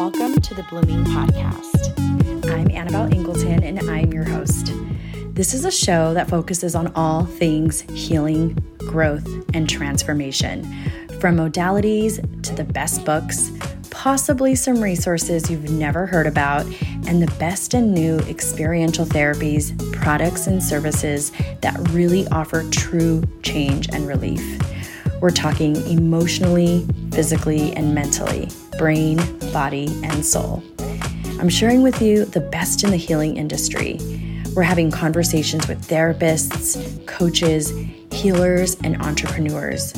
Welcome 0.00 0.40
to 0.40 0.54
the 0.54 0.62
Blooming 0.62 1.04
Podcast. 1.04 2.50
I'm 2.50 2.70
Annabelle 2.70 3.12
Ingleton 3.12 3.62
and 3.62 3.78
I'm 3.90 4.10
your 4.14 4.24
host. 4.24 4.72
This 5.34 5.52
is 5.52 5.66
a 5.66 5.70
show 5.70 6.14
that 6.14 6.26
focuses 6.26 6.74
on 6.74 6.90
all 6.94 7.26
things 7.26 7.82
healing, 7.82 8.56
growth, 8.78 9.28
and 9.52 9.68
transformation, 9.68 10.64
from 11.20 11.36
modalities 11.36 12.18
to 12.44 12.54
the 12.54 12.64
best 12.64 13.04
books, 13.04 13.50
possibly 13.90 14.54
some 14.54 14.80
resources 14.80 15.50
you've 15.50 15.70
never 15.70 16.06
heard 16.06 16.26
about, 16.26 16.64
and 17.06 17.22
the 17.22 17.32
best 17.38 17.74
and 17.74 17.92
new 17.92 18.20
experiential 18.20 19.04
therapies, 19.04 19.76
products, 19.92 20.46
and 20.46 20.62
services 20.62 21.30
that 21.60 21.78
really 21.90 22.26
offer 22.28 22.62
true 22.70 23.22
change 23.42 23.90
and 23.90 24.08
relief. 24.08 24.62
We're 25.20 25.28
talking 25.28 25.76
emotionally, 25.86 26.86
physically, 27.12 27.74
and 27.74 27.94
mentally 27.94 28.48
brain, 28.80 29.18
body, 29.52 29.88
and 30.04 30.24
soul. 30.24 30.62
I'm 31.38 31.50
sharing 31.50 31.82
with 31.82 32.00
you 32.00 32.24
the 32.24 32.40
best 32.40 32.82
in 32.82 32.90
the 32.90 32.96
healing 32.96 33.36
industry. 33.36 33.98
We're 34.56 34.62
having 34.62 34.90
conversations 34.90 35.68
with 35.68 35.86
therapists, 35.86 37.06
coaches, 37.06 37.74
healers, 38.10 38.78
and 38.82 38.96
entrepreneurs. 39.02 39.92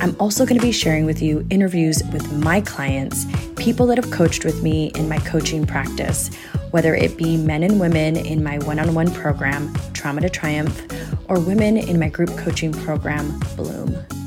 I'm 0.00 0.14
also 0.20 0.46
going 0.46 0.60
to 0.60 0.64
be 0.64 0.70
sharing 0.70 1.06
with 1.06 1.20
you 1.20 1.44
interviews 1.50 2.04
with 2.12 2.32
my 2.32 2.60
clients, 2.60 3.26
people 3.56 3.84
that 3.86 3.98
have 3.98 4.12
coached 4.12 4.44
with 4.44 4.62
me 4.62 4.92
in 4.94 5.08
my 5.08 5.18
coaching 5.18 5.66
practice, 5.66 6.32
whether 6.70 6.94
it 6.94 7.16
be 7.16 7.36
men 7.36 7.64
and 7.64 7.80
women 7.80 8.14
in 8.14 8.44
my 8.44 8.58
one 8.58 8.78
on 8.78 8.94
one 8.94 9.12
program, 9.12 9.74
Trauma 9.92 10.20
to 10.20 10.30
Triumph, 10.30 10.86
or 11.28 11.40
women 11.40 11.76
in 11.76 11.98
my 11.98 12.08
group 12.08 12.30
coaching 12.38 12.70
program, 12.70 13.40
Bloom. 13.56 14.19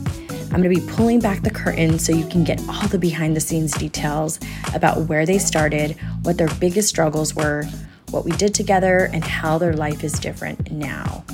I'm 0.54 0.62
going 0.62 0.76
to 0.76 0.82
be 0.82 0.94
pulling 0.94 1.20
back 1.20 1.42
the 1.42 1.50
curtain 1.50 1.98
so 1.98 2.14
you 2.14 2.28
can 2.28 2.44
get 2.44 2.62
all 2.70 2.88
the 2.88 3.00
behind 3.00 3.36
the 3.36 3.40
scenes 3.40 3.72
details 3.72 4.40
about 4.76 5.08
where 5.08 5.26
they 5.26 5.40
started, 5.40 5.98
what 6.22 6.38
their 6.38 6.54
biggest 6.60 6.88
struggles 6.88 7.34
were, 7.34 7.66
what 8.12 8.23
we 8.23 8.34
did 8.34 8.54
together, 8.54 9.10
and 9.12 9.23
how 9.23 9.58
their 9.58 9.73
life 9.73 10.04
is 10.04 10.14
different 10.20 10.72
now. 10.72 11.26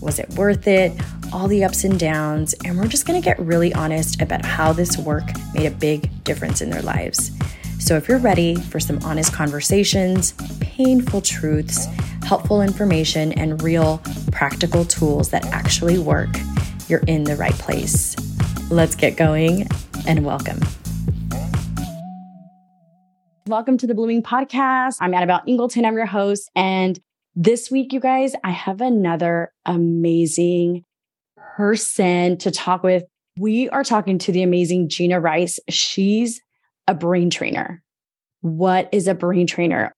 Was 0.00 0.18
it 0.18 0.30
worth 0.30 0.66
it? 0.66 0.98
All 1.30 1.46
the 1.46 1.62
ups 1.62 1.84
and 1.84 2.00
downs. 2.00 2.54
And 2.64 2.78
we're 2.78 2.86
just 2.86 3.06
to 3.06 3.20
get 3.20 3.38
really 3.38 3.74
honest 3.74 4.22
about 4.22 4.46
how 4.46 4.72
this 4.72 4.96
work 4.96 5.24
made 5.52 5.66
a 5.66 5.70
big 5.70 6.24
difference 6.24 6.62
in 6.62 6.70
their 6.70 6.80
lives. 6.80 7.32
So, 7.78 7.96
if 7.96 8.08
you're 8.08 8.18
ready 8.18 8.54
for 8.54 8.80
some 8.80 8.98
honest 9.04 9.34
conversations, 9.34 10.32
painful 10.60 11.20
truths, 11.20 11.84
helpful 12.24 12.62
information, 12.62 13.32
and 13.32 13.62
real 13.62 14.00
practical 14.32 14.86
tools 14.86 15.28
that 15.30 15.44
actually 15.48 15.98
work, 15.98 16.30
you're 16.88 17.04
in 17.06 17.24
the 17.24 17.36
right 17.36 17.52
place. 17.52 18.16
Let's 18.70 18.94
get 18.96 19.16
going 19.16 19.68
and 20.06 20.24
welcome. 20.24 20.58
Welcome 23.46 23.76
to 23.76 23.86
the 23.86 23.94
Blooming 23.94 24.22
Podcast. 24.22 24.96
I'm 25.00 25.12
Annabelle 25.12 25.42
Ingleton. 25.46 25.84
I'm 25.84 25.94
your 25.94 26.06
host. 26.06 26.50
And 26.56 26.98
this 27.36 27.70
week, 27.70 27.92
you 27.92 28.00
guys, 28.00 28.34
I 28.42 28.52
have 28.52 28.80
another 28.80 29.52
amazing 29.66 30.82
person 31.36 32.38
to 32.38 32.50
talk 32.50 32.82
with. 32.82 33.04
We 33.38 33.68
are 33.68 33.84
talking 33.84 34.18
to 34.20 34.32
the 34.32 34.42
amazing 34.42 34.88
Gina 34.88 35.20
Rice. 35.20 35.60
She's 35.68 36.40
a 36.88 36.94
brain 36.94 37.28
trainer. 37.28 37.82
What 38.40 38.88
is 38.92 39.08
a 39.08 39.14
brain 39.14 39.46
trainer? 39.46 39.92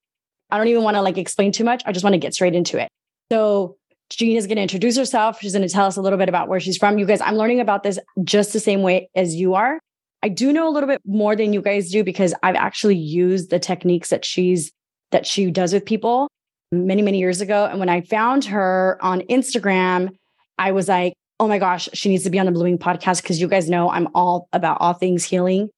I 0.51 0.57
don't 0.57 0.67
even 0.67 0.83
want 0.83 0.95
to 0.95 1.01
like 1.01 1.17
explain 1.17 1.53
too 1.53 1.63
much. 1.63 1.83
I 1.85 1.93
just 1.93 2.03
want 2.03 2.15
to 2.15 2.19
get 2.19 2.33
straight 2.33 2.53
into 2.53 2.81
it. 2.81 2.89
So, 3.31 3.77
Gina's 4.09 4.47
going 4.47 4.55
to 4.55 4.61
introduce 4.61 4.97
herself. 4.97 5.39
She's 5.41 5.53
going 5.53 5.67
to 5.67 5.73
tell 5.73 5.85
us 5.85 5.97
a 5.97 6.01
little 6.01 6.17
bit 6.17 6.29
about 6.29 6.47
where 6.47 6.59
she's 6.59 6.77
from. 6.77 6.97
You 6.97 7.05
guys, 7.05 7.21
I'm 7.21 7.35
learning 7.35 7.59
about 7.59 7.83
this 7.83 7.99
just 8.23 8.53
the 8.53 8.59
same 8.59 8.81
way 8.81 9.09
as 9.15 9.35
you 9.35 9.55
are. 9.55 9.79
I 10.23 10.29
do 10.29 10.51
know 10.51 10.67
a 10.67 10.71
little 10.71 10.87
bit 10.87 11.01
more 11.05 11.35
than 11.35 11.53
you 11.53 11.61
guys 11.61 11.91
do 11.91 12.03
because 12.03 12.33
I've 12.41 12.55
actually 12.55 12.95
used 12.95 13.49
the 13.49 13.59
techniques 13.59 14.09
that 14.09 14.25
she's 14.25 14.71
that 15.11 15.25
she 15.25 15.51
does 15.51 15.73
with 15.73 15.85
people 15.85 16.27
many 16.71 17.01
many 17.01 17.19
years 17.19 17.39
ago 17.39 17.65
and 17.65 17.79
when 17.79 17.87
I 17.87 18.01
found 18.01 18.43
her 18.45 18.97
on 19.01 19.21
Instagram, 19.21 20.09
I 20.57 20.71
was 20.71 20.89
like, 20.89 21.13
"Oh 21.39 21.47
my 21.47 21.59
gosh, 21.59 21.87
she 21.93 22.09
needs 22.09 22.23
to 22.23 22.29
be 22.29 22.39
on 22.39 22.45
the 22.45 22.51
Blooming 22.51 22.77
podcast 22.77 23.21
because 23.21 23.39
you 23.39 23.47
guys 23.47 23.69
know 23.69 23.89
I'm 23.89 24.07
all 24.15 24.49
about 24.51 24.77
all 24.81 24.93
things 24.93 25.23
healing, 25.23 25.69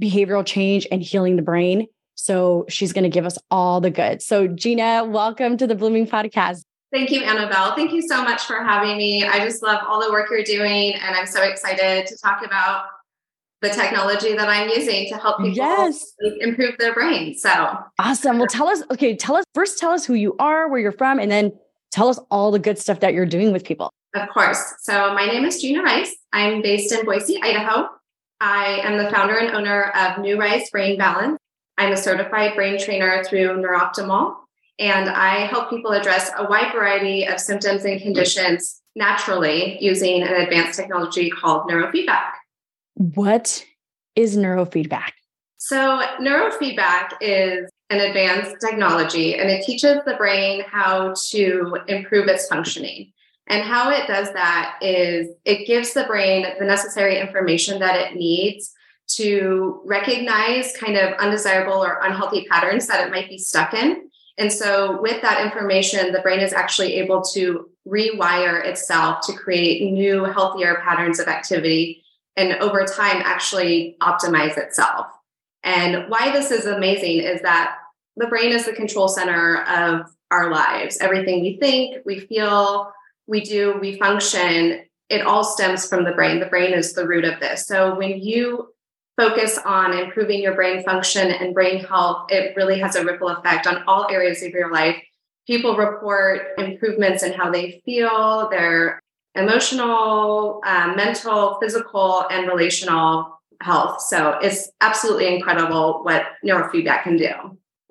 behavioral 0.00 0.46
change 0.46 0.86
and 0.90 1.02
healing 1.02 1.36
the 1.36 1.42
brain." 1.42 1.86
So 2.14 2.66
she's 2.68 2.92
going 2.92 3.04
to 3.04 3.10
give 3.10 3.26
us 3.26 3.36
all 3.50 3.80
the 3.80 3.90
good. 3.90 4.22
So 4.22 4.46
Gina, 4.46 5.04
welcome 5.04 5.56
to 5.56 5.66
the 5.66 5.74
Blooming 5.74 6.06
podcast. 6.06 6.62
Thank 6.92 7.10
you, 7.10 7.22
Annabelle. 7.22 7.74
Thank 7.74 7.92
you 7.92 8.02
so 8.02 8.22
much 8.22 8.42
for 8.42 8.62
having 8.62 8.98
me. 8.98 9.24
I 9.24 9.38
just 9.38 9.62
love 9.62 9.80
all 9.88 9.98
the 9.98 10.12
work 10.12 10.28
you're 10.30 10.42
doing, 10.42 10.94
and 10.94 11.16
I'm 11.16 11.26
so 11.26 11.42
excited 11.42 12.06
to 12.06 12.18
talk 12.18 12.44
about 12.44 12.84
the 13.62 13.70
technology 13.70 14.34
that 14.34 14.48
I'm 14.48 14.68
using 14.68 15.08
to 15.08 15.16
help 15.16 15.38
people 15.38 15.56
yes. 15.56 16.12
improve 16.40 16.76
their 16.78 16.92
brain. 16.92 17.34
So 17.34 17.78
awesome. 17.98 18.38
Well, 18.38 18.48
tell 18.48 18.68
us, 18.68 18.82
okay, 18.90 19.16
tell 19.16 19.36
us 19.36 19.44
first, 19.54 19.78
tell 19.78 19.92
us 19.92 20.04
who 20.04 20.14
you 20.14 20.36
are, 20.38 20.68
where 20.68 20.80
you're 20.80 20.92
from, 20.92 21.18
and 21.18 21.30
then 21.30 21.52
tell 21.92 22.08
us 22.08 22.18
all 22.30 22.50
the 22.50 22.58
good 22.58 22.78
stuff 22.78 23.00
that 23.00 23.14
you're 23.14 23.24
doing 23.24 23.52
with 23.52 23.64
people. 23.64 23.90
Of 24.14 24.28
course. 24.28 24.74
So 24.82 25.14
my 25.14 25.24
name 25.24 25.46
is 25.46 25.62
Gina 25.62 25.82
Rice. 25.82 26.14
I'm 26.34 26.60
based 26.60 26.92
in 26.92 27.06
Boise, 27.06 27.40
Idaho. 27.42 27.88
I 28.40 28.80
am 28.82 28.98
the 28.98 29.10
founder 29.10 29.38
and 29.38 29.54
owner 29.54 29.92
of 29.96 30.18
New 30.18 30.38
Rice 30.38 30.68
Brain 30.68 30.98
Balance. 30.98 31.38
I'm 31.78 31.92
a 31.92 31.96
certified 31.96 32.54
brain 32.54 32.78
trainer 32.78 33.24
through 33.24 33.62
NeurOptimal 33.62 34.41
and 34.82 35.08
I 35.08 35.46
help 35.46 35.70
people 35.70 35.92
address 35.92 36.32
a 36.36 36.44
wide 36.48 36.72
variety 36.72 37.24
of 37.24 37.38
symptoms 37.38 37.84
and 37.84 38.02
conditions 38.02 38.82
naturally 38.96 39.78
using 39.80 40.22
an 40.22 40.34
advanced 40.34 40.76
technology 40.76 41.30
called 41.30 41.70
neurofeedback. 41.70 42.32
What 42.94 43.64
is 44.16 44.36
neurofeedback? 44.36 45.12
So, 45.58 46.02
neurofeedback 46.20 47.12
is 47.20 47.70
an 47.90 48.00
advanced 48.00 48.56
technology 48.60 49.36
and 49.36 49.48
it 49.48 49.64
teaches 49.64 49.98
the 50.04 50.14
brain 50.14 50.64
how 50.66 51.14
to 51.30 51.76
improve 51.86 52.26
its 52.26 52.48
functioning. 52.48 53.12
And 53.46 53.62
how 53.62 53.90
it 53.90 54.08
does 54.08 54.32
that 54.32 54.78
is 54.82 55.28
it 55.44 55.66
gives 55.66 55.92
the 55.92 56.04
brain 56.04 56.44
the 56.58 56.64
necessary 56.64 57.20
information 57.20 57.78
that 57.78 57.94
it 57.94 58.16
needs 58.16 58.72
to 59.10 59.80
recognize 59.84 60.76
kind 60.76 60.96
of 60.96 61.12
undesirable 61.18 61.84
or 61.84 62.00
unhealthy 62.02 62.46
patterns 62.50 62.88
that 62.88 63.06
it 63.06 63.12
might 63.12 63.28
be 63.28 63.38
stuck 63.38 63.74
in 63.74 64.08
and 64.38 64.52
so, 64.52 65.00
with 65.00 65.20
that 65.22 65.44
information, 65.44 66.12
the 66.12 66.20
brain 66.20 66.40
is 66.40 66.52
actually 66.52 66.94
able 66.94 67.22
to 67.34 67.68
rewire 67.86 68.64
itself 68.64 69.26
to 69.26 69.32
create 69.34 69.92
new, 69.92 70.24
healthier 70.24 70.82
patterns 70.84 71.20
of 71.20 71.28
activity 71.28 72.02
and 72.36 72.54
over 72.54 72.84
time 72.84 73.22
actually 73.24 73.96
optimize 74.00 74.56
itself. 74.56 75.06
And 75.64 76.08
why 76.08 76.32
this 76.32 76.50
is 76.50 76.64
amazing 76.66 77.18
is 77.18 77.42
that 77.42 77.76
the 78.16 78.26
brain 78.26 78.52
is 78.52 78.64
the 78.64 78.72
control 78.72 79.08
center 79.08 79.62
of 79.64 80.06
our 80.30 80.50
lives. 80.50 80.98
Everything 80.98 81.42
we 81.42 81.58
think, 81.58 82.04
we 82.06 82.20
feel, 82.20 82.90
we 83.26 83.42
do, 83.42 83.78
we 83.80 83.98
function, 83.98 84.82
it 85.10 85.26
all 85.26 85.44
stems 85.44 85.86
from 85.86 86.04
the 86.04 86.12
brain. 86.12 86.40
The 86.40 86.46
brain 86.46 86.72
is 86.72 86.94
the 86.94 87.06
root 87.06 87.24
of 87.24 87.38
this. 87.38 87.66
So, 87.66 87.94
when 87.96 88.18
you 88.20 88.71
focus 89.16 89.58
on 89.64 89.96
improving 89.96 90.40
your 90.40 90.54
brain 90.54 90.82
function 90.82 91.30
and 91.30 91.54
brain 91.54 91.84
health, 91.84 92.30
it 92.30 92.56
really 92.56 92.78
has 92.78 92.96
a 92.96 93.04
ripple 93.04 93.28
effect 93.28 93.66
on 93.66 93.82
all 93.86 94.06
areas 94.10 94.42
of 94.42 94.50
your 94.50 94.72
life. 94.72 94.96
People 95.46 95.76
report 95.76 96.58
improvements 96.58 97.22
in 97.22 97.32
how 97.32 97.50
they 97.50 97.82
feel, 97.84 98.48
their 98.50 99.00
emotional, 99.34 100.60
uh, 100.64 100.92
mental, 100.96 101.58
physical, 101.60 102.26
and 102.30 102.46
relational 102.48 103.40
health. 103.60 104.00
So 104.02 104.38
it's 104.42 104.70
absolutely 104.80 105.34
incredible 105.34 106.00
what 106.02 106.24
neurofeedback 106.44 107.04
can 107.04 107.16
do. 107.16 107.32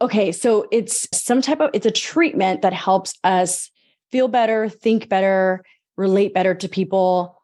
Okay, 0.01 0.31
so 0.31 0.67
it's 0.71 1.07
some 1.13 1.41
type 1.41 1.59
of 1.59 1.69
it's 1.73 1.85
a 1.85 1.91
treatment 1.91 2.61
that 2.63 2.73
helps 2.73 3.13
us 3.23 3.69
feel 4.11 4.27
better, 4.27 4.67
think 4.67 5.09
better, 5.09 5.63
relate 5.97 6.33
better 6.33 6.55
to 6.55 6.67
people. 6.67 7.37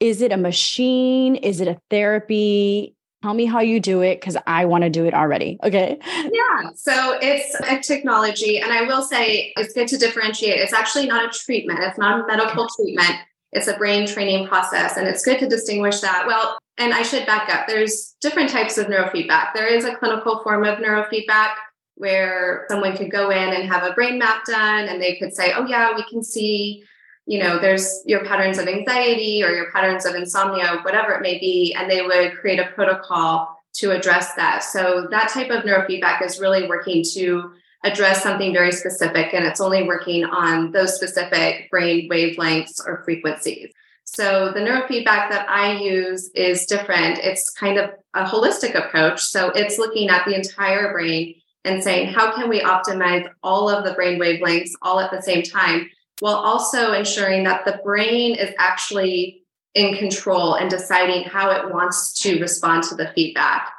Is 0.00 0.22
it 0.22 0.32
a 0.32 0.36
machine? 0.36 1.36
Is 1.36 1.60
it 1.60 1.68
a 1.68 1.78
therapy? 1.90 2.96
Tell 3.22 3.34
me 3.34 3.44
how 3.44 3.60
you 3.60 3.80
do 3.80 4.00
it 4.00 4.20
because 4.20 4.36
I 4.46 4.64
want 4.64 4.84
to 4.84 4.90
do 4.90 5.04
it 5.04 5.12
already. 5.12 5.58
Okay. 5.62 5.98
Yeah. 6.04 6.70
So 6.74 7.18
it's 7.20 7.54
a 7.68 7.78
technology. 7.80 8.60
And 8.60 8.72
I 8.72 8.82
will 8.82 9.02
say 9.02 9.52
it's 9.56 9.74
good 9.74 9.88
to 9.88 9.98
differentiate. 9.98 10.58
It's 10.58 10.72
actually 10.72 11.06
not 11.06 11.24
a 11.24 11.38
treatment, 11.38 11.80
it's 11.80 11.98
not 11.98 12.20
a 12.20 12.26
medical 12.26 12.66
treatment. 12.76 13.16
It's 13.52 13.66
a 13.66 13.76
brain 13.76 14.06
training 14.06 14.46
process. 14.46 14.96
And 14.96 15.08
it's 15.08 15.24
good 15.24 15.40
to 15.40 15.48
distinguish 15.48 16.00
that. 16.00 16.24
Well, 16.26 16.58
and 16.78 16.94
I 16.94 17.02
should 17.02 17.26
back 17.26 17.52
up. 17.52 17.66
There's 17.66 18.14
different 18.20 18.48
types 18.48 18.78
of 18.78 18.86
neurofeedback. 18.86 19.52
There 19.54 19.66
is 19.66 19.84
a 19.84 19.96
clinical 19.96 20.42
form 20.42 20.64
of 20.64 20.78
neurofeedback 20.78 21.54
where 21.96 22.64
someone 22.70 22.96
could 22.96 23.10
go 23.10 23.30
in 23.30 23.52
and 23.52 23.70
have 23.70 23.82
a 23.82 23.92
brain 23.92 24.18
map 24.18 24.44
done 24.46 24.88
and 24.88 25.02
they 25.02 25.16
could 25.16 25.34
say, 25.34 25.52
oh, 25.52 25.66
yeah, 25.66 25.94
we 25.94 26.04
can 26.04 26.22
see 26.22 26.84
you 27.26 27.38
know, 27.38 27.58
there's 27.58 28.02
your 28.06 28.24
patterns 28.24 28.58
of 28.58 28.66
anxiety 28.66 29.42
or 29.44 29.50
your 29.50 29.70
patterns 29.70 30.04
of 30.04 30.14
insomnia, 30.14 30.80
whatever 30.82 31.12
it 31.12 31.22
may 31.22 31.38
be, 31.38 31.74
and 31.78 31.90
they 31.90 32.02
would 32.02 32.36
create 32.38 32.58
a 32.58 32.66
protocol 32.74 33.56
to 33.74 33.92
address 33.92 34.34
that. 34.34 34.64
So 34.64 35.06
that 35.10 35.28
type 35.28 35.50
of 35.50 35.64
neurofeedback 35.64 36.24
is 36.24 36.40
really 36.40 36.66
working 36.66 37.04
to 37.14 37.52
address 37.84 38.22
something 38.22 38.52
very 38.52 38.72
specific, 38.72 39.32
and 39.32 39.44
it's 39.44 39.60
only 39.60 39.84
working 39.84 40.24
on 40.24 40.72
those 40.72 40.96
specific 40.96 41.70
brain 41.70 42.08
wavelengths 42.10 42.80
or 42.84 43.02
frequencies. 43.04 43.70
So 44.04 44.50
the 44.52 44.60
neurofeedback 44.60 45.30
that 45.30 45.46
I 45.48 45.76
use 45.76 46.30
is 46.34 46.66
different. 46.66 47.18
It's 47.18 47.48
kind 47.50 47.78
of 47.78 47.90
a 48.14 48.24
holistic 48.24 48.74
approach. 48.74 49.20
So 49.20 49.50
it's 49.50 49.78
looking 49.78 50.08
at 50.08 50.24
the 50.26 50.34
entire 50.34 50.92
brain 50.92 51.36
and 51.64 51.82
saying, 51.82 52.12
how 52.12 52.34
can 52.34 52.48
we 52.48 52.60
optimize 52.60 53.28
all 53.42 53.70
of 53.70 53.84
the 53.84 53.92
brain 53.92 54.18
wavelengths 54.18 54.72
all 54.82 54.98
at 54.98 55.12
the 55.12 55.22
same 55.22 55.42
time, 55.42 55.88
while 56.20 56.36
also 56.36 56.92
ensuring 56.92 57.44
that 57.44 57.64
the 57.64 57.80
brain 57.84 58.36
is 58.36 58.54
actually 58.58 59.42
in 59.74 59.96
control 59.96 60.54
and 60.54 60.70
deciding 60.70 61.24
how 61.24 61.50
it 61.50 61.72
wants 61.72 62.12
to 62.22 62.40
respond 62.40 62.82
to 62.84 62.94
the 62.94 63.10
feedback. 63.14 63.70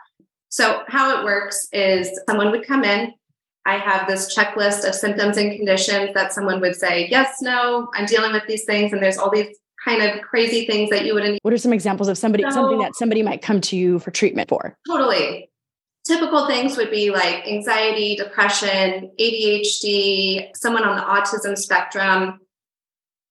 So, 0.49 0.83
how 0.88 1.17
it 1.17 1.23
works 1.23 1.67
is 1.71 2.09
someone 2.27 2.51
would 2.51 2.67
come 2.67 2.83
in. 2.83 3.13
I 3.65 3.77
have 3.77 4.07
this 4.07 4.35
checklist 4.35 4.88
of 4.88 4.95
symptoms 4.95 5.38
and 5.38 5.55
conditions 5.55 6.13
that 6.13 6.33
someone 6.33 6.59
would 6.61 6.75
say, 6.75 7.07
Yes, 7.09 7.41
no, 7.41 7.89
I'm 7.93 8.05
dealing 8.05 8.33
with 8.33 8.43
these 8.47 8.65
things. 8.65 8.91
And 8.91 9.01
there's 9.01 9.17
all 9.17 9.29
these 9.29 9.55
kind 9.83 10.01
of 10.01 10.21
crazy 10.21 10.65
things 10.65 10.89
that 10.89 11.05
you 11.05 11.13
wouldn't. 11.13 11.39
What 11.43 11.53
are 11.53 11.57
some 11.57 11.73
examples 11.73 12.07
of 12.07 12.17
somebody, 12.17 12.43
so, 12.43 12.51
something 12.51 12.79
that 12.79 12.95
somebody 12.95 13.23
might 13.23 13.41
come 13.41 13.61
to 13.61 13.77
you 13.77 13.99
for 13.99 14.11
treatment 14.11 14.49
for? 14.49 14.75
Totally. 14.88 15.50
Typical 16.06 16.48
things 16.48 16.77
would 16.77 16.89
be 16.89 17.12
like 17.12 17.48
anxiety, 17.48 18.15
depression, 18.15 19.12
ADHD, 19.19 20.50
someone 20.56 20.83
on 20.83 20.95
the 20.95 21.03
autism 21.03 21.56
spectrum, 21.57 22.39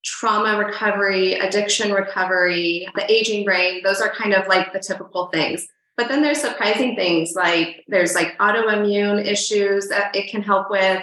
trauma 0.05 0.57
recovery, 0.57 1.35
addiction 1.35 1.93
recovery, 1.93 2.87
the 2.95 3.11
aging 3.11 3.45
brain. 3.45 3.83
Those 3.83 4.01
are 4.01 4.11
kind 4.11 4.35
of 4.35 4.47
like 4.47 4.73
the 4.73 4.79
typical 4.79 5.27
things. 5.29 5.67
But 5.97 6.09
then 6.09 6.23
there's 6.23 6.41
surprising 6.41 6.97
things 6.97 7.35
like 7.35 7.85
there's 7.89 8.15
like 8.15 8.39
autoimmune 8.39 9.25
issues 9.27 9.89
that 9.89 10.15
it 10.15 10.31
can 10.31 10.43
help 10.43 10.71
with. 10.71 11.03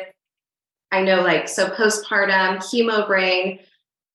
I 0.91 1.03
know 1.03 1.21
like 1.21 1.49
so 1.49 1.69
postpartum, 1.69 2.57
chemo 2.57 3.05
brain, 3.05 3.59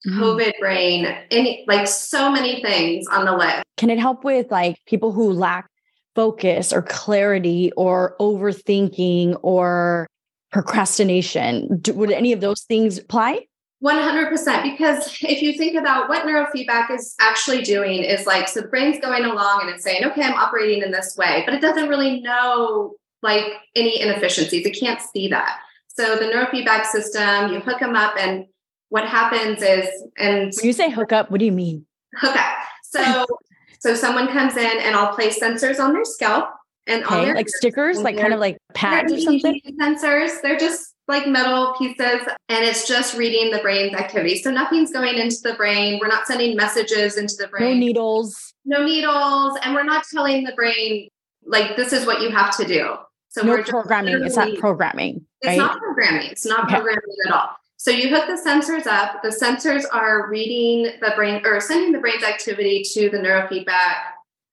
mm-hmm. 0.07 0.21
COVID 0.21 0.53
brain, 0.59 1.07
any 1.31 1.65
like 1.69 1.87
so 1.87 2.33
many 2.33 2.63
things 2.63 3.07
on 3.09 3.27
the 3.27 3.37
list. 3.37 3.63
Can 3.77 3.91
it 3.91 3.99
help 3.99 4.25
with 4.25 4.51
like 4.51 4.79
people 4.87 5.13
who 5.13 5.33
lack 5.33 5.69
focus 6.15 6.73
or 6.73 6.83
clarity 6.83 7.73
or 7.77 8.17
overthinking 8.21 9.39
or 9.43 10.07
procrastination? 10.51 11.79
Do, 11.79 11.95
would 11.95 12.11
any 12.11 12.33
of 12.33 12.41
those 12.41 12.63
things 12.63 12.99
apply? 12.99 13.47
100% 13.83 14.63
because 14.63 15.19
if 15.23 15.43
you 15.43 15.55
think 15.55 15.77
about 15.77 16.09
what 16.09 16.25
neurofeedback 16.25 16.91
is 16.91 17.15
actually 17.21 17.63
doing 17.63 18.05
is 18.05 18.27
like 18.27 18.49
so 18.49 18.61
the 18.61 18.69
brain's 18.69 19.01
going 19.01 19.25
along 19.25 19.61
and 19.63 19.71
it's 19.71 19.83
saying 19.83 20.05
okay 20.05 20.23
i'm 20.23 20.35
operating 20.35 20.83
in 20.83 20.93
this 20.93 21.17
way 21.17 21.43
but 21.45 21.53
it 21.53 21.61
doesn't 21.61 21.89
really 21.89 22.21
know 22.21 22.95
like 23.23 23.45
any 23.75 24.01
inefficiencies 24.01 24.65
it 24.65 24.79
can't 24.79 25.01
see 25.01 25.27
that 25.27 25.59
so 25.89 26.15
the 26.15 26.27
neurofeedback 26.27 26.87
system 26.87 27.53
you 27.53 27.59
hook 27.59 27.81
them 27.81 27.97
up 27.97 28.15
and 28.19 28.47
what 28.91 29.05
happens 29.05 29.63
is 29.63 29.89
and 30.17 30.53
when 30.57 30.67
you 30.67 30.73
say 30.73 30.89
hook 30.89 31.13
up 31.13 31.29
what 31.33 31.41
do 31.41 31.45
you 31.45 31.53
mean 31.53 31.85
hook 32.15 32.37
up 32.37 32.59
so 32.85 33.27
so 33.83 33.95
someone 33.95 34.29
comes 34.29 34.57
in 34.57 34.79
and 34.81 34.95
i'll 34.95 35.15
place 35.15 35.41
sensors 35.41 35.79
on 35.79 35.93
their 35.93 36.05
scalp 36.05 36.51
and 36.87 37.05
okay, 37.05 37.15
on 37.15 37.25
their 37.25 37.35
like 37.35 37.49
stickers 37.49 38.01
like 38.01 38.17
kind 38.17 38.33
of 38.33 38.41
like 38.41 38.57
pads 38.75 39.13
or 39.13 39.21
something 39.21 39.61
sensors 39.81 40.41
they're 40.43 40.59
just 40.59 40.93
like 41.09 41.27
metal 41.27 41.75
pieces 41.79 42.21
and 42.49 42.65
it's 42.65 42.87
just 42.87 43.17
reading 43.17 43.51
the 43.51 43.59
brain's 43.59 43.95
activity. 43.95 44.37
So 44.41 44.51
nothing's 44.51 44.91
going 44.93 45.19
into 45.19 45.37
the 45.43 45.55
brain. 45.55 45.99
We're 46.01 46.09
not 46.09 46.27
sending 46.27 46.57
messages 46.57 47.19
into 47.19 47.35
the 47.39 47.49
brain. 47.49 47.75
No 47.75 47.87
needles. 47.87 48.55
No 48.65 48.85
needles. 48.85 49.59
And 49.63 49.75
we're 49.75 49.83
not 49.85 50.05
telling 50.13 50.45
the 50.45 50.53
brain, 50.53 51.09
like, 51.45 51.77
this 51.77 51.93
is 51.93 52.07
what 52.07 52.23
you 52.23 52.31
have 52.31 52.57
to 52.57 52.65
do. 52.65 52.95
So 53.29 53.43
no 53.43 53.53
we're 53.53 53.65
programming. 53.65 54.23
It's 54.23 54.37
not 54.37 54.57
programming. 54.59 55.27
Right? 55.45 55.53
It's 55.53 55.59
not 55.59 55.79
programming. 55.79 56.31
It's 56.31 56.47
not 56.47 56.65
okay. 56.65 56.75
programming 56.75 57.03
at 57.27 57.33
all. 57.33 57.51
So 57.83 57.91
you 57.91 58.11
hook 58.11 58.29
the 58.29 58.41
sensors 58.41 58.87
up. 58.87 59.25
The 59.25 59.31
sensors 59.31 59.83
are 59.93 60.31
reading 60.31 60.85
the 61.01 61.15
brain 61.17 61.45
or 61.45 61.61
sending 61.61 61.91
the 61.91 61.99
brain's 61.99 62.23
activity 62.23 62.85
to 62.93 63.11
the 63.11 63.17
neurofeedback 63.19 63.97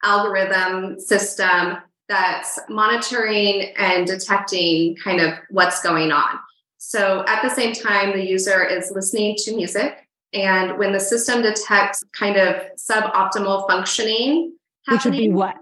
algorithm 0.04 1.00
system 1.00 1.78
that's 2.08 2.58
monitoring 2.70 3.72
and 3.78 4.08
detecting 4.08 4.96
kind 4.96 5.22
of 5.22 5.36
what's 5.52 5.80
going 5.84 6.12
on. 6.12 6.40
So 6.80 7.24
at 7.28 7.44
the 7.44 7.52
same 7.52 7.74
time, 7.74 8.14
the 8.14 8.26
user 8.26 8.64
is 8.64 8.90
listening 8.90 9.36
to 9.44 9.56
music. 9.56 10.08
And 10.34 10.80
when 10.80 10.92
the 10.92 11.00
system 11.00 11.44
detects 11.44 12.04
kind 12.18 12.36
of 12.36 12.56
suboptimal 12.80 13.70
functioning, 13.70 14.56
which 14.88 15.06
would 15.06 15.14
be 15.14 15.30
what? 15.30 15.56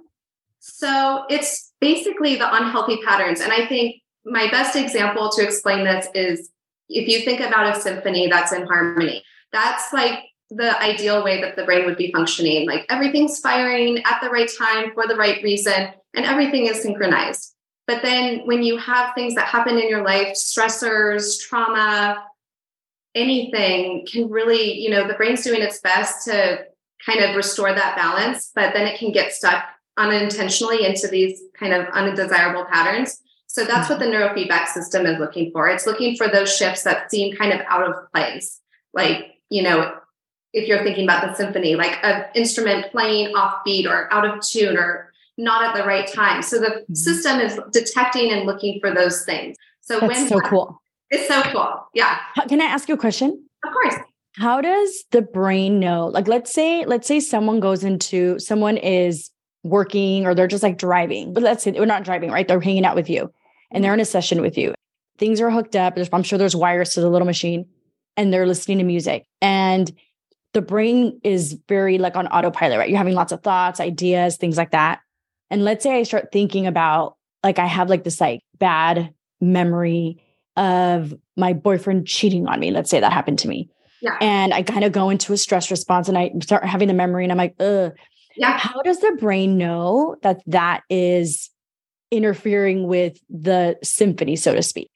So 0.61 1.25
it's 1.29 1.73
basically 1.81 2.37
the 2.37 2.47
unhealthy 2.49 3.01
patterns. 3.05 3.41
And 3.41 3.51
I 3.51 3.65
think 3.65 3.97
my 4.23 4.49
best 4.49 4.77
example 4.77 5.29
to 5.31 5.43
explain 5.43 5.83
this 5.83 6.07
is 6.15 6.49
if 6.89 7.07
you 7.07 7.21
think 7.21 7.39
about 7.39 7.75
a 7.75 7.79
symphony 7.79 8.27
that's 8.27 8.51
in 8.51 8.65
harmony, 8.65 9.23
that's 9.51 9.93
like 9.93 10.19
the 10.49 10.81
ideal 10.81 11.23
way 11.23 11.41
that 11.41 11.55
the 11.55 11.65
brain 11.65 11.85
would 11.85 11.97
be 11.97 12.11
functioning. 12.11 12.67
Like 12.67 12.85
everything's 12.89 13.39
firing 13.39 14.01
at 14.05 14.19
the 14.21 14.29
right 14.29 14.49
time 14.57 14.93
for 14.93 15.07
the 15.07 15.15
right 15.15 15.43
reason 15.43 15.89
and 16.15 16.25
everything 16.25 16.67
is 16.67 16.81
synchronized. 16.81 17.53
But 17.85 18.01
then 18.01 18.41
when 18.45 18.63
you 18.63 18.77
have 18.77 19.13
things 19.15 19.35
that 19.35 19.47
happen 19.47 19.77
in 19.77 19.89
your 19.89 20.03
life, 20.03 20.35
stressors, 20.35 21.39
trauma, 21.39 22.23
anything 23.15 24.05
can 24.05 24.29
really, 24.29 24.73
you 24.73 24.89
know, 24.89 25.07
the 25.07 25.13
brain's 25.13 25.43
doing 25.43 25.61
its 25.61 25.79
best 25.79 26.25
to 26.25 26.65
kind 27.05 27.19
of 27.23 27.35
restore 27.35 27.73
that 27.73 27.95
balance, 27.95 28.51
but 28.53 28.73
then 28.73 28.87
it 28.87 28.99
can 28.99 29.11
get 29.11 29.33
stuck 29.33 29.63
unintentionally 29.97 30.85
into 30.85 31.07
these 31.07 31.41
kind 31.57 31.73
of 31.73 31.87
undesirable 31.87 32.65
patterns. 32.65 33.21
So 33.47 33.65
that's 33.65 33.89
what 33.89 33.99
the 33.99 34.05
mm-hmm. 34.05 34.37
neurofeedback 34.37 34.67
system 34.67 35.05
is 35.05 35.19
looking 35.19 35.51
for. 35.51 35.67
It's 35.67 35.87
looking 35.87 36.15
for 36.15 36.27
those 36.27 36.55
shifts 36.55 36.83
that 36.83 37.09
seem 37.09 37.35
kind 37.35 37.53
of 37.53 37.61
out 37.67 37.89
of 37.89 38.11
place. 38.13 38.59
Like, 38.93 39.35
you 39.49 39.63
know, 39.63 39.95
if 40.53 40.67
you're 40.67 40.83
thinking 40.83 41.05
about 41.05 41.27
the 41.27 41.33
symphony, 41.33 41.75
like 41.75 41.97
an 42.03 42.25
instrument 42.35 42.91
playing 42.91 43.35
off 43.35 43.63
beat 43.65 43.85
or 43.87 44.11
out 44.13 44.25
of 44.25 44.41
tune 44.41 44.77
or 44.77 45.11
not 45.37 45.63
at 45.63 45.75
the 45.75 45.87
right 45.87 46.11
time. 46.11 46.41
So 46.41 46.59
the 46.59 46.67
mm-hmm. 46.67 46.93
system 46.93 47.39
is 47.39 47.59
detecting 47.71 48.31
and 48.31 48.45
looking 48.45 48.79
for 48.79 48.93
those 48.93 49.23
things. 49.23 49.55
So 49.81 49.99
That's 49.99 50.15
when 50.15 50.27
so 50.27 50.39
cool. 50.41 50.81
It's 51.09 51.27
so 51.27 51.41
cool. 51.43 51.87
Yeah. 51.93 52.17
Can 52.49 52.61
I 52.61 52.65
ask 52.65 52.89
you 52.89 52.95
a 52.95 52.97
question? 52.97 53.43
Of 53.65 53.71
course. 53.71 53.95
How 54.35 54.61
does 54.61 55.05
the 55.11 55.21
brain 55.21 55.79
know? 55.79 56.07
Like 56.07 56.27
let's 56.27 56.51
say 56.51 56.85
let's 56.85 57.07
say 57.07 57.19
someone 57.19 57.59
goes 57.59 57.83
into 57.83 58.37
someone 58.39 58.77
is 58.77 59.31
working 59.63 60.25
or 60.25 60.35
they're 60.35 60.47
just 60.47 60.63
like 60.63 60.77
driving. 60.77 61.33
But 61.33 61.43
let's 61.43 61.63
say 61.63 61.71
they're 61.71 61.85
not 61.85 62.03
driving, 62.03 62.31
right? 62.31 62.47
They're 62.47 62.59
hanging 62.59 62.85
out 62.85 62.95
with 62.95 63.09
you 63.09 63.31
and 63.71 63.83
they're 63.83 63.93
in 63.93 63.97
mm-hmm. 63.97 64.03
a 64.03 64.05
session 64.05 64.41
with 64.41 64.57
you. 64.57 64.73
Things 65.17 65.41
are 65.41 65.49
hooked 65.49 65.75
up. 65.75 65.97
I'm 66.13 66.23
sure 66.23 66.37
there's 66.37 66.55
wires 66.55 66.93
to 66.93 67.01
the 67.01 67.09
little 67.09 67.25
machine 67.25 67.65
and 68.15 68.33
they're 68.33 68.45
listening 68.45 68.79
to 68.79 68.83
music. 68.83 69.25
And 69.41 69.91
the 70.53 70.61
brain 70.61 71.19
is 71.23 71.57
very 71.67 71.97
like 71.97 72.15
on 72.15 72.27
autopilot, 72.27 72.77
right? 72.77 72.89
You're 72.89 72.97
having 72.97 73.15
lots 73.15 73.31
of 73.31 73.41
thoughts, 73.43 73.79
ideas, 73.79 74.37
things 74.37 74.57
like 74.57 74.71
that. 74.71 74.99
And 75.49 75.63
let's 75.63 75.83
say 75.83 75.97
I 75.97 76.03
start 76.03 76.29
thinking 76.31 76.67
about 76.67 77.15
like 77.43 77.59
I 77.59 77.65
have 77.65 77.89
like 77.89 78.03
this 78.03 78.19
like 78.19 78.41
bad 78.57 79.13
memory 79.39 80.23
of 80.55 81.13
my 81.35 81.53
boyfriend 81.53 82.07
cheating 82.07 82.47
on 82.47 82.59
me. 82.59 82.71
Let's 82.71 82.89
say 82.89 82.99
that 82.99 83.13
happened 83.13 83.39
to 83.39 83.47
me. 83.47 83.69
Yeah. 84.01 84.17
And 84.19 84.53
I 84.53 84.63
kind 84.63 84.83
of 84.83 84.91
go 84.91 85.09
into 85.09 85.33
a 85.33 85.37
stress 85.37 85.71
response 85.71 86.09
and 86.09 86.17
I 86.17 86.31
start 86.41 86.65
having 86.65 86.87
the 86.87 86.93
memory 86.93 87.23
and 87.23 87.31
I'm 87.31 87.37
like, 87.37 87.55
ugh. 87.59 87.93
Yeah. 88.35 88.57
How 88.57 88.81
does 88.83 88.99
the 88.99 89.17
brain 89.19 89.57
know 89.57 90.15
that 90.21 90.41
that 90.47 90.81
is 90.89 91.49
interfering 92.11 92.87
with 92.87 93.19
the 93.29 93.77
symphony, 93.83 94.35
so 94.35 94.53
to 94.53 94.61
speak? 94.61 94.89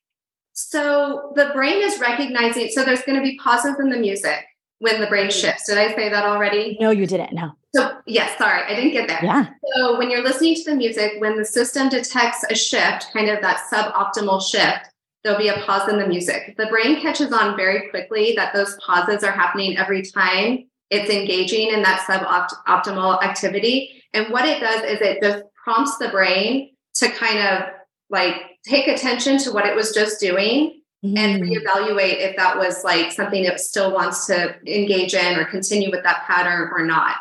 So 0.53 1.31
the 1.35 1.51
brain 1.53 1.81
is 1.81 1.99
recognizing, 1.99 2.69
so 2.69 2.83
there's 2.83 3.01
going 3.03 3.17
to 3.17 3.23
be 3.23 3.37
pauses 3.37 3.75
in 3.79 3.89
the 3.89 3.97
music 3.97 4.45
when 4.79 4.99
the 4.99 5.07
brain 5.07 5.29
shifts. 5.29 5.67
Did 5.67 5.77
I 5.77 5.95
say 5.95 6.09
that 6.09 6.25
already? 6.25 6.77
No, 6.79 6.89
you 6.89 7.05
didn't. 7.05 7.33
No. 7.33 7.51
So, 7.73 7.99
yes, 8.05 8.37
sorry, 8.37 8.63
I 8.63 8.75
didn't 8.75 8.91
get 8.91 9.07
there. 9.07 9.19
Yeah. 9.23 9.47
So, 9.75 9.97
when 9.97 10.11
you're 10.11 10.23
listening 10.23 10.55
to 10.55 10.63
the 10.65 10.75
music, 10.75 11.13
when 11.19 11.37
the 11.37 11.45
system 11.45 11.87
detects 11.87 12.43
a 12.49 12.55
shift, 12.55 13.07
kind 13.13 13.29
of 13.29 13.41
that 13.41 13.61
suboptimal 13.71 14.41
shift, 14.41 14.89
there'll 15.23 15.39
be 15.39 15.47
a 15.47 15.61
pause 15.61 15.87
in 15.87 15.97
the 15.97 16.07
music. 16.07 16.55
The 16.57 16.67
brain 16.67 16.99
catches 16.99 17.31
on 17.31 17.55
very 17.55 17.89
quickly 17.89 18.33
that 18.35 18.53
those 18.53 18.77
pauses 18.85 19.23
are 19.23 19.31
happening 19.31 19.77
every 19.77 20.01
time 20.01 20.65
it's 20.89 21.09
engaging 21.09 21.69
in 21.69 21.81
that 21.83 22.01
suboptimal 22.01 23.23
activity. 23.23 24.03
And 24.13 24.27
what 24.27 24.45
it 24.45 24.59
does 24.59 24.83
is 24.83 24.99
it 24.99 25.21
just 25.21 25.43
prompts 25.63 25.97
the 25.97 26.09
brain 26.09 26.70
to 26.95 27.10
kind 27.10 27.39
of 27.39 27.69
like 28.10 28.36
take 28.67 28.88
attention 28.88 29.38
to 29.39 29.51
what 29.51 29.65
it 29.65 29.75
was 29.75 29.93
just 29.93 30.19
doing 30.19 30.81
mm-hmm. 31.03 31.17
and 31.17 31.41
reevaluate 31.41 32.19
if 32.19 32.36
that 32.36 32.57
was 32.57 32.83
like 32.83 33.12
something 33.12 33.43
it 33.43 33.60
still 33.60 33.93
wants 33.93 34.27
to 34.27 34.55
engage 34.67 35.13
in 35.13 35.38
or 35.38 35.45
continue 35.45 35.89
with 35.89 36.03
that 36.03 36.24
pattern 36.27 36.69
or 36.74 36.86
not. 36.86 37.15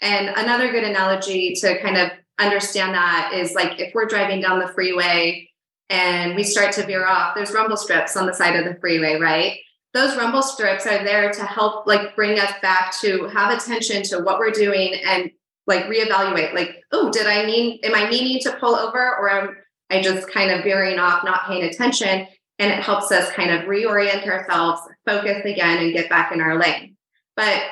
And 0.00 0.28
another 0.28 0.70
good 0.70 0.84
analogy 0.84 1.54
to 1.54 1.80
kind 1.80 1.96
of 1.96 2.10
understand 2.38 2.94
that 2.94 3.32
is 3.34 3.54
like 3.54 3.80
if 3.80 3.94
we're 3.94 4.06
driving 4.06 4.40
down 4.40 4.58
the 4.58 4.68
freeway 4.68 5.48
and 5.88 6.34
we 6.34 6.42
start 6.42 6.72
to 6.72 6.84
veer 6.84 7.06
off, 7.06 7.34
there's 7.34 7.52
rumble 7.52 7.76
strips 7.76 8.16
on 8.16 8.26
the 8.26 8.34
side 8.34 8.56
of 8.56 8.64
the 8.64 8.78
freeway, 8.80 9.18
right? 9.18 9.58
Those 9.94 10.16
rumble 10.16 10.42
strips 10.42 10.86
are 10.86 11.02
there 11.02 11.32
to 11.32 11.44
help 11.44 11.86
like 11.86 12.14
bring 12.14 12.38
us 12.38 12.52
back 12.60 12.94
to 13.00 13.28
have 13.28 13.56
attention 13.56 14.02
to 14.04 14.18
what 14.18 14.38
we're 14.38 14.50
doing 14.50 14.94
and 15.06 15.30
like 15.66 15.84
reevaluate 15.86 16.54
like, 16.54 16.82
oh, 16.92 17.10
did 17.10 17.26
I 17.26 17.44
mean 17.44 17.80
am 17.82 17.94
I 17.94 18.08
meaning 18.08 18.40
to 18.42 18.56
pull 18.58 18.74
over 18.74 19.16
or 19.16 19.30
am 19.30 19.56
I 19.90 20.00
just 20.00 20.30
kind 20.30 20.50
of 20.50 20.64
veering 20.64 20.98
off, 20.98 21.24
not 21.24 21.46
paying 21.46 21.64
attention? 21.64 22.26
and 22.58 22.72
it 22.72 22.82
helps 22.82 23.12
us 23.12 23.30
kind 23.32 23.50
of 23.50 23.66
reorient 23.66 24.26
ourselves, 24.26 24.80
focus 25.04 25.42
again, 25.44 25.78
and 25.78 25.92
get 25.92 26.08
back 26.08 26.32
in 26.32 26.40
our 26.40 26.58
lane. 26.58 26.96
But 27.34 27.62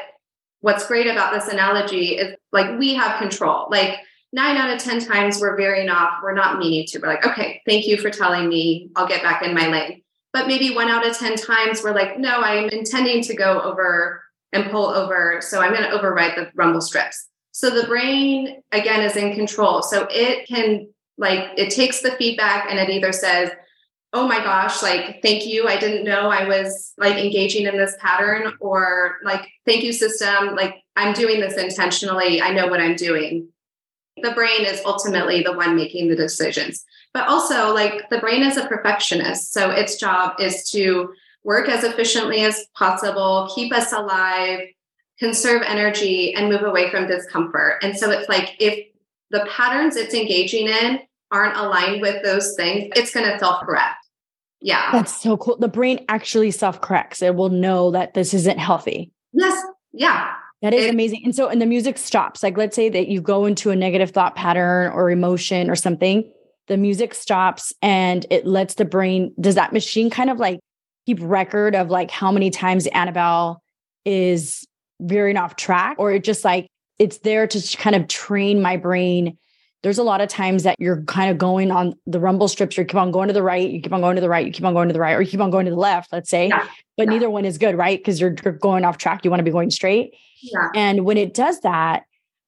what's 0.61 0.87
great 0.87 1.07
about 1.07 1.33
this 1.33 1.49
analogy 1.49 2.17
is 2.17 2.37
like 2.53 2.79
we 2.79 2.95
have 2.95 3.19
control. 3.19 3.67
Like 3.71 3.99
nine 4.33 4.57
out 4.57 4.71
of 4.71 4.79
10 4.79 5.01
times 5.01 5.41
we're 5.41 5.57
veering 5.57 5.89
off. 5.89 6.21
We're 6.23 6.35
not 6.35 6.59
meaning 6.59 6.87
to. 6.89 6.99
We're 6.99 7.09
like, 7.09 7.27
okay, 7.27 7.63
thank 7.67 7.87
you 7.87 7.97
for 7.97 8.11
telling 8.11 8.49
me. 8.49 8.91
I'll 8.95 9.09
get 9.09 9.23
back 9.23 9.43
in 9.43 9.55
my 9.55 9.69
lane. 9.69 10.03
But 10.33 10.49
maybe 10.49 10.75
one 10.75 10.89
out 10.89 11.07
of 11.07 11.17
10 11.17 11.37
times 11.37 11.83
we're 11.83 11.95
like, 11.95 12.19
no, 12.19 12.41
I'm 12.41 12.69
intending 12.69 13.23
to 13.23 13.35
go 13.35 13.61
over 13.61 14.23
and 14.53 14.71
pull 14.71 14.89
over. 14.89 15.41
So 15.41 15.61
I'm 15.61 15.73
going 15.73 15.85
to 15.85 15.93
override 15.93 16.37
the 16.37 16.51
rumble 16.55 16.81
strips. 16.81 17.29
So 17.55 17.71
the 17.71 17.87
brain, 17.87 18.63
again, 18.73 19.01
is 19.03 19.15
in 19.17 19.33
control. 19.33 19.81
So 19.81 20.09
it 20.11 20.49
can, 20.49 20.89
like, 21.17 21.51
it 21.57 21.71
takes 21.71 22.01
the 22.01 22.11
feedback 22.11 22.67
and 22.69 22.81
it 22.81 22.91
either 22.91 23.13
says, 23.13 23.49
oh 24.13 24.27
my 24.27 24.43
gosh, 24.43 24.83
like, 24.83 25.23
thank 25.23 25.47
you. 25.47 25.69
I 25.69 25.77
didn't 25.77 26.05
know 26.05 26.29
I 26.31 26.49
was 26.49 26.95
like 26.99 27.17
engaging 27.17 27.67
in 27.67 27.77
this 27.77 27.97
pattern, 28.01 28.55
or 28.59 29.19
like, 29.23 29.49
thank 29.67 29.85
you, 29.85 29.93
system. 29.93 30.57
Like, 30.57 30.83
I'm 30.97 31.15
doing 31.15 31.41
this 31.41 31.57
intentionally. 31.57 32.43
I 32.43 32.53
know 32.53 32.67
what 32.67 32.81
I'm 32.81 32.97
doing. 32.97 33.49
The 34.21 34.33
brain 34.33 34.65
is 34.65 34.83
ultimately 34.85 35.45
the 35.45 35.53
one 35.53 35.77
making 35.77 36.09
the 36.09 36.17
decisions. 36.17 36.85
But 37.13 37.29
also, 37.29 37.73
like, 37.73 38.11
the 38.11 38.19
brain 38.19 38.43
is 38.43 38.57
a 38.57 38.67
perfectionist. 38.67 39.53
So 39.53 39.71
its 39.71 39.95
job 39.95 40.41
is 40.41 40.69
to 40.73 41.13
work 41.45 41.69
as 41.69 41.85
efficiently 41.85 42.41
as 42.41 42.67
possible, 42.77 43.49
keep 43.55 43.73
us 43.73 43.93
alive, 43.93 44.61
conserve 45.19 45.63
energy, 45.67 46.35
and 46.35 46.49
move 46.49 46.63
away 46.63 46.91
from 46.91 47.07
discomfort. 47.07 47.83
And 47.83 47.97
so 47.97 48.11
it's 48.11 48.29
like 48.29 48.57
if 48.59 48.87
the 49.31 49.47
patterns 49.51 49.97
it's 49.97 50.15
engaging 50.15 50.69
in 50.69 51.01
aren't 51.31 51.57
aligned 51.57 52.01
with 52.01 52.23
those 52.23 52.55
things, 52.57 52.93
it's 52.97 53.13
going 53.13 53.31
to 53.31 53.39
self 53.39 53.63
correct. 53.63 53.97
Yeah. 54.61 54.91
That's 54.93 55.23
so 55.23 55.37
cool. 55.37 55.59
The 55.59 55.69
brain 55.69 56.05
actually 56.09 56.51
self 56.51 56.81
corrects. 56.81 57.23
It 57.23 57.35
will 57.35 57.51
know 57.51 57.91
that 57.91 58.15
this 58.15 58.33
isn't 58.33 58.59
healthy. 58.59 59.13
Yes. 59.33 59.63
Yeah. 59.93 60.33
That 60.63 60.73
is 60.73 60.87
it, 60.87 60.91
amazing. 60.91 61.21
And 61.25 61.37
so, 61.37 61.49
and 61.49 61.61
the 61.61 61.67
music 61.67 61.99
stops. 61.99 62.43
Like, 62.43 62.57
let's 62.57 62.75
say 62.75 62.89
that 62.89 63.09
you 63.09 63.21
go 63.21 63.45
into 63.45 63.71
a 63.71 63.77
negative 63.77 64.13
thought 64.13 64.35
pattern 64.35 64.91
or 64.93 65.11
emotion 65.11 65.69
or 65.69 65.77
something, 65.77 66.31
the 66.69 66.79
music 66.79 67.13
stops 67.13 67.75
and 67.83 68.25
it 68.31 68.47
lets 68.47 68.75
the 68.75 68.87
brain, 68.87 69.35
does 69.39 69.57
that 69.57 69.75
machine 69.75 70.09
kind 70.09 70.31
of 70.31 70.39
like 70.39 70.61
keep 71.05 71.19
record 71.21 71.75
of 71.75 71.91
like 71.91 72.11
how 72.11 72.33
many 72.33 72.49
times 72.49 72.87
Annabelle 72.87 73.63
is 74.07 74.67
veering 75.01 75.37
off 75.37 75.57
track? 75.57 75.97
Or 75.99 76.13
it 76.13 76.25
just 76.25 76.45
like, 76.45 76.69
it's 76.99 77.19
there 77.19 77.47
to 77.47 77.77
kind 77.77 77.97
of 77.97 78.09
train 78.09 78.63
my 78.63 78.77
brain 78.77 79.37
there's 79.85 79.99
a 79.99 80.03
lot 80.03 80.23
of 80.23 80.31
times 80.31 80.63
that 80.63 80.77
you're 80.81 81.03
kind 81.03 81.31
of 81.31 81.37
going 81.37 81.71
on 81.71 81.95
the 82.07 82.19
rumble 82.19 82.49
strips, 82.49 82.79
you 82.79 82.87
keep 82.87 82.97
on 82.97 83.11
going 83.11 83.29
to 83.29 83.35
the 83.35 83.43
right, 83.43 83.71
you 83.71 83.83
keep 83.83 83.93
on 83.93 84.01
going 84.01 84.17
to 84.17 84.23
the 84.23 84.31
right, 84.31 84.47
you 84.47 84.51
keep 84.51 84.65
on 84.65 84.73
going 84.73 84.89
to 84.89 84.95
the 84.95 84.99
right, 84.99 85.13
or 85.13 85.21
you 85.21 85.31
keep 85.31 85.41
on 85.41 85.51
going 85.51 85.67
to 85.67 85.71
the 85.71 85.77
left, 85.77 86.11
let's 86.11 86.31
say. 86.31 86.49
Yeah. 86.49 86.67
But 86.97 87.07
yeah. 87.07 87.13
neither 87.13 87.29
one 87.29 87.45
is 87.45 87.59
good, 87.59 87.77
right? 87.77 87.99
Because 87.99 88.19
you're, 88.19 88.35
you're 88.43 88.55
going 88.55 88.87
off 88.87 88.97
track. 88.97 89.25
You 89.25 89.31
want 89.31 89.41
to 89.41 89.45
be 89.45 89.51
going 89.51 89.71
straight. 89.71 90.15
Yeah. 90.41 90.71
And 90.75 91.05
when 91.05 91.19
it 91.19 91.35
does 91.35 91.61
that, 91.61 92.05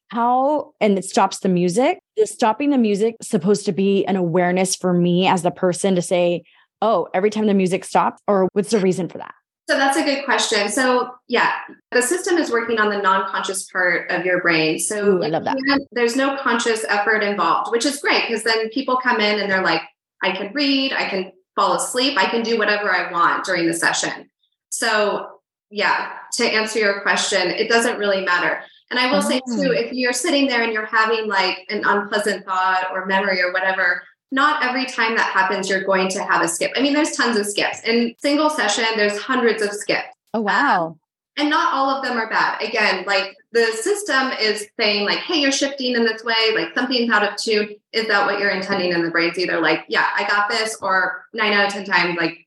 how 0.08 0.72
and 0.80 0.96
it 0.96 1.04
stops 1.04 1.40
the 1.40 1.50
music, 1.50 1.98
is 2.16 2.30
stopping 2.30 2.70
the 2.70 2.78
music 2.78 3.16
supposed 3.20 3.66
to 3.66 3.72
be 3.72 4.06
an 4.06 4.16
awareness 4.16 4.74
for 4.74 4.94
me 4.94 5.26
as 5.26 5.42
the 5.42 5.50
person 5.50 5.94
to 5.96 6.00
say, 6.02 6.42
oh, 6.80 7.06
every 7.12 7.28
time 7.28 7.48
the 7.48 7.54
music 7.54 7.84
stops, 7.84 8.22
or 8.26 8.48
what's 8.54 8.70
the 8.70 8.80
reason 8.80 9.10
for 9.10 9.18
that? 9.18 9.34
So 9.68 9.76
that's 9.76 9.96
a 9.96 10.04
good 10.04 10.24
question. 10.24 10.68
So 10.68 11.10
yeah, 11.26 11.54
the 11.90 12.00
system 12.00 12.38
is 12.38 12.50
working 12.52 12.78
on 12.78 12.88
the 12.88 12.98
non-conscious 12.98 13.68
part 13.70 14.10
of 14.10 14.24
your 14.24 14.40
brain. 14.40 14.78
So 14.78 15.18
Ooh, 15.18 15.24
I 15.24 15.28
love 15.28 15.44
that. 15.44 15.86
there's 15.90 16.14
no 16.14 16.36
conscious 16.36 16.84
effort 16.88 17.22
involved, 17.22 17.72
which 17.72 17.84
is 17.84 17.98
great 17.98 18.28
because 18.28 18.44
then 18.44 18.68
people 18.70 18.96
come 18.96 19.20
in 19.20 19.40
and 19.40 19.50
they're 19.50 19.64
like, 19.64 19.82
I 20.22 20.30
can 20.32 20.52
read, 20.52 20.92
I 20.92 21.08
can 21.08 21.32
fall 21.56 21.74
asleep, 21.74 22.16
I 22.16 22.26
can 22.26 22.42
do 22.42 22.58
whatever 22.58 22.94
I 22.94 23.10
want 23.10 23.44
during 23.44 23.66
the 23.66 23.74
session. 23.74 24.30
So 24.70 25.40
yeah, 25.70 26.12
to 26.34 26.44
answer 26.44 26.78
your 26.78 27.00
question, 27.00 27.48
it 27.48 27.68
doesn't 27.68 27.98
really 27.98 28.24
matter. 28.24 28.60
And 28.90 29.00
I 29.00 29.10
will 29.10 29.18
oh. 29.18 29.28
say 29.28 29.40
too, 29.40 29.70
oh. 29.70 29.72
if 29.72 29.92
you're 29.92 30.12
sitting 30.12 30.46
there 30.46 30.62
and 30.62 30.72
you're 30.72 30.86
having 30.86 31.26
like 31.26 31.66
an 31.70 31.82
unpleasant 31.84 32.44
thought 32.44 32.88
or 32.92 33.06
memory 33.06 33.42
or 33.42 33.52
whatever, 33.52 34.02
not 34.32 34.64
every 34.64 34.86
time 34.86 35.16
that 35.16 35.30
happens 35.32 35.68
you're 35.68 35.84
going 35.84 36.08
to 36.08 36.22
have 36.22 36.42
a 36.42 36.48
skip. 36.48 36.72
I 36.76 36.80
mean, 36.80 36.94
there's 36.94 37.12
tons 37.12 37.36
of 37.36 37.46
skips. 37.46 37.82
In 37.84 38.14
single 38.18 38.50
session, 38.50 38.84
there's 38.96 39.18
hundreds 39.18 39.62
of 39.62 39.72
skips. 39.72 40.08
Oh 40.34 40.40
wow. 40.40 40.86
Um, 40.86 41.00
and 41.38 41.50
not 41.50 41.74
all 41.74 41.90
of 41.90 42.02
them 42.02 42.16
are 42.16 42.30
bad. 42.30 42.62
Again, 42.62 43.04
like 43.06 43.36
the 43.52 43.66
system 43.80 44.32
is 44.40 44.66
saying 44.78 45.04
like, 45.04 45.18
hey, 45.18 45.36
you're 45.36 45.52
shifting 45.52 45.94
in 45.94 46.04
this 46.04 46.24
way, 46.24 46.54
like 46.54 46.74
something's 46.74 47.10
out 47.10 47.22
of 47.22 47.36
tune. 47.36 47.76
Is 47.92 48.08
that 48.08 48.26
what 48.26 48.38
you're 48.38 48.50
intending 48.50 48.92
in 48.92 49.02
the 49.02 49.10
brain's 49.10 49.38
either 49.38 49.60
like, 49.60 49.84
yeah, 49.88 50.08
I 50.14 50.26
got 50.26 50.48
this, 50.48 50.76
or 50.80 51.24
nine 51.34 51.52
out 51.52 51.66
of 51.66 51.72
10 51.72 51.84
times, 51.84 52.16
like, 52.16 52.46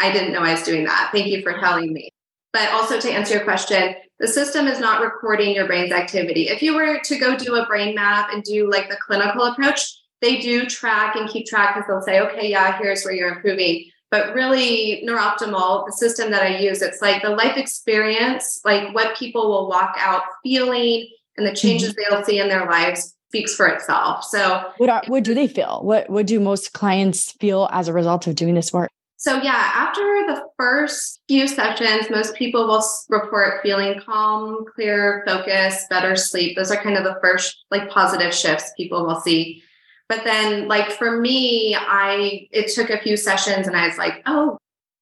I 0.00 0.12
didn't 0.12 0.32
know 0.32 0.40
I 0.40 0.52
was 0.52 0.64
doing 0.64 0.84
that. 0.84 1.10
Thank 1.12 1.28
you 1.28 1.42
for 1.42 1.58
telling 1.60 1.92
me. 1.92 2.10
But 2.52 2.70
also 2.70 2.98
to 3.00 3.10
answer 3.10 3.34
your 3.34 3.44
question, 3.44 3.94
the 4.18 4.28
system 4.28 4.66
is 4.66 4.80
not 4.80 5.02
recording 5.02 5.54
your 5.54 5.66
brain's 5.66 5.92
activity. 5.92 6.48
If 6.48 6.62
you 6.62 6.74
were 6.74 7.00
to 7.04 7.18
go 7.18 7.36
do 7.36 7.56
a 7.56 7.66
brain 7.66 7.94
map 7.94 8.30
and 8.32 8.42
do 8.42 8.70
like 8.70 8.88
the 8.88 8.96
clinical 8.96 9.44
approach, 9.44 9.96
they 10.24 10.38
do 10.38 10.64
track 10.64 11.16
and 11.16 11.28
keep 11.28 11.46
track 11.46 11.74
because 11.74 11.86
they'll 11.86 12.00
say, 12.00 12.20
okay, 12.20 12.48
yeah, 12.48 12.78
here's 12.78 13.04
where 13.04 13.14
you're 13.14 13.34
improving. 13.34 13.90
But 14.10 14.34
really, 14.34 15.04
NeurOptimal, 15.06 15.86
the 15.86 15.92
system 15.92 16.30
that 16.30 16.42
I 16.42 16.58
use, 16.58 16.80
it's 16.80 17.02
like 17.02 17.22
the 17.22 17.30
life 17.30 17.56
experience, 17.56 18.60
like 18.64 18.94
what 18.94 19.16
people 19.16 19.48
will 19.50 19.68
walk 19.68 19.96
out 19.98 20.22
feeling 20.42 21.08
and 21.36 21.46
the 21.46 21.54
changes 21.54 21.90
mm-hmm. 21.90 22.14
they'll 22.14 22.24
see 22.24 22.38
in 22.38 22.48
their 22.48 22.64
lives 22.64 23.14
speaks 23.28 23.54
for 23.54 23.66
itself. 23.66 24.24
So 24.24 24.70
what 24.76 24.88
are, 24.88 25.02
what 25.08 25.24
do 25.24 25.34
they 25.34 25.48
feel? 25.48 25.80
What 25.82 26.08
what 26.08 26.26
do 26.26 26.38
most 26.38 26.72
clients 26.72 27.32
feel 27.32 27.68
as 27.72 27.88
a 27.88 27.92
result 27.92 28.28
of 28.28 28.36
doing 28.36 28.54
this 28.54 28.72
work? 28.72 28.92
So 29.16 29.42
yeah, 29.42 29.72
after 29.74 30.02
the 30.28 30.44
first 30.56 31.20
few 31.26 31.48
sessions, 31.48 32.08
most 32.10 32.36
people 32.36 32.68
will 32.68 32.84
report 33.08 33.62
feeling 33.62 34.00
calm, 34.00 34.64
clear, 34.74 35.24
focused, 35.26 35.88
better 35.90 36.14
sleep. 36.14 36.56
Those 36.56 36.70
are 36.70 36.80
kind 36.80 36.96
of 36.96 37.02
the 37.02 37.18
first 37.20 37.64
like 37.72 37.90
positive 37.90 38.32
shifts 38.32 38.72
people 38.76 39.04
will 39.04 39.20
see. 39.20 39.63
But 40.08 40.24
then, 40.24 40.68
like 40.68 40.92
for 40.92 41.20
me, 41.20 41.74
I 41.76 42.46
it 42.50 42.72
took 42.74 42.90
a 42.90 43.00
few 43.00 43.16
sessions, 43.16 43.66
and 43.66 43.76
I 43.76 43.88
was 43.88 43.96
like, 43.96 44.22
oh, 44.26 44.58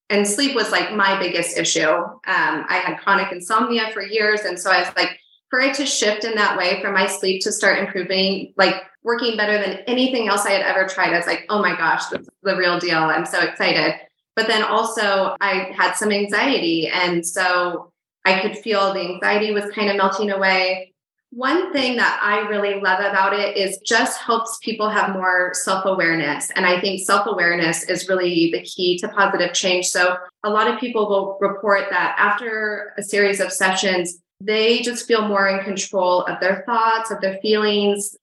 and 0.09 0.27
sleep 0.27 0.55
was 0.55 0.71
like 0.71 0.93
my 0.93 1.19
biggest 1.19 1.57
issue. 1.57 1.89
Um, 1.89 2.17
I 2.25 2.81
had 2.83 2.99
chronic 2.99 3.31
insomnia 3.31 3.89
for 3.91 4.01
years, 4.01 4.41
and 4.41 4.57
so 4.57 4.71
I 4.71 4.79
was 4.79 4.95
like, 4.95 5.19
for 5.49 5.59
it 5.59 5.75
to 5.75 5.85
shift 5.85 6.23
in 6.23 6.35
that 6.35 6.57
way, 6.57 6.81
for 6.81 6.91
my 6.91 7.05
sleep 7.05 7.41
to 7.43 7.51
start 7.51 7.79
improving, 7.79 8.53
like 8.57 8.75
working 9.03 9.35
better 9.35 9.57
than 9.57 9.79
anything 9.87 10.29
else 10.29 10.45
I 10.45 10.51
had 10.51 10.61
ever 10.61 10.87
tried, 10.87 11.13
I 11.13 11.17
was 11.17 11.27
like, 11.27 11.45
oh 11.49 11.61
my 11.61 11.75
gosh, 11.75 12.05
this 12.07 12.21
is 12.21 12.29
the 12.41 12.55
real 12.55 12.79
deal. 12.79 12.97
I'm 12.97 13.25
so 13.25 13.41
excited. 13.41 13.95
But 14.35 14.47
then 14.47 14.63
also, 14.63 15.35
I 15.41 15.73
had 15.75 15.93
some 15.93 16.11
anxiety, 16.11 16.87
and 16.87 17.25
so 17.25 17.91
I 18.25 18.39
could 18.39 18.57
feel 18.57 18.93
the 18.93 19.01
anxiety 19.01 19.51
was 19.51 19.69
kind 19.75 19.89
of 19.89 19.97
melting 19.97 20.31
away. 20.31 20.92
One 21.35 21.73
thing 21.73 21.95
that 21.95 22.19
I 22.21 22.47
really 22.47 22.79
love 22.79 22.99
about 22.99 23.33
it 23.33 23.57
is 23.57 23.79
just 23.79 24.21
helps 24.21 24.59
people 24.61 24.87
have 24.87 25.13
more 25.13 25.51
self 25.55 25.83
awareness. 25.85 26.51
And 26.55 26.63
I 26.63 26.79
think 26.79 27.01
self 27.01 27.25
awareness 27.25 27.89
is 27.89 28.07
really 28.07 28.51
the 28.51 28.61
key 28.61 28.99
to 28.99 29.07
positive 29.07 29.51
change. 29.53 29.87
So 29.87 30.15
a 30.43 30.49
lot 30.49 30.67
of 30.67 30.79
people 30.79 31.09
will 31.09 31.39
report 31.41 31.87
that 31.89 32.15
after 32.19 32.93
a 32.99 33.01
series 33.01 33.39
of 33.39 33.51
sessions, 33.51 34.19
they 34.39 34.81
just 34.81 35.07
feel 35.07 35.27
more 35.27 35.47
in 35.47 35.63
control 35.63 36.23
of 36.25 36.39
their 36.39 36.63
thoughts, 36.67 37.09
of 37.09 37.19
their 37.19 37.39
feelings, 37.41 38.15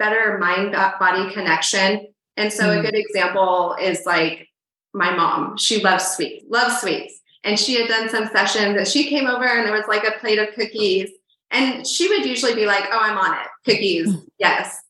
better 0.00 0.36
mind 0.38 0.72
body 0.72 1.32
connection. 1.32 2.08
And 2.36 2.52
so 2.52 2.64
mm. 2.64 2.80
a 2.80 2.82
good 2.82 2.96
example 2.96 3.76
is 3.80 4.04
like 4.04 4.48
my 4.92 5.14
mom. 5.14 5.56
She 5.56 5.82
loves 5.84 6.04
sweets, 6.16 6.44
loves 6.48 6.80
sweets. 6.80 7.20
And 7.44 7.56
she 7.56 7.80
had 7.80 7.88
done 7.88 8.08
some 8.08 8.26
sessions 8.26 8.76
and 8.76 8.88
she 8.88 9.08
came 9.08 9.28
over 9.28 9.44
and 9.44 9.64
there 9.64 9.72
was 9.72 9.86
like 9.86 10.02
a 10.02 10.18
plate 10.18 10.40
of 10.40 10.52
cookies 10.56 11.10
and 11.50 11.86
she 11.86 12.08
would 12.08 12.24
usually 12.24 12.54
be 12.54 12.66
like, 12.66 12.84
Oh, 12.90 12.98
I'm 13.00 13.18
on 13.18 13.34
it. 13.34 13.46
Cookies. 13.64 14.12
Hmm. 14.12 14.20
yes. 14.38 14.82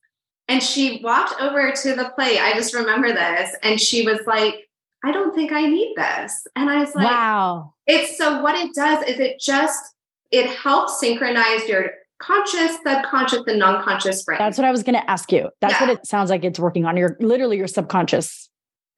And 0.49 0.63
she 0.63 1.01
walked 1.03 1.41
over 1.41 1.73
to 1.73 1.95
the 1.95 2.11
plate. 2.15 2.39
I 2.39 2.53
just 2.55 2.75
remember 2.75 3.13
this. 3.13 3.55
And 3.63 3.81
she 3.81 4.07
was 4.07 4.21
like, 4.27 4.69
I 5.05 5.11
don't 5.11 5.35
think 5.35 5.51
I 5.53 5.67
need 5.67 5.95
this. 5.97 6.47
And 6.55 6.71
I 6.71 6.81
was 6.81 6.95
like, 6.95 7.07
Wow. 7.07 7.75
It's 7.87 8.17
so 8.17 8.43
what 8.43 8.55
it 8.55 8.75
does 8.75 9.05
is 9.09 9.19
it 9.21 9.41
just 9.41 9.95
it 10.33 10.47
helps 10.49 10.99
synchronize 11.01 11.69
your 11.69 11.91
conscious, 12.19 12.79
subconscious, 12.85 13.43
and 13.47 13.59
non-conscious 13.59 14.25
brain. 14.25 14.39
That's 14.39 14.59
what 14.59 14.67
I 14.67 14.71
was 14.71 14.83
gonna 14.83 15.05
ask 15.07 15.31
you. 15.31 15.51
That's 15.61 15.75
yeah. 15.75 15.87
what 15.87 15.99
it 15.99 16.07
sounds 16.07 16.31
like 16.31 16.45
it's 16.45 16.59
working 16.59 16.85
on. 16.85 16.97
Your 16.97 17.17
literally 17.21 17.59
your 17.59 17.69
subconscious. 17.69 18.49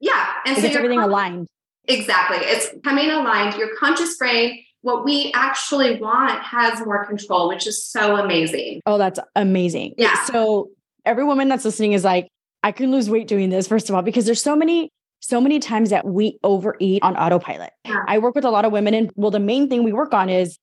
Yeah. 0.00 0.32
And 0.46 0.56
so 0.56 0.66
everything 0.68 1.00
con- 1.00 1.10
aligned. 1.10 1.46
Exactly. 1.86 2.38
It's 2.42 2.68
coming 2.84 3.10
aligned. 3.10 3.56
Your 3.56 3.74
conscious 3.76 4.16
brain 4.16 4.62
what 4.82 5.04
we 5.04 5.32
actually 5.34 6.00
want 6.00 6.40
has 6.42 6.80
more 6.80 7.04
control, 7.04 7.48
which 7.48 7.66
is 7.66 7.84
so 7.84 8.16
amazing. 8.16 8.80
Oh, 8.86 8.98
that's 8.98 9.18
amazing. 9.34 9.94
Yeah. 9.98 10.24
So 10.24 10.70
every 11.04 11.24
woman 11.24 11.48
that's 11.48 11.64
listening 11.64 11.92
is 11.92 12.04
like, 12.04 12.28
I 12.62 12.72
can 12.72 12.90
lose 12.90 13.10
weight 13.10 13.28
doing 13.28 13.50
this, 13.50 13.68
first 13.68 13.88
of 13.88 13.94
all, 13.94 14.02
because 14.02 14.26
there's 14.26 14.42
so 14.42 14.56
many, 14.56 14.90
so 15.20 15.40
many 15.40 15.58
times 15.58 15.90
that 15.90 16.06
we 16.06 16.38
overeat 16.42 17.02
on 17.02 17.16
autopilot. 17.16 17.70
Yeah. 17.84 18.02
I 18.06 18.18
work 18.18 18.34
with 18.34 18.44
a 18.44 18.50
lot 18.50 18.64
of 18.64 18.72
women, 18.72 18.94
and 18.94 19.10
well, 19.14 19.30
the 19.30 19.40
main 19.40 19.68
thing 19.68 19.84
we 19.84 19.92
work 19.92 20.14
on 20.14 20.28
is 20.28 20.58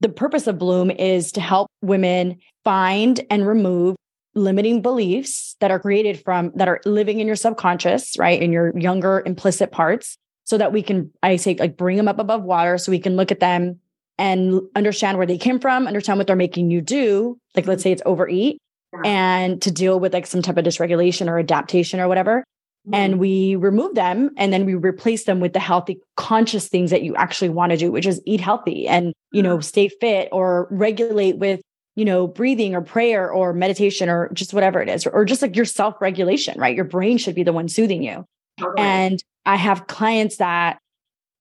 the 0.00 0.08
purpose 0.08 0.46
of 0.46 0.58
Bloom 0.58 0.90
is 0.90 1.32
to 1.32 1.40
help 1.40 1.68
women 1.82 2.38
find 2.64 3.24
and 3.30 3.46
remove 3.46 3.96
limiting 4.34 4.82
beliefs 4.82 5.56
that 5.60 5.70
are 5.70 5.80
created 5.80 6.22
from 6.22 6.52
that 6.56 6.68
are 6.68 6.80
living 6.84 7.20
in 7.20 7.26
your 7.26 7.36
subconscious, 7.36 8.18
right? 8.18 8.42
In 8.42 8.52
your 8.52 8.76
younger 8.78 9.22
implicit 9.24 9.72
parts 9.72 10.18
so 10.46 10.56
that 10.56 10.72
we 10.72 10.82
can, 10.82 11.12
I 11.22 11.36
say, 11.36 11.56
like 11.58 11.76
bring 11.76 11.96
them 11.96 12.08
up 12.08 12.18
above 12.18 12.42
water 12.42 12.78
so 12.78 12.90
we 12.90 13.00
can 13.00 13.16
look 13.16 13.30
at 13.30 13.40
them 13.40 13.78
and 14.16 14.62
understand 14.74 15.18
where 15.18 15.26
they 15.26 15.36
came 15.36 15.58
from, 15.58 15.86
understand 15.86 16.18
what 16.18 16.26
they're 16.26 16.36
making 16.36 16.70
you 16.70 16.80
do. 16.80 17.38
Like, 17.54 17.66
let's 17.66 17.82
say 17.82 17.92
it's 17.92 18.02
overeat 18.06 18.58
and 19.04 19.60
to 19.62 19.70
deal 19.70 20.00
with 20.00 20.14
like 20.14 20.26
some 20.26 20.42
type 20.42 20.56
of 20.56 20.64
dysregulation 20.64 21.28
or 21.28 21.38
adaptation 21.38 22.00
or 22.00 22.08
whatever. 22.08 22.44
Mm-hmm. 22.86 22.94
And 22.94 23.18
we 23.18 23.56
remove 23.56 23.94
them 23.96 24.30
and 24.36 24.52
then 24.52 24.64
we 24.64 24.74
replace 24.74 25.24
them 25.24 25.40
with 25.40 25.52
the 25.52 25.58
healthy, 25.58 25.98
conscious 26.16 26.68
things 26.68 26.90
that 26.90 27.02
you 27.02 27.16
actually 27.16 27.48
want 27.48 27.72
to 27.72 27.76
do, 27.76 27.90
which 27.90 28.06
is 28.06 28.22
eat 28.24 28.40
healthy 28.40 28.86
and, 28.86 29.12
you 29.32 29.42
know, 29.42 29.60
stay 29.60 29.88
fit 29.88 30.28
or 30.30 30.68
regulate 30.70 31.38
with, 31.38 31.60
you 31.96 32.04
know, 32.04 32.28
breathing 32.28 32.74
or 32.74 32.82
prayer 32.82 33.30
or 33.30 33.52
meditation 33.52 34.08
or 34.08 34.30
just 34.32 34.54
whatever 34.54 34.80
it 34.80 34.88
is, 34.88 35.06
or, 35.06 35.10
or 35.10 35.24
just 35.24 35.42
like 35.42 35.56
your 35.56 35.64
self 35.64 36.00
regulation, 36.00 36.58
right? 36.60 36.76
Your 36.76 36.84
brain 36.84 37.18
should 37.18 37.34
be 37.34 37.42
the 37.42 37.52
one 37.52 37.68
soothing 37.68 38.02
you. 38.02 38.24
And 38.78 39.22
I 39.46 39.56
have 39.56 39.86
clients 39.86 40.36
that 40.36 40.78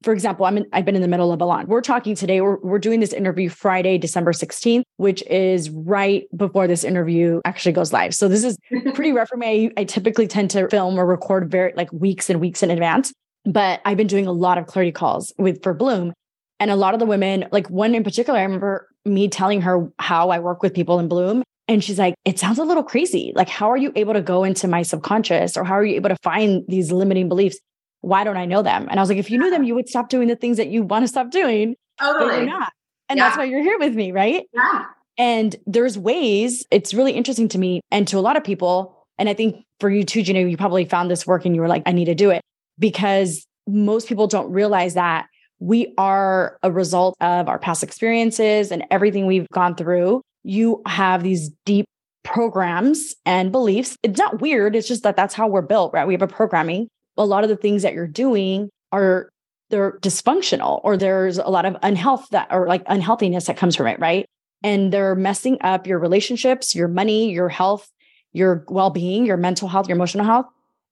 for 0.05 0.13
example, 0.13 0.45
I'm 0.45 0.57
in, 0.57 0.67
I've 0.71 0.85
been 0.85 0.95
in 0.95 1.01
the 1.01 1.07
middle 1.07 1.33
of 1.33 1.41
a 1.41 1.45
lot. 1.45 1.67
We're 1.67 1.81
talking 1.81 2.13
today. 2.13 2.39
We're, 2.39 2.59
we're 2.59 2.79
doing 2.79 2.99
this 2.99 3.11
interview 3.11 3.49
Friday, 3.49 3.97
December 3.97 4.33
16th, 4.33 4.83
which 4.97 5.23
is 5.23 5.71
right 5.71 6.25
before 6.37 6.67
this 6.67 6.83
interview 6.83 7.41
actually 7.43 7.71
goes 7.71 7.91
live. 7.91 8.13
So 8.13 8.27
this 8.27 8.43
is 8.43 8.55
pretty 8.93 9.13
rough 9.13 9.29
for 9.29 9.37
me. 9.37 9.71
I, 9.75 9.81
I 9.81 9.83
typically 9.83 10.27
tend 10.27 10.51
to 10.51 10.69
film 10.69 10.99
or 10.99 11.07
record 11.07 11.49
very 11.49 11.73
like 11.75 11.91
weeks 11.91 12.29
and 12.29 12.39
weeks 12.39 12.61
in 12.61 12.69
advance, 12.69 13.13
but 13.45 13.81
I've 13.83 13.97
been 13.97 14.05
doing 14.05 14.27
a 14.27 14.31
lot 14.31 14.59
of 14.59 14.67
clarity 14.67 14.91
calls 14.91 15.33
with 15.39 15.63
for 15.63 15.73
Bloom. 15.73 16.13
And 16.59 16.69
a 16.69 16.75
lot 16.75 16.93
of 16.93 16.99
the 16.99 17.05
women, 17.07 17.45
like 17.51 17.67
one 17.71 17.95
in 17.95 18.03
particular, 18.03 18.39
I 18.39 18.43
remember 18.43 18.87
me 19.05 19.27
telling 19.27 19.61
her 19.61 19.89
how 19.97 20.29
I 20.29 20.37
work 20.37 20.61
with 20.61 20.73
people 20.75 20.99
in 20.99 21.07
Bloom. 21.07 21.41
And 21.67 21.83
she's 21.83 21.97
like, 21.97 22.13
it 22.25 22.37
sounds 22.37 22.59
a 22.59 22.63
little 22.63 22.83
crazy. 22.83 23.33
Like, 23.35 23.49
how 23.49 23.71
are 23.71 23.77
you 23.77 23.91
able 23.95 24.13
to 24.13 24.21
go 24.21 24.43
into 24.43 24.67
my 24.67 24.83
subconscious 24.83 25.57
or 25.57 25.63
how 25.63 25.73
are 25.73 25.83
you 25.83 25.95
able 25.95 26.09
to 26.09 26.17
find 26.21 26.63
these 26.67 26.91
limiting 26.91 27.27
beliefs? 27.27 27.57
Why 28.05 28.23
don't 28.23 28.37
I 28.37 28.45
know 28.45 28.61
them? 28.61 28.87
And 28.89 28.99
I 28.99 29.01
was 29.01 29.09
like, 29.09 29.17
if 29.17 29.31
you 29.31 29.39
knew 29.39 29.49
them, 29.49 29.63
you 29.63 29.73
would 29.73 29.89
stop 29.89 30.09
doing 30.09 30.27
the 30.27 30.35
things 30.35 30.57
that 30.57 30.67
you 30.67 30.83
want 30.83 31.03
to 31.03 31.07
stop 31.07 31.31
doing. 31.31 31.75
Totally. 31.99 32.35
You're 32.35 32.45
not. 32.45 32.71
And 33.09 33.17
yeah. 33.17 33.25
that's 33.25 33.37
why 33.37 33.45
you're 33.45 33.63
here 33.63 33.79
with 33.79 33.95
me, 33.95 34.11
right? 34.11 34.45
Yeah. 34.53 34.85
And 35.17 35.55
there's 35.65 35.97
ways, 35.97 36.63
it's 36.69 36.93
really 36.93 37.13
interesting 37.13 37.47
to 37.49 37.57
me 37.57 37.81
and 37.89 38.07
to 38.09 38.19
a 38.19 38.21
lot 38.21 38.37
of 38.37 38.43
people. 38.43 38.95
And 39.17 39.27
I 39.27 39.33
think 39.33 39.65
for 39.79 39.89
you 39.89 40.03
too, 40.03 40.21
Gina, 40.21 40.41
you 40.41 40.55
probably 40.55 40.85
found 40.85 41.09
this 41.09 41.25
work 41.25 41.45
and 41.45 41.55
you 41.55 41.61
were 41.61 41.67
like, 41.67 41.81
I 41.87 41.93
need 41.93 42.05
to 42.05 42.15
do 42.15 42.29
it 42.29 42.43
because 42.77 43.47
most 43.65 44.07
people 44.07 44.27
don't 44.27 44.51
realize 44.51 44.93
that 44.93 45.25
we 45.59 45.93
are 45.97 46.59
a 46.61 46.71
result 46.71 47.15
of 47.21 47.47
our 47.47 47.57
past 47.57 47.81
experiences 47.81 48.71
and 48.71 48.83
everything 48.91 49.25
we've 49.25 49.49
gone 49.49 49.73
through. 49.75 50.21
You 50.43 50.83
have 50.85 51.23
these 51.23 51.49
deep 51.65 51.85
programs 52.23 53.15
and 53.25 53.51
beliefs. 53.51 53.97
It's 54.03 54.19
not 54.19 54.41
weird. 54.41 54.75
It's 54.75 54.87
just 54.87 55.01
that 55.03 55.15
that's 55.15 55.33
how 55.33 55.47
we're 55.47 55.63
built, 55.63 55.93
right? 55.93 56.05
We 56.05 56.13
have 56.13 56.21
a 56.21 56.27
programming 56.27 56.87
a 57.17 57.25
lot 57.25 57.43
of 57.43 57.49
the 57.49 57.55
things 57.55 57.83
that 57.83 57.93
you're 57.93 58.07
doing 58.07 58.69
are 58.91 59.29
they're 59.69 59.97
dysfunctional 59.99 60.79
or 60.83 60.95
there's 60.95 61.37
a 61.37 61.49
lot 61.49 61.65
of 61.65 61.75
unhealth 61.81 62.27
that 62.29 62.47
or 62.51 62.67
like 62.67 62.83
unhealthiness 62.87 63.45
that 63.45 63.57
comes 63.57 63.75
from 63.75 63.87
it, 63.87 63.99
right? 63.99 64.25
And 64.63 64.91
they're 64.91 65.15
messing 65.15 65.57
up 65.61 65.87
your 65.87 65.99
relationships, 65.99 66.75
your 66.75 66.87
money, 66.87 67.31
your 67.31 67.49
health, 67.49 67.89
your 68.31 68.65
well-being, 68.67 69.25
your 69.25 69.37
mental 69.37 69.67
health, 69.67 69.87
your 69.87 69.95
emotional 69.95 70.25
health, 70.25 70.45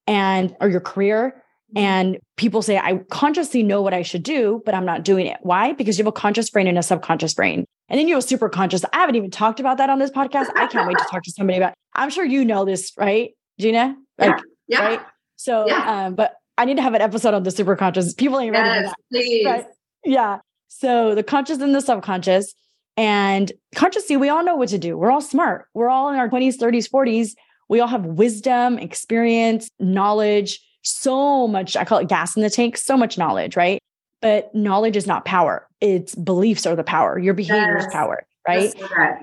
and 0.06 0.54
or 0.60 0.68
your 0.68 0.80
career. 0.80 1.42
Mm-hmm. 1.74 1.84
And 1.84 2.18
people 2.36 2.62
say, 2.62 2.78
I 2.78 2.98
consciously 3.10 3.62
know 3.62 3.82
what 3.82 3.94
I 3.94 4.02
should 4.02 4.22
do, 4.22 4.62
but 4.64 4.74
I'm 4.74 4.84
not 4.84 5.04
doing 5.04 5.26
it. 5.26 5.38
Why? 5.42 5.72
Because 5.72 5.98
you 5.98 6.04
have 6.04 6.08
a 6.08 6.12
conscious 6.12 6.50
brain 6.50 6.66
and 6.66 6.78
a 6.78 6.82
subconscious 6.82 7.34
brain. 7.34 7.64
And 7.88 8.00
then 8.00 8.08
you 8.08 8.14
have 8.14 8.24
a 8.24 8.26
super 8.26 8.48
conscious. 8.48 8.84
I 8.92 8.98
haven't 8.98 9.16
even 9.16 9.30
talked 9.30 9.60
about 9.60 9.78
that 9.78 9.90
on 9.90 9.98
this 9.98 10.10
podcast. 10.10 10.48
I 10.56 10.66
can't 10.66 10.88
wait 10.88 10.98
to 10.98 11.04
talk 11.10 11.22
to 11.22 11.30
somebody 11.30 11.58
about. 11.58 11.74
I'm 11.94 12.10
sure 12.10 12.24
you 12.24 12.44
know 12.44 12.64
this, 12.64 12.92
right, 12.96 13.32
Gina? 13.60 13.94
Like, 14.18 14.36
yeah. 14.66 14.80
yeah. 14.80 14.84
Right? 14.88 15.00
So, 15.36 15.66
yeah. 15.66 16.06
um, 16.06 16.14
but 16.14 16.34
I 16.56 16.64
need 16.64 16.76
to 16.76 16.82
have 16.82 16.94
an 16.94 17.02
episode 17.02 17.34
on 17.34 17.42
the 17.42 17.50
super 17.50 17.76
conscious. 17.76 18.14
People 18.14 18.38
ain't 18.38 18.52
ready 18.52 18.68
yes, 18.68 18.84
for 18.84 18.90
that. 18.90 18.96
Please. 19.12 19.64
Yeah. 20.04 20.38
So 20.68 21.14
the 21.14 21.22
conscious 21.22 21.58
and 21.60 21.74
the 21.74 21.80
subconscious. 21.80 22.54
And 22.96 23.52
consciously, 23.74 24.16
we 24.16 24.28
all 24.28 24.44
know 24.44 24.54
what 24.54 24.68
to 24.68 24.78
do. 24.78 24.96
We're 24.96 25.10
all 25.10 25.20
smart. 25.20 25.66
We're 25.74 25.88
all 25.88 26.10
in 26.10 26.16
our 26.16 26.28
20s, 26.28 26.56
30s, 26.56 26.88
40s. 26.88 27.32
We 27.68 27.80
all 27.80 27.88
have 27.88 28.04
wisdom, 28.04 28.78
experience, 28.78 29.68
knowledge, 29.80 30.60
so 30.82 31.48
much. 31.48 31.76
I 31.76 31.84
call 31.84 31.98
it 31.98 32.08
gas 32.08 32.36
in 32.36 32.42
the 32.42 32.50
tank, 32.50 32.76
so 32.76 32.96
much 32.96 33.18
knowledge, 33.18 33.56
right? 33.56 33.80
But 34.20 34.54
knowledge 34.54 34.96
is 34.96 35.06
not 35.06 35.24
power. 35.24 35.66
It's 35.80 36.14
beliefs 36.14 36.66
are 36.66 36.76
the 36.76 36.84
power. 36.84 37.18
Your 37.18 37.34
behavior 37.34 37.76
yes. 37.76 37.86
is 37.86 37.92
power, 37.92 38.26
right? 38.46 38.72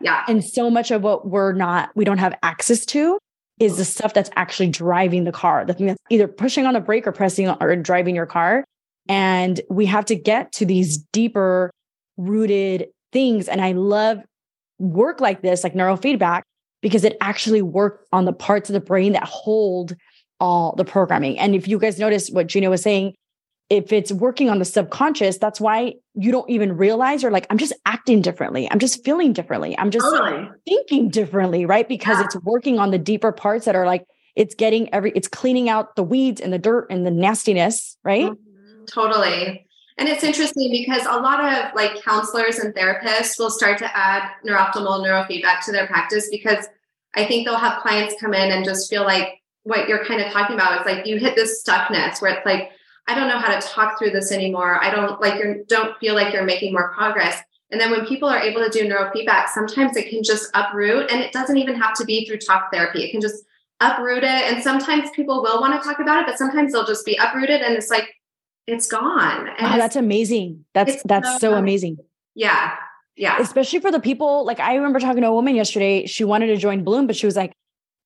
Yeah. 0.01 0.23
And 0.27 0.43
so 0.43 0.69
much 0.69 0.91
of 0.91 1.01
what 1.01 1.27
we're 1.27 1.53
not, 1.53 1.91
we 1.95 2.03
don't 2.03 2.17
have 2.17 2.37
access 2.43 2.85
to 2.87 3.17
is 3.61 3.77
the 3.77 3.85
stuff 3.85 4.13
that's 4.13 4.31
actually 4.35 4.67
driving 4.67 5.23
the 5.23 5.31
car, 5.31 5.63
the 5.63 5.73
thing 5.73 5.85
that's 5.85 6.01
either 6.09 6.27
pushing 6.27 6.65
on 6.65 6.73
the 6.73 6.79
brake 6.79 7.05
or 7.05 7.11
pressing 7.11 7.47
or 7.47 7.75
driving 7.75 8.15
your 8.15 8.25
car. 8.25 8.65
And 9.07 9.61
we 9.69 9.85
have 9.85 10.05
to 10.05 10.15
get 10.15 10.51
to 10.53 10.65
these 10.65 10.97
deeper 10.97 11.69
rooted 12.17 12.87
things. 13.13 13.47
And 13.47 13.61
I 13.61 13.73
love 13.73 14.19
work 14.79 15.21
like 15.21 15.43
this, 15.43 15.63
like 15.63 15.75
neurofeedback, 15.75 16.41
because 16.81 17.03
it 17.03 17.15
actually 17.21 17.61
works 17.61 18.07
on 18.11 18.25
the 18.25 18.33
parts 18.33 18.67
of 18.67 18.73
the 18.73 18.79
brain 18.79 19.13
that 19.13 19.25
hold 19.25 19.95
all 20.39 20.73
the 20.75 20.85
programming. 20.85 21.37
And 21.37 21.53
if 21.53 21.67
you 21.67 21.77
guys 21.77 21.99
notice 21.99 22.29
what 22.29 22.47
Gina 22.47 22.69
was 22.69 22.81
saying, 22.81 23.13
if 23.71 23.93
it's 23.93 24.11
working 24.11 24.49
on 24.49 24.59
the 24.59 24.65
subconscious, 24.65 25.37
that's 25.37 25.61
why 25.61 25.93
you 26.13 26.29
don't 26.29 26.49
even 26.49 26.75
realize 26.75 27.23
you're 27.23 27.31
like, 27.31 27.47
I'm 27.49 27.57
just 27.57 27.71
acting 27.85 28.21
differently. 28.21 28.69
I'm 28.69 28.79
just 28.79 29.01
feeling 29.05 29.31
differently. 29.31 29.77
I'm 29.79 29.91
just 29.91 30.03
totally. 30.03 30.49
thinking 30.67 31.09
differently, 31.09 31.65
right? 31.65 31.87
Because 31.87 32.19
yeah. 32.19 32.25
it's 32.25 32.35
working 32.43 32.79
on 32.79 32.91
the 32.91 32.97
deeper 32.97 33.31
parts 33.31 33.63
that 33.63 33.75
are 33.77 33.85
like, 33.85 34.03
it's 34.35 34.55
getting 34.55 34.93
every, 34.93 35.13
it's 35.15 35.29
cleaning 35.29 35.69
out 35.69 35.95
the 35.95 36.03
weeds 36.03 36.41
and 36.41 36.51
the 36.51 36.59
dirt 36.59 36.87
and 36.89 37.05
the 37.05 37.11
nastiness, 37.11 37.95
right? 38.03 38.25
Mm-hmm. 38.25 38.85
Totally. 38.87 39.65
And 39.97 40.09
it's 40.09 40.25
interesting 40.25 40.69
because 40.69 41.05
a 41.05 41.21
lot 41.21 41.39
of 41.39 41.73
like 41.73 42.03
counselors 42.03 42.59
and 42.59 42.75
therapists 42.75 43.39
will 43.39 43.51
start 43.51 43.77
to 43.77 43.97
add 43.97 44.31
NeurOptimal 44.45 44.99
neurofeedback 44.99 45.63
to 45.63 45.71
their 45.71 45.87
practice 45.87 46.27
because 46.29 46.67
I 47.15 47.23
think 47.23 47.47
they'll 47.47 47.55
have 47.55 47.81
clients 47.81 48.15
come 48.19 48.33
in 48.33 48.51
and 48.51 48.65
just 48.65 48.89
feel 48.89 49.03
like 49.03 49.39
what 49.63 49.87
you're 49.87 50.03
kind 50.03 50.19
of 50.19 50.29
talking 50.33 50.55
about 50.55 50.81
is 50.81 50.85
like 50.85 51.05
you 51.05 51.19
hit 51.19 51.35
this 51.37 51.63
stuckness 51.65 52.21
where 52.21 52.33
it's 52.33 52.45
like, 52.45 52.71
I 53.07 53.15
don't 53.15 53.27
know 53.27 53.39
how 53.39 53.57
to 53.57 53.67
talk 53.67 53.97
through 53.97 54.11
this 54.11 54.31
anymore. 54.31 54.81
I 54.83 54.89
don't 54.89 55.19
like 55.19 55.35
you 55.35 55.65
don't 55.67 55.97
feel 55.99 56.15
like 56.15 56.33
you're 56.33 56.43
making 56.43 56.73
more 56.73 56.93
progress. 56.93 57.41
And 57.71 57.79
then 57.79 57.89
when 57.89 58.05
people 58.05 58.27
are 58.27 58.39
able 58.39 58.63
to 58.63 58.69
do 58.69 58.87
neurofeedback, 58.87 59.47
sometimes 59.49 59.95
it 59.95 60.09
can 60.09 60.23
just 60.23 60.49
uproot 60.53 61.09
and 61.09 61.21
it 61.21 61.31
doesn't 61.31 61.57
even 61.57 61.75
have 61.75 61.93
to 61.95 62.05
be 62.05 62.25
through 62.25 62.39
talk 62.39 62.71
therapy. 62.71 63.03
It 63.03 63.11
can 63.11 63.21
just 63.21 63.43
uproot 63.79 64.23
it. 64.23 64.25
And 64.25 64.61
sometimes 64.61 65.09
people 65.15 65.41
will 65.41 65.61
want 65.61 65.81
to 65.81 65.87
talk 65.87 65.99
about 65.99 66.19
it, 66.19 66.25
but 66.25 66.37
sometimes 66.37 66.73
they'll 66.73 66.85
just 66.85 67.05
be 67.05 67.15
uprooted 67.15 67.61
and 67.61 67.75
it's 67.75 67.89
like 67.89 68.13
it's 68.67 68.87
gone. 68.87 69.47
And 69.57 69.71
wow, 69.71 69.77
that's 69.77 69.95
amazing. 69.95 70.65
That's 70.73 71.01
that's 71.03 71.31
so, 71.33 71.37
so 71.39 71.53
amazing. 71.55 71.97
Yeah. 72.35 72.75
Yeah. 73.15 73.37
Especially 73.39 73.79
for 73.79 73.91
the 73.91 73.99
people 73.99 74.45
like 74.45 74.59
I 74.59 74.75
remember 74.75 74.99
talking 74.99 75.21
to 75.21 75.27
a 75.27 75.33
woman 75.33 75.55
yesterday. 75.55 76.05
She 76.05 76.23
wanted 76.23 76.47
to 76.47 76.57
join 76.57 76.83
Bloom, 76.83 77.07
but 77.07 77.15
she 77.15 77.25
was 77.25 77.35
like, 77.35 77.53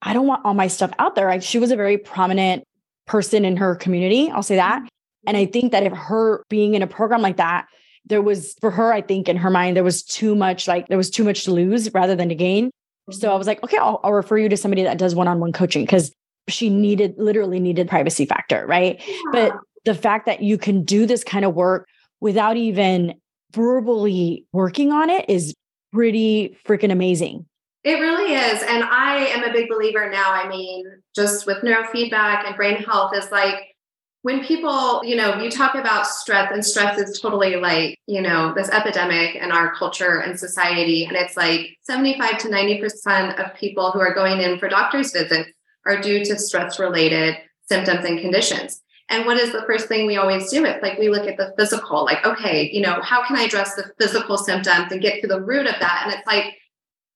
I 0.01 0.13
don't 0.13 0.27
want 0.27 0.45
all 0.45 0.53
my 0.53 0.67
stuff 0.67 0.91
out 0.99 1.15
there. 1.15 1.27
Like 1.27 1.43
she 1.43 1.59
was 1.59 1.71
a 1.71 1.75
very 1.75 1.97
prominent 1.97 2.63
person 3.07 3.45
in 3.45 3.57
her 3.57 3.75
community. 3.75 4.29
I'll 4.31 4.43
say 4.43 4.55
that. 4.55 4.79
Mm-hmm. 4.79 5.27
And 5.27 5.37
I 5.37 5.45
think 5.45 5.71
that 5.71 5.83
if 5.83 5.93
her 5.93 6.43
being 6.49 6.75
in 6.75 6.81
a 6.81 6.87
program 6.87 7.21
like 7.21 7.37
that, 7.37 7.67
there 8.05 8.21
was 8.21 8.55
for 8.61 8.69
her, 8.71 8.93
I 8.93 9.01
think 9.01 9.27
in 9.27 9.37
her 9.37 9.49
mind, 9.49 9.75
there 9.75 9.83
was 9.83 10.03
too 10.03 10.35
much, 10.35 10.67
like 10.67 10.87
there 10.87 10.97
was 10.97 11.09
too 11.09 11.23
much 11.23 11.43
to 11.45 11.51
lose 11.51 11.91
rather 11.93 12.15
than 12.15 12.29
to 12.29 12.35
gain. 12.35 12.67
Mm-hmm. 12.67 13.13
So 13.13 13.31
I 13.31 13.35
was 13.35 13.47
like, 13.47 13.63
okay, 13.63 13.77
I'll, 13.77 13.99
I'll 14.03 14.13
refer 14.13 14.37
you 14.37 14.49
to 14.49 14.57
somebody 14.57 14.83
that 14.83 14.97
does 14.97 15.15
one 15.15 15.27
on 15.27 15.39
one 15.39 15.51
coaching 15.51 15.83
because 15.83 16.11
she 16.47 16.69
needed, 16.69 17.15
literally 17.17 17.59
needed 17.59 17.87
privacy 17.87 18.25
factor. 18.25 18.65
Right. 18.67 19.01
Yeah. 19.07 19.15
But 19.31 19.53
the 19.85 19.95
fact 19.95 20.25
that 20.27 20.41
you 20.41 20.57
can 20.57 20.83
do 20.83 21.05
this 21.05 21.23
kind 21.23 21.45
of 21.45 21.55
work 21.55 21.87
without 22.19 22.57
even 22.57 23.15
verbally 23.51 24.45
working 24.51 24.91
on 24.91 25.09
it 25.09 25.29
is 25.29 25.53
pretty 25.93 26.57
freaking 26.67 26.91
amazing. 26.91 27.45
It 27.85 27.99
really 27.99 28.33
is. 28.33 28.63
And 28.63 28.83
I 28.83 29.27
am 29.27 29.43
a 29.43 29.53
big 29.53 29.69
believer 29.69 30.09
now. 30.09 30.33
I 30.33 30.47
mean, 30.47 30.85
just 31.15 31.45
with 31.45 31.59
neurofeedback 31.59 32.47
and 32.47 32.55
brain 32.55 32.77
health 32.77 33.15
is 33.15 33.31
like 33.31 33.75
when 34.23 34.43
people, 34.43 35.05
you 35.05 35.15
know, 35.15 35.35
you 35.35 35.51
talk 35.51 35.75
about 35.75 36.07
stress 36.07 36.51
and 36.51 36.65
stress 36.65 36.97
is 36.97 37.19
totally 37.19 37.57
like, 37.57 37.99
you 38.07 38.23
know, 38.23 38.55
this 38.55 38.69
epidemic 38.69 39.35
in 39.35 39.51
our 39.51 39.75
culture 39.75 40.17
and 40.17 40.39
society. 40.39 41.05
And 41.05 41.15
it's 41.15 41.37
like 41.37 41.77
75 41.83 42.39
to 42.39 42.47
90% 42.47 43.39
of 43.39 43.55
people 43.55 43.91
who 43.91 43.99
are 43.99 44.15
going 44.15 44.41
in 44.41 44.57
for 44.57 44.67
doctor's 44.67 45.11
visits 45.11 45.51
are 45.85 46.01
due 46.01 46.25
to 46.25 46.39
stress 46.39 46.79
related 46.79 47.37
symptoms 47.69 48.03
and 48.03 48.19
conditions. 48.19 48.81
And 49.09 49.27
what 49.27 49.37
is 49.37 49.51
the 49.51 49.61
first 49.67 49.87
thing 49.87 50.07
we 50.07 50.17
always 50.17 50.49
do? 50.49 50.65
It's 50.65 50.81
like 50.81 50.97
we 50.97 51.09
look 51.09 51.27
at 51.27 51.37
the 51.37 51.53
physical, 51.55 52.03
like, 52.03 52.25
okay, 52.25 52.67
you 52.71 52.81
know, 52.81 52.99
how 53.03 53.23
can 53.27 53.35
I 53.35 53.43
address 53.43 53.75
the 53.75 53.91
physical 53.99 54.39
symptoms 54.39 54.91
and 54.91 55.03
get 55.03 55.21
to 55.21 55.27
the 55.27 55.39
root 55.39 55.67
of 55.67 55.75
that? 55.79 56.01
And 56.03 56.15
it's 56.15 56.25
like, 56.25 56.55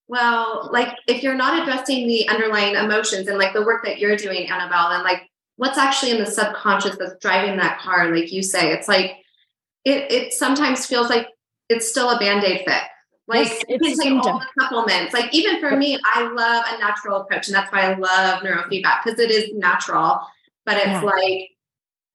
well, 0.09 0.69
like 0.73 0.89
if 1.07 1.23
you're 1.23 1.35
not 1.35 1.61
addressing 1.61 2.07
the 2.07 2.27
underlying 2.27 2.75
emotions 2.75 3.27
and 3.27 3.37
like 3.37 3.53
the 3.53 3.63
work 3.63 3.85
that 3.85 3.99
you're 3.99 4.17
doing, 4.17 4.49
Annabelle, 4.49 4.91
and 4.91 5.03
like 5.03 5.21
what's 5.55 5.77
actually 5.77 6.11
in 6.11 6.17
the 6.17 6.25
subconscious 6.25 6.97
that's 6.97 7.15
driving 7.21 7.57
that 7.57 7.79
car, 7.79 8.13
like 8.13 8.31
you 8.31 8.43
say, 8.43 8.71
it's 8.71 8.87
like 8.87 9.17
it 9.85 10.11
it 10.11 10.33
sometimes 10.33 10.85
feels 10.85 11.09
like 11.09 11.27
it's 11.69 11.87
still 11.87 12.09
a 12.09 12.19
band-aid 12.19 12.63
fix. 12.65 12.85
Like 13.27 13.47
yes, 13.47 13.63
it's 13.69 13.99
like 13.99 14.25
all 14.25 14.39
the 14.39 14.47
supplements. 14.59 15.13
Like 15.13 15.33
even 15.33 15.59
for 15.59 15.77
me, 15.77 15.99
I 16.15 16.23
love 16.23 16.65
a 16.67 16.79
natural 16.79 17.21
approach, 17.21 17.47
and 17.47 17.55
that's 17.55 17.71
why 17.71 17.81
I 17.81 17.95
love 17.95 18.41
neurofeedback 18.41 19.03
because 19.03 19.19
it 19.19 19.31
is 19.31 19.51
natural. 19.53 20.19
But 20.65 20.77
it's 20.77 20.87
yeah. 20.87 21.01
like 21.01 21.49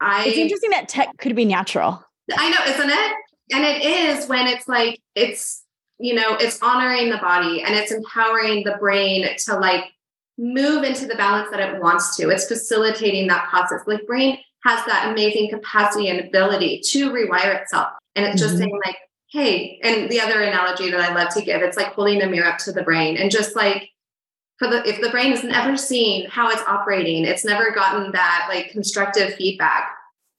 I. 0.00 0.26
It's 0.26 0.37
interesting 0.37 0.70
that 0.70 0.88
tech 0.88 1.16
could 1.18 1.37
be 1.37 1.44
natural. 1.44 2.04
I 2.37 2.50
know, 2.50 2.72
isn't 2.72 2.90
it? 2.90 3.12
And 3.52 3.64
it 3.64 3.85
is 3.85 4.26
when 4.28 4.46
it's 4.46 4.66
like, 4.66 5.00
it's, 5.14 5.63
you 5.98 6.14
know, 6.14 6.35
it's 6.35 6.61
honoring 6.62 7.11
the 7.11 7.18
body 7.18 7.62
and 7.62 7.74
it's 7.74 7.92
empowering 7.92 8.64
the 8.64 8.76
brain 8.78 9.26
to 9.46 9.59
like 9.59 9.85
move 10.37 10.83
into 10.83 11.07
the 11.07 11.14
balance 11.14 11.50
that 11.50 11.61
it 11.61 11.80
wants 11.80 12.16
to. 12.16 12.30
It's 12.30 12.46
facilitating 12.46 13.28
that 13.28 13.48
process. 13.48 13.80
Like 13.87 14.07
brain 14.07 14.38
has 14.64 14.85
that 14.87 15.11
amazing 15.12 15.50
capacity 15.50 16.09
and 16.09 16.20
ability 16.20 16.80
to 16.90 17.11
rewire 17.11 17.61
itself. 17.61 17.88
And 18.16 18.24
it's 18.26 18.40
just 18.40 18.54
mm-hmm. 18.54 18.64
saying 18.64 18.80
like, 18.85 18.96
hey, 19.30 19.78
and 19.83 20.11
the 20.11 20.20
other 20.20 20.42
analogy 20.42 20.90
that 20.90 21.00
I 21.00 21.14
love 21.14 21.33
to 21.35 21.42
give, 21.42 21.62
it's 21.62 21.76
like 21.76 21.92
holding 21.92 22.22
a 22.22 22.26
mirror 22.26 22.48
up 22.48 22.59
to 22.59 22.72
the 22.72 22.83
brain 22.83 23.16
and 23.16 23.30
just 23.30 23.54
like 23.54 23.90
for 24.59 24.68
the 24.68 24.88
if 24.88 25.00
the 25.00 25.11
brain 25.11 25.33
has 25.33 25.42
never 25.42 25.76
seen 25.76 26.28
how 26.28 26.48
it's 26.50 26.62
operating, 26.62 27.24
it's 27.24 27.44
never 27.44 27.72
gotten 27.72 28.12
that 28.12 28.46
like 28.48 28.70
constructive 28.70 29.35
feedback. 29.35 29.90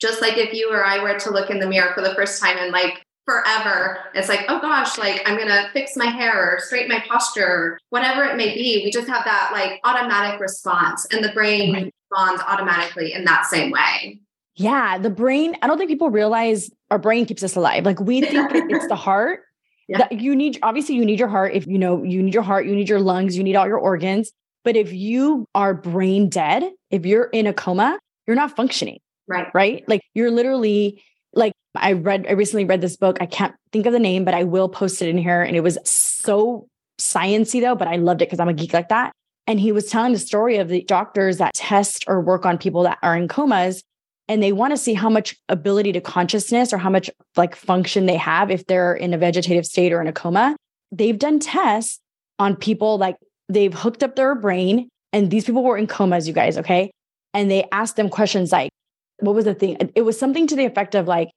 Just 0.02 0.22
like 0.22 0.38
if 0.38 0.54
you 0.54 0.72
or 0.72 0.84
I 0.84 1.02
were 1.02 1.18
to 1.20 1.32
look 1.32 1.50
in 1.50 1.60
the 1.60 1.68
mirror 1.68 1.94
for 1.94 2.02
the 2.02 2.16
first 2.16 2.42
time 2.42 2.58
and 2.58 2.72
like 2.72 3.05
forever. 3.26 4.00
It's 4.14 4.30
like, 4.30 4.46
oh 4.48 4.60
gosh, 4.60 4.98
like 4.98 5.22
I'm 5.26 5.38
gonna 5.38 5.70
fix 5.74 5.96
my 5.96 6.06
hair 6.06 6.56
or 6.56 6.60
straighten 6.60 6.90
my 6.90 7.04
posture, 7.08 7.80
whatever 7.90 8.24
it 8.24 8.38
may 8.38 8.54
be. 8.54 8.82
We 8.86 8.92
just 8.92 9.08
have 9.08 9.26
that 9.26 9.50
like 9.52 9.80
automatic 9.84 10.40
response, 10.40 11.06
and 11.12 11.24
the 11.24 11.34
brain 11.34 11.74
right. 11.74 11.94
responds 12.12 12.42
automatically 12.48 13.14
in 13.14 13.26
that 13.26 13.46
same 13.46 13.72
way. 13.72 14.20
Yeah, 14.56 14.98
the 14.98 15.10
brain, 15.10 15.56
I 15.62 15.68
don't 15.68 15.78
think 15.78 15.90
people 15.90 16.10
realize 16.10 16.70
our 16.90 16.98
brain 16.98 17.26
keeps 17.26 17.44
us 17.44 17.56
alive. 17.56 17.84
Like 17.84 18.00
we 18.00 18.22
think 18.22 18.52
it's 18.54 18.88
the 18.88 18.96
heart. 18.96 19.42
Yeah. 19.88 20.00
That 20.00 20.20
you 20.20 20.36
need 20.36 20.58
obviously 20.64 20.96
you 20.96 21.06
need 21.06 21.20
your 21.20 21.28
heart 21.28 21.54
if 21.54 21.68
you 21.68 21.78
know 21.78 22.04
you 22.04 22.24
need 22.24 22.34
your 22.34 22.42
heart, 22.42 22.66
you 22.66 22.76
need 22.76 22.90
your 22.90 23.00
lungs, 23.00 23.38
you 23.38 23.44
need 23.44 23.56
all 23.56 23.68
your 23.68 23.78
organs. 23.78 24.32
But 24.64 24.76
if 24.76 24.92
you 24.92 25.48
are 25.54 25.76
brain 25.76 26.28
dead, 26.28 26.72
if 26.90 27.06
you're 27.06 27.26
in 27.26 27.46
a 27.46 27.54
coma, 27.54 28.00
you're 28.26 28.36
not 28.36 28.56
functioning. 28.56 28.98
Right. 29.28 29.48
Right? 29.54 29.88
Like 29.88 30.02
you're 30.16 30.32
literally 30.32 31.04
like 31.34 31.54
I 31.78 31.94
read, 31.94 32.26
I 32.28 32.34
recently 32.34 32.66
read 32.66 32.82
this 32.82 32.98
book. 32.98 33.18
I 33.22 33.26
can't 33.26 33.54
think 33.72 33.86
of 33.86 33.94
the 33.94 34.00
name, 34.00 34.26
but 34.26 34.34
I 34.34 34.44
will 34.44 34.70
post 34.70 35.02
it 35.02 35.10
in 35.10 35.18
here. 35.18 35.42
And 35.42 35.56
it 35.56 35.62
was 35.62 35.78
so 35.84 36.68
sciency 37.00 37.62
though, 37.62 37.76
but 37.76 37.88
I 37.88 37.98
loved 37.98 38.22
it 38.22 38.28
because 38.28 38.40
I'm 38.40 38.50
a 38.50 38.54
geek 38.54 38.74
like 38.74 38.90
that. 38.90 39.12
And 39.48 39.60
he 39.60 39.72
was 39.72 39.88
telling 39.90 40.14
the 40.14 40.20
story 40.20 40.58
of 40.58 40.70
the 40.70 40.84
doctors 40.84 41.38
that 41.38 41.54
test 41.54 42.06
or 42.08 42.20
work 42.22 42.46
on 42.46 42.58
people 42.58 42.84
that 42.84 42.98
are 43.04 43.16
in 43.16 43.28
comas. 43.28 43.84
And 44.28 44.42
they 44.42 44.52
want 44.52 44.72
to 44.72 44.78
see 44.78 44.96
how 44.96 45.10
much 45.10 45.36
ability 45.50 45.92
to 45.94 46.02
consciousness 46.02 46.74
or 46.74 46.80
how 46.80 46.90
much 46.90 47.12
like 47.36 47.56
function 47.56 48.08
they 48.08 48.18
have 48.18 48.50
if 48.50 48.66
they're 48.66 48.96
in 48.96 49.14
a 49.14 49.20
vegetative 49.20 49.66
state 49.66 49.94
or 49.94 50.02
in 50.02 50.08
a 50.08 50.14
coma. 50.14 50.56
They've 50.92 51.18
done 51.18 51.40
tests 51.40 52.00
on 52.40 52.56
people 52.56 52.98
like 52.98 53.18
they've 53.50 53.74
hooked 53.74 54.02
up 54.02 54.16
their 54.16 54.34
brain 54.34 54.90
and 55.14 55.30
these 55.30 55.46
people 55.46 55.64
were 55.64 55.78
in 55.78 55.86
comas, 55.86 56.28
you 56.28 56.34
guys, 56.34 56.58
okay? 56.58 56.90
And 57.36 57.52
they 57.52 57.68
asked 57.72 57.98
them 57.98 58.10
questions 58.10 58.52
like, 58.52 58.72
what 59.20 59.36
was 59.36 59.46
the 59.46 59.54
thing? 59.54 59.78
It 59.94 60.02
was 60.02 60.18
something 60.18 60.48
to 60.48 60.56
the 60.56 60.66
effect 60.66 60.96
of 60.96 61.08
like, 61.08 61.30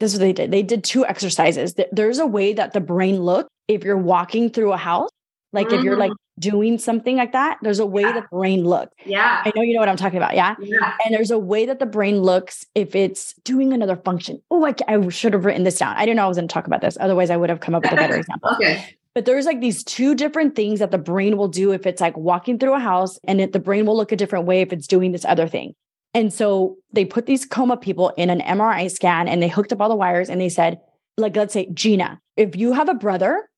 this 0.00 0.14
is 0.14 0.20
what 0.20 0.26
they 0.26 0.32
did. 0.32 0.50
They 0.50 0.62
did 0.62 0.84
two 0.84 1.04
exercises. 1.04 1.74
There's 1.92 2.18
a 2.18 2.26
way 2.26 2.52
that 2.52 2.72
the 2.72 2.80
brain 2.80 3.22
looks 3.22 3.48
if 3.68 3.84
you're 3.84 3.96
walking 3.96 4.50
through 4.50 4.72
a 4.72 4.76
house, 4.76 5.10
like 5.52 5.68
mm-hmm. 5.68 5.76
if 5.76 5.84
you're 5.84 5.96
like 5.96 6.10
mm-hmm. 6.10 6.40
doing 6.40 6.78
something 6.78 7.16
like 7.16 7.32
that, 7.32 7.58
there's 7.62 7.78
a 7.78 7.86
way 7.86 8.02
yeah. 8.02 8.12
that 8.12 8.22
the 8.22 8.36
brain 8.36 8.64
looks. 8.64 8.92
Yeah. 9.04 9.42
I 9.44 9.52
know 9.54 9.62
you 9.62 9.74
know 9.74 9.80
what 9.80 9.88
I'm 9.88 9.96
talking 9.96 10.16
about. 10.16 10.34
Yeah. 10.34 10.56
yeah. 10.60 10.94
And 11.04 11.14
there's 11.14 11.30
a 11.30 11.38
way 11.38 11.66
that 11.66 11.78
the 11.78 11.86
brain 11.86 12.20
looks 12.20 12.64
if 12.74 12.94
it's 12.94 13.34
doing 13.44 13.72
another 13.72 13.96
function. 13.96 14.42
Oh, 14.50 14.64
I, 14.64 14.74
I 14.88 15.08
should 15.08 15.32
have 15.32 15.44
written 15.44 15.64
this 15.64 15.78
down. 15.78 15.96
I 15.96 16.04
didn't 16.04 16.16
know 16.16 16.24
I 16.24 16.28
was 16.28 16.36
going 16.36 16.48
to 16.48 16.52
talk 16.52 16.66
about 16.66 16.80
this. 16.80 16.96
Otherwise, 17.00 17.30
I 17.30 17.36
would 17.36 17.50
have 17.50 17.60
come 17.60 17.74
up 17.74 17.82
with 17.82 17.92
a 17.92 17.96
better 17.96 18.16
example. 18.18 18.50
okay. 18.52 18.84
But 19.14 19.24
there's 19.24 19.46
like 19.46 19.60
these 19.60 19.82
two 19.82 20.14
different 20.14 20.54
things 20.54 20.78
that 20.78 20.92
the 20.92 20.98
brain 20.98 21.36
will 21.36 21.48
do 21.48 21.72
if 21.72 21.86
it's 21.86 22.00
like 22.00 22.16
walking 22.16 22.58
through 22.58 22.74
a 22.74 22.78
house, 22.78 23.18
and 23.24 23.40
it, 23.40 23.52
the 23.52 23.58
brain 23.58 23.84
will 23.84 23.96
look 23.96 24.12
a 24.12 24.16
different 24.16 24.44
way 24.44 24.60
if 24.60 24.72
it's 24.72 24.86
doing 24.86 25.10
this 25.12 25.24
other 25.24 25.48
thing. 25.48 25.74
And 26.14 26.32
so 26.32 26.76
they 26.92 27.04
put 27.04 27.26
these 27.26 27.44
coma 27.44 27.76
people 27.76 28.10
in 28.16 28.30
an 28.30 28.40
MRI 28.40 28.90
scan 28.90 29.28
and 29.28 29.42
they 29.42 29.48
hooked 29.48 29.72
up 29.72 29.80
all 29.80 29.88
the 29.88 29.96
wires 29.96 30.28
and 30.30 30.40
they 30.40 30.48
said, 30.48 30.80
like, 31.16 31.36
let's 31.36 31.52
say, 31.52 31.68
Gina, 31.72 32.20
if 32.36 32.56
you 32.56 32.72
have 32.72 32.88
a 32.88 32.94
brother, 32.94 33.48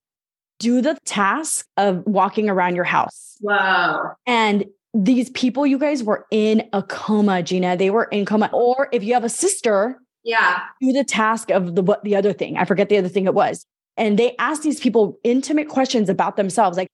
do 0.58 0.80
the 0.80 0.98
task 1.04 1.66
of 1.76 2.02
walking 2.06 2.50
around 2.50 2.74
your 2.74 2.84
house. 2.84 3.36
Wow. 3.40 4.14
And 4.26 4.66
these 4.92 5.30
people, 5.30 5.66
you 5.66 5.78
guys 5.78 6.02
were 6.02 6.26
in 6.30 6.68
a 6.72 6.82
coma, 6.82 7.42
Gina. 7.42 7.76
They 7.76 7.90
were 7.90 8.04
in 8.04 8.26
coma. 8.26 8.50
Or 8.52 8.88
if 8.92 9.04
you 9.04 9.14
have 9.14 9.24
a 9.24 9.28
sister, 9.28 9.98
yeah, 10.24 10.60
do 10.80 10.92
the 10.92 11.04
task 11.04 11.50
of 11.50 11.76
the 11.76 11.82
what 11.82 12.02
the 12.04 12.16
other 12.16 12.32
thing. 12.32 12.56
I 12.58 12.64
forget 12.64 12.88
the 12.88 12.98
other 12.98 13.08
thing 13.08 13.26
it 13.26 13.34
was. 13.34 13.64
And 13.96 14.18
they 14.18 14.34
asked 14.38 14.62
these 14.62 14.80
people 14.80 15.18
intimate 15.24 15.68
questions 15.68 16.08
about 16.08 16.36
themselves, 16.36 16.76
like, 16.76 16.88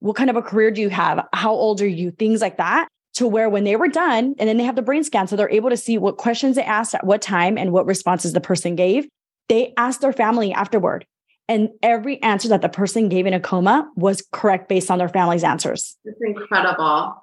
what 0.00 0.16
kind 0.16 0.30
of 0.30 0.36
a 0.36 0.42
career 0.42 0.70
do 0.70 0.80
you 0.80 0.88
have? 0.88 1.26
How 1.32 1.52
old 1.52 1.80
are 1.80 1.86
you? 1.86 2.10
Things 2.12 2.40
like 2.40 2.56
that 2.56 2.88
to 3.14 3.26
where 3.26 3.48
when 3.48 3.64
they 3.64 3.76
were 3.76 3.88
done 3.88 4.34
and 4.38 4.48
then 4.48 4.56
they 4.56 4.64
have 4.64 4.76
the 4.76 4.82
brain 4.82 5.04
scan 5.04 5.26
so 5.26 5.36
they're 5.36 5.50
able 5.50 5.70
to 5.70 5.76
see 5.76 5.98
what 5.98 6.16
questions 6.16 6.56
they 6.56 6.64
asked 6.64 6.94
at 6.94 7.06
what 7.06 7.22
time 7.22 7.56
and 7.56 7.72
what 7.72 7.86
responses 7.86 8.32
the 8.32 8.40
person 8.40 8.74
gave 8.74 9.06
they 9.48 9.72
asked 9.76 10.00
their 10.00 10.12
family 10.12 10.52
afterward. 10.52 11.06
And 11.48 11.70
every 11.82 12.22
answer 12.22 12.48
that 12.48 12.62
the 12.62 12.68
person 12.68 13.08
gave 13.08 13.26
in 13.26 13.34
a 13.34 13.40
coma 13.40 13.90
was 13.96 14.26
correct 14.32 14.68
based 14.68 14.90
on 14.90 14.98
their 14.98 15.10
family's 15.10 15.44
answers. 15.44 15.96
It's 16.04 16.18
incredible. 16.22 17.22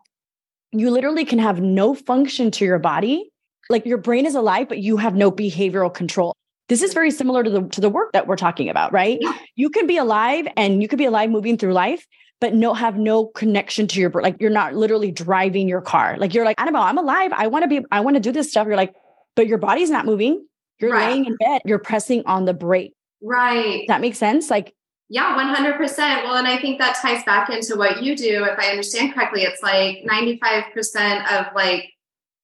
You 0.72 0.92
literally 0.92 1.26
can 1.26 1.40
have 1.40 1.60
no 1.60 1.96
function 1.96 2.52
to 2.52 2.66
your 2.66 2.78
body. 2.78 3.32
Like 3.70 3.86
your 3.86 3.98
brain 3.98 4.26
is 4.26 4.36
alive 4.36 4.70
but 4.70 4.80
you 4.80 4.98
have 4.98 5.16
no 5.16 5.32
behavioral 5.32 5.94
control. 5.94 6.36
This 6.70 6.82
is 6.82 6.94
very 6.94 7.12
similar 7.12 7.44
to 7.44 7.50
the 7.50 7.62
to 7.70 7.82
the 7.82 7.90
work 7.90 8.14
that 8.14 8.28
we're 8.28 8.36
talking 8.36 8.70
about 8.70 8.94
right? 8.94 9.20
You 9.56 9.70
can 9.70 9.88
be 9.88 9.98
alive 9.98 10.48
and 10.56 10.82
you 10.82 10.88
could 10.88 11.00
be 11.00 11.06
alive 11.06 11.30
moving 11.30 11.58
through 11.58 11.74
life 11.74 12.06
but 12.42 12.56
no 12.56 12.74
have 12.74 12.98
no 12.98 13.28
connection 13.28 13.88
to 13.88 14.02
your 14.02 14.12
like 14.12 14.36
you're 14.42 14.50
not 14.50 14.74
literally 14.74 15.12
driving 15.12 15.70
your 15.70 15.80
car. 15.80 16.18
Like 16.18 16.34
you're 16.34 16.44
like, 16.44 16.60
Annabelle, 16.60 16.82
I'm 16.82 16.98
alive. 16.98 17.32
I 17.34 17.48
want 17.48 17.64
to 17.64 17.70
be, 17.70 17.86
I 17.92 18.02
want 18.02 18.16
to 18.16 18.20
do 18.20 18.32
this 18.32 18.50
stuff. 18.50 18.68
You're 18.68 18.76
like, 18.76 18.94
but 19.36 19.48
your 19.48 19.60
body's 19.60 19.92
not 19.92 20.06
moving. 20.06 20.46
You're 20.80 20.92
right. 20.92 21.12
laying 21.12 21.26
in 21.26 21.38
bed. 21.38 21.62
You're 21.64 21.80
pressing 21.80 22.24
on 22.26 22.46
the 22.46 22.54
brake. 22.54 22.94
Right. 23.22 23.82
Does 23.82 23.88
that 23.88 24.02
makes 24.02 24.18
sense? 24.18 24.50
Like 24.50 24.74
yeah, 25.14 25.38
100%. 25.38 25.98
Well, 26.24 26.38
and 26.38 26.48
I 26.48 26.58
think 26.58 26.80
that 26.80 26.98
ties 27.02 27.22
back 27.26 27.50
into 27.50 27.76
what 27.76 28.02
you 28.02 28.16
do. 28.16 28.46
If 28.46 28.58
I 28.58 28.70
understand 28.70 29.14
correctly, 29.14 29.44
it's 29.44 29.62
like 29.62 30.06
95% 30.10 31.32
of 31.34 31.54
like 31.54 31.92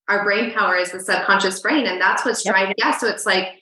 our 0.06 0.22
brain 0.22 0.52
power 0.52 0.76
is 0.76 0.92
the 0.92 1.00
subconscious 1.00 1.60
brain. 1.60 1.86
And 1.86 1.98
that's 1.98 2.26
what's 2.26 2.44
yep. 2.44 2.54
driving. 2.54 2.74
Yeah. 2.76 2.96
So 2.98 3.08
it's 3.08 3.24
like 3.24 3.54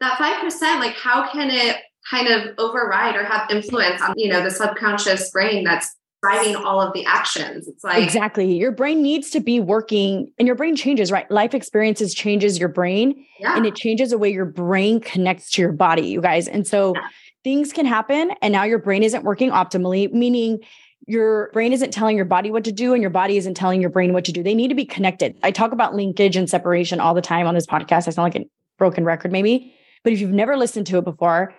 that 0.00 0.16
5%, 0.16 0.80
like 0.80 0.94
how 0.94 1.30
can 1.30 1.50
it 1.50 1.76
kind 2.08 2.28
of 2.28 2.54
override 2.58 3.16
or 3.16 3.24
have 3.24 3.50
influence 3.50 4.00
on 4.02 4.14
you 4.16 4.28
know 4.28 4.42
the 4.42 4.50
subconscious 4.50 5.30
brain 5.30 5.64
that's 5.64 5.94
driving 6.24 6.56
all 6.56 6.80
of 6.80 6.92
the 6.94 7.04
actions. 7.04 7.68
It's 7.68 7.84
like 7.84 8.02
exactly. 8.02 8.56
Your 8.56 8.72
brain 8.72 9.02
needs 9.02 9.28
to 9.30 9.40
be 9.40 9.60
working 9.60 10.32
and 10.38 10.46
your 10.46 10.56
brain 10.56 10.74
changes 10.74 11.12
right? 11.12 11.30
Life 11.30 11.54
experiences 11.54 12.14
changes 12.14 12.58
your 12.58 12.70
brain 12.70 13.26
yeah. 13.38 13.56
and 13.56 13.66
it 13.66 13.74
changes 13.74 14.10
the 14.10 14.16
way 14.16 14.32
your 14.32 14.46
brain 14.46 15.00
connects 15.00 15.50
to 15.52 15.62
your 15.62 15.72
body 15.72 16.06
you 16.08 16.22
guys. 16.22 16.48
And 16.48 16.66
so 16.66 16.94
yeah. 16.94 17.08
things 17.42 17.74
can 17.74 17.84
happen 17.84 18.30
and 18.40 18.52
now 18.52 18.64
your 18.64 18.78
brain 18.78 19.02
isn't 19.02 19.22
working 19.22 19.50
optimally 19.50 20.10
meaning 20.12 20.60
your 21.06 21.50
brain 21.52 21.74
isn't 21.74 21.90
telling 21.90 22.16
your 22.16 22.24
body 22.24 22.50
what 22.50 22.64
to 22.64 22.72
do 22.72 22.94
and 22.94 23.02
your 23.02 23.10
body 23.10 23.36
isn't 23.36 23.54
telling 23.54 23.82
your 23.82 23.90
brain 23.90 24.14
what 24.14 24.24
to 24.24 24.32
do. 24.32 24.42
They 24.42 24.54
need 24.54 24.68
to 24.68 24.74
be 24.74 24.86
connected. 24.86 25.36
I 25.42 25.50
talk 25.50 25.72
about 25.72 25.94
linkage 25.94 26.36
and 26.36 26.48
separation 26.48 27.00
all 27.00 27.12
the 27.12 27.20
time 27.20 27.46
on 27.46 27.54
this 27.54 27.66
podcast. 27.66 28.08
I 28.08 28.12
sound 28.12 28.34
like 28.34 28.36
a 28.36 28.46
broken 28.78 29.04
record 29.04 29.30
maybe. 29.30 29.74
But 30.02 30.14
if 30.14 30.20
you've 30.20 30.30
never 30.30 30.56
listened 30.56 30.86
to 30.86 30.98
it 30.98 31.04
before 31.04 31.54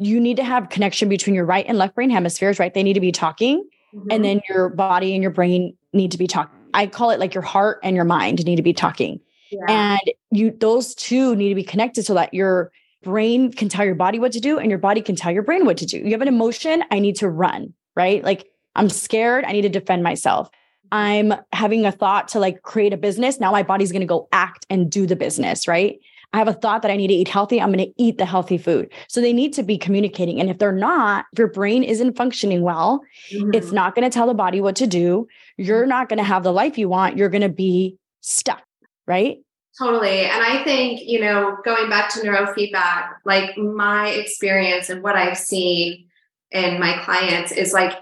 you 0.00 0.20
need 0.20 0.36
to 0.36 0.44
have 0.44 0.68
connection 0.68 1.08
between 1.08 1.34
your 1.34 1.44
right 1.44 1.64
and 1.66 1.78
left 1.78 1.94
brain 1.94 2.10
hemispheres, 2.10 2.58
right? 2.58 2.72
They 2.72 2.82
need 2.82 2.94
to 2.94 3.00
be 3.00 3.12
talking. 3.12 3.68
Mm-hmm. 3.94 4.08
And 4.10 4.24
then 4.24 4.40
your 4.48 4.68
body 4.68 5.14
and 5.14 5.22
your 5.22 5.32
brain 5.32 5.76
need 5.92 6.12
to 6.12 6.18
be 6.18 6.26
talking. 6.26 6.56
I 6.74 6.86
call 6.86 7.10
it 7.10 7.18
like 7.18 7.34
your 7.34 7.42
heart 7.42 7.80
and 7.82 7.96
your 7.96 8.04
mind 8.04 8.44
need 8.44 8.56
to 8.56 8.62
be 8.62 8.74
talking. 8.74 9.20
Yeah. 9.50 9.64
And 9.68 10.00
you 10.30 10.50
those 10.50 10.94
two 10.94 11.34
need 11.36 11.48
to 11.48 11.54
be 11.54 11.64
connected 11.64 12.04
so 12.04 12.14
that 12.14 12.34
your 12.34 12.70
brain 13.02 13.52
can 13.52 13.68
tell 13.68 13.84
your 13.84 13.94
body 13.94 14.18
what 14.18 14.32
to 14.32 14.40
do 14.40 14.58
and 14.58 14.70
your 14.70 14.78
body 14.78 15.00
can 15.00 15.16
tell 15.16 15.32
your 15.32 15.42
brain 15.42 15.64
what 15.64 15.78
to 15.78 15.86
do. 15.86 15.98
You 15.98 16.10
have 16.10 16.22
an 16.22 16.28
emotion, 16.28 16.84
I 16.90 16.98
need 16.98 17.16
to 17.16 17.28
run, 17.28 17.72
right? 17.96 18.22
Like 18.22 18.46
I'm 18.74 18.90
scared, 18.90 19.44
I 19.44 19.52
need 19.52 19.62
to 19.62 19.68
defend 19.68 20.02
myself. 20.02 20.50
I'm 20.90 21.34
having 21.52 21.84
a 21.86 21.92
thought 21.92 22.28
to 22.28 22.38
like 22.38 22.62
create 22.62 22.92
a 22.92 22.96
business. 22.96 23.40
Now 23.40 23.52
my 23.52 23.62
body's 23.62 23.92
going 23.92 24.00
to 24.00 24.06
go 24.06 24.28
act 24.32 24.66
and 24.70 24.90
do 24.90 25.06
the 25.06 25.16
business, 25.16 25.68
right? 25.68 25.98
I 26.32 26.38
have 26.38 26.48
a 26.48 26.52
thought 26.52 26.82
that 26.82 26.90
I 26.90 26.96
need 26.96 27.08
to 27.08 27.14
eat 27.14 27.28
healthy. 27.28 27.60
I'm 27.60 27.72
going 27.72 27.86
to 27.86 27.92
eat 27.96 28.18
the 28.18 28.26
healthy 28.26 28.58
food. 28.58 28.92
So 29.08 29.20
they 29.20 29.32
need 29.32 29.54
to 29.54 29.62
be 29.62 29.78
communicating. 29.78 30.40
And 30.40 30.50
if 30.50 30.58
they're 30.58 30.72
not, 30.72 31.24
if 31.32 31.38
your 31.38 31.48
brain 31.48 31.82
isn't 31.82 32.16
functioning 32.16 32.62
well, 32.62 33.00
mm-hmm. 33.32 33.54
it's 33.54 33.72
not 33.72 33.94
going 33.94 34.08
to 34.08 34.14
tell 34.14 34.26
the 34.26 34.34
body 34.34 34.60
what 34.60 34.76
to 34.76 34.86
do. 34.86 35.26
You're 35.56 35.86
not 35.86 36.08
going 36.08 36.18
to 36.18 36.24
have 36.24 36.42
the 36.42 36.52
life 36.52 36.76
you 36.76 36.88
want. 36.88 37.16
You're 37.16 37.30
going 37.30 37.42
to 37.42 37.48
be 37.48 37.96
stuck, 38.20 38.62
right? 39.06 39.38
Totally. 39.78 40.24
And 40.24 40.42
I 40.42 40.62
think, 40.64 41.00
you 41.02 41.20
know, 41.20 41.56
going 41.64 41.88
back 41.88 42.12
to 42.14 42.20
neurofeedback, 42.20 43.10
like 43.24 43.56
my 43.56 44.08
experience 44.08 44.90
and 44.90 45.02
what 45.02 45.16
I've 45.16 45.38
seen 45.38 46.08
in 46.50 46.80
my 46.80 46.98
clients 47.04 47.52
is 47.52 47.72
like 47.72 47.96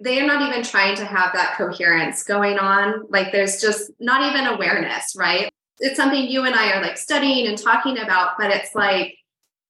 they 0.00 0.20
are 0.20 0.26
not 0.26 0.48
even 0.48 0.62
trying 0.62 0.96
to 0.96 1.04
have 1.04 1.32
that 1.32 1.56
coherence 1.56 2.22
going 2.22 2.58
on. 2.58 3.06
Like 3.08 3.32
there's 3.32 3.60
just 3.60 3.90
not 3.98 4.30
even 4.30 4.46
awareness, 4.46 5.14
right? 5.16 5.50
It's 5.80 5.96
something 5.96 6.28
you 6.28 6.44
and 6.44 6.54
I 6.54 6.72
are 6.72 6.82
like 6.82 6.98
studying 6.98 7.46
and 7.46 7.56
talking 7.56 7.98
about, 7.98 8.32
but 8.38 8.50
it's 8.50 8.74
like 8.74 9.16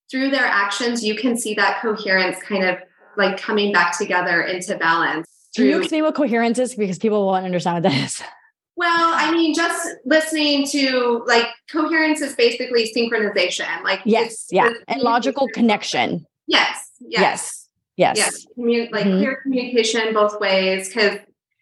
through 0.09 0.31
their 0.31 0.45
actions, 0.45 1.03
you 1.03 1.15
can 1.15 1.37
see 1.37 1.53
that 1.55 1.81
coherence 1.81 2.41
kind 2.41 2.63
of 2.63 2.77
like 3.17 3.37
coming 3.39 3.71
back 3.71 3.97
together 3.97 4.41
into 4.41 4.77
balance. 4.77 5.27
Can 5.55 5.65
you 5.65 5.79
explain 5.79 6.03
what 6.03 6.15
coherence 6.15 6.59
is? 6.59 6.75
Because 6.75 6.97
people 6.97 7.25
won't 7.25 7.45
understand 7.45 7.75
what 7.75 7.83
that 7.83 8.03
is. 8.03 8.21
Well, 8.75 9.11
I 9.13 9.29
mean, 9.31 9.53
just 9.53 9.89
listening 10.05 10.65
to 10.67 11.21
like 11.27 11.47
coherence 11.69 12.21
is 12.21 12.33
basically 12.35 12.89
synchronization. 12.95 13.83
Like 13.83 13.99
yes, 14.05 14.47
yeah, 14.51 14.69
and 14.87 15.01
logical 15.01 15.49
connection. 15.49 16.25
Yes, 16.47 16.89
yes, 17.01 17.19
yes, 17.19 17.67
yes. 17.97 18.17
yes. 18.17 18.45
Commun- 18.55 18.87
like 18.93 19.03
mm-hmm. 19.03 19.17
clear 19.17 19.41
communication 19.41 20.13
both 20.13 20.39
ways. 20.39 20.87
Because 20.87 21.19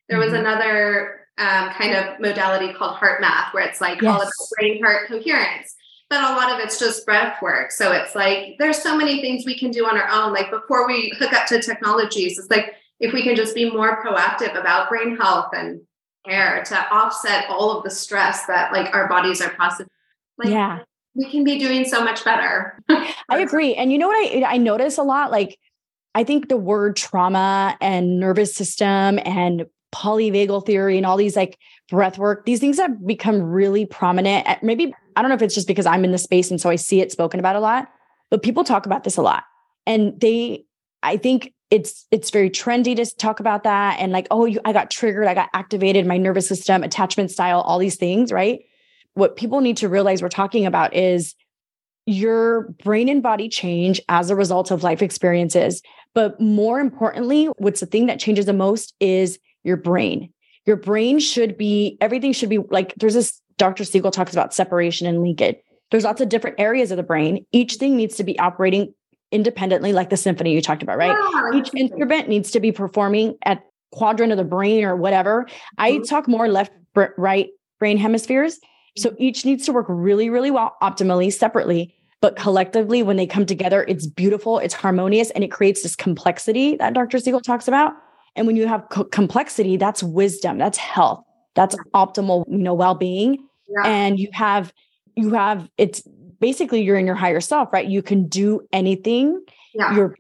there 0.10 0.20
was 0.20 0.28
mm-hmm. 0.28 0.46
another 0.46 1.27
um, 1.38 1.70
kind 1.72 1.96
of 1.96 2.20
modality 2.20 2.74
called 2.74 2.98
HeartMath, 2.98 3.54
where 3.54 3.64
it's 3.64 3.80
like 3.80 4.02
yes. 4.02 4.12
all 4.12 4.22
about 4.22 4.34
brain 4.58 4.84
heart 4.84 5.08
coherence. 5.08 5.76
But 6.10 6.22
a 6.22 6.36
lot 6.36 6.52
of 6.52 6.60
it's 6.60 6.80
just 6.80 7.06
breath 7.06 7.42
work. 7.42 7.72
So 7.72 7.92
it's 7.92 8.16
like 8.16 8.56
there's 8.60 8.82
so 8.82 8.96
many 8.96 9.22
things 9.22 9.46
we 9.46 9.60
can 9.60 9.72
do 9.72 9.86
on 9.86 9.98
our 9.98 10.08
own. 10.10 10.34
Like 10.34 10.50
before 10.50 10.88
we 10.88 11.14
hook 11.20 11.34
up 11.34 11.48
to 11.48 11.62
technologies, 11.62 12.40
it's 12.40 12.50
like 12.50 12.76
if 13.00 13.14
we 13.14 13.24
can 13.24 13.36
just 13.36 13.54
be 13.54 13.70
more 13.70 14.04
proactive 14.04 14.60
about 14.60 14.90
brain 14.90 15.18
health 15.18 15.50
and 15.54 15.82
care 16.26 16.64
to 16.64 16.94
offset 16.94 17.46
all 17.50 17.78
of 17.78 17.84
the 17.84 17.90
stress 17.90 18.46
that 18.46 18.72
like 18.72 18.94
our 18.94 19.08
bodies 19.08 19.42
are 19.42 19.50
processing. 19.50 19.88
Like, 20.38 20.50
yeah. 20.50 20.80
We 21.16 21.30
can 21.30 21.44
be 21.44 21.58
doing 21.58 21.84
so 21.84 22.04
much 22.04 22.24
better. 22.24 22.80
I 22.90 23.14
agree. 23.40 23.74
And 23.74 23.92
you 23.92 23.98
know 23.98 24.08
what 24.08 24.18
I 24.18 24.54
I 24.54 24.58
notice 24.58 24.98
a 24.98 25.04
lot 25.04 25.32
like 25.32 25.58
I 26.14 26.24
think 26.24 26.48
the 26.48 26.58
word 26.58 26.96
trauma 26.96 27.76
and 27.82 28.20
nervous 28.20 28.56
system 28.56 29.20
and 29.26 29.66
polyvagal 29.94 30.66
theory 30.66 30.98
and 30.98 31.06
all 31.06 31.18
these 31.18 31.36
like 31.36 31.58
breath 31.90 32.18
work, 32.18 32.46
these 32.46 32.60
things 32.60 32.78
have 32.78 33.06
become 33.06 33.42
really 33.42 33.86
prominent. 33.86 34.48
Maybe, 34.62 34.94
I 35.16 35.22
don't 35.22 35.30
know 35.30 35.36
if 35.36 35.42
it's 35.42 35.56
just 35.56 35.68
because 35.68 35.86
I'm 35.86 36.04
in 36.04 36.12
the 36.12 36.18
space 36.18 36.52
and 36.52 36.60
so 36.60 36.70
I 36.70 36.76
see 36.76 37.02
it 37.02 37.12
spoken 37.12 37.40
about 37.40 37.56
a 37.56 37.60
lot, 37.60 37.90
but 38.30 38.44
people 38.44 38.64
talk 38.64 38.86
about 38.86 39.04
this 39.04 39.18
a 39.18 39.22
lot. 39.22 39.44
And 39.86 40.20
they, 40.20 40.66
I 41.02 41.18
think 41.18 41.54
it's 41.70 42.06
it's 42.12 42.30
very 42.30 42.50
trendy 42.50 42.96
to 42.96 43.16
talk 43.18 43.40
about 43.40 43.64
that 43.64 44.00
and 44.00 44.12
like 44.12 44.28
oh 44.32 44.46
you, 44.46 44.60
i 44.64 44.72
got 44.72 44.90
triggered 44.90 45.28
i 45.28 45.34
got 45.34 45.50
activated 45.54 46.06
my 46.06 46.18
nervous 46.18 46.48
system 46.48 46.84
attachment 46.84 47.30
style 47.30 47.62
all 47.62 47.78
these 47.78 47.98
things 47.98 48.32
right 48.32 48.62
what 49.16 49.36
people 49.36 49.62
need 49.62 49.78
to 49.78 49.90
realize 49.90 50.22
we're 50.22 50.30
talking 50.30 50.66
about 50.66 50.94
is 50.94 51.36
your 52.06 52.70
brain 52.84 53.10
and 53.10 53.22
body 53.22 53.50
change 53.50 54.00
as 54.08 54.30
a 54.30 54.36
result 54.36 54.72
of 54.72 54.84
life 54.84 55.02
experiences 55.02 55.82
but 56.14 56.40
more 56.40 56.80
importantly 56.80 57.48
what's 57.58 57.82
the 57.82 57.86
thing 57.86 58.06
that 58.06 58.20
changes 58.20 58.46
the 58.46 58.54
most 58.54 58.94
is 59.00 59.38
your 59.68 59.78
brain. 59.78 60.34
Your 60.66 60.78
brain 60.78 61.20
should 61.20 61.58
be, 61.58 61.98
everything 62.02 62.34
should 62.34 62.50
be 62.50 62.58
like, 62.58 62.96
there's 62.96 63.14
this, 63.14 63.40
Dr. 63.58 63.84
Siegel 63.84 64.12
talks 64.12 64.34
about 64.34 64.54
separation 64.54 65.06
and 65.06 65.22
linkage. 65.22 65.58
There's 65.92 66.04
lots 66.04 66.22
of 66.22 66.30
different 66.30 66.60
areas 66.60 66.92
of 66.92 66.98
the 66.98 67.04
brain. 67.04 67.46
Each 67.52 67.76
thing 67.76 67.96
needs 67.96 68.16
to 68.16 68.24
be 68.24 68.38
operating 68.40 68.94
independently, 69.32 69.94
like 69.94 70.10
the 70.10 70.18
symphony 70.18 70.54
you 70.54 70.62
talked 70.62 70.84
about, 70.84 70.98
right? 70.98 71.16
Yeah, 71.34 71.60
Each 71.60 71.70
instrument 71.76 72.30
needs 72.30 72.52
to 72.52 72.60
be 72.60 72.72
performing 72.72 73.38
at 73.44 73.64
quadrant 73.92 74.32
of 74.32 74.38
the 74.38 74.44
brain 74.44 74.84
or 74.84 74.96
whatever. 74.96 75.44
Mm-hmm. 75.44 75.76
I 75.78 76.00
talk 76.00 76.28
more 76.28 76.48
left, 76.48 76.72
right 77.18 77.50
brain 77.80 77.98
hemispheres. 77.98 78.60
So 78.98 79.16
each 79.20 79.46
needs 79.46 79.66
to 79.66 79.74
work 79.74 79.86
really, 79.88 80.30
really 80.30 80.50
well, 80.50 80.76
optimally, 80.82 81.32
separately. 81.32 81.94
But 82.20 82.36
collectively, 82.36 83.04
when 83.04 83.16
they 83.16 83.28
come 83.28 83.46
together, 83.46 83.86
it's 83.88 84.08
beautiful, 84.08 84.58
it's 84.58 84.74
harmonious, 84.74 85.30
and 85.32 85.44
it 85.44 85.52
creates 85.52 85.84
this 85.84 85.96
complexity 85.96 86.76
that 86.78 86.94
Dr. 86.94 87.20
Siegel 87.20 87.42
talks 87.42 87.68
about. 87.68 87.94
And 88.38 88.48
when 88.48 88.56
you 88.56 88.68
have 88.68 88.88
co- 88.90 89.04
complexity, 89.04 89.76
that's 89.76 90.02
wisdom, 90.02 90.58
that's 90.58 90.78
health, 90.78 91.24
that's 91.56 91.76
optimal, 91.94 92.46
you 92.48 92.60
know, 92.60 92.74
well-being. 92.74 93.46
Yeah. 93.68 93.90
And 93.90 94.20
you 94.20 94.30
have, 94.32 94.72
you 95.16 95.34
have, 95.34 95.70
it's 95.78 96.02
basically 96.40 96.84
you're 96.84 96.98
in 96.98 97.06
your 97.06 97.16
higher 97.16 97.42
self, 97.42 97.74
right? 97.74 97.86
You 97.86 98.02
can 98.02 98.28
do 98.28 98.62
anything. 98.72 99.44
Yeah. 99.74 99.96
You're 99.96 100.16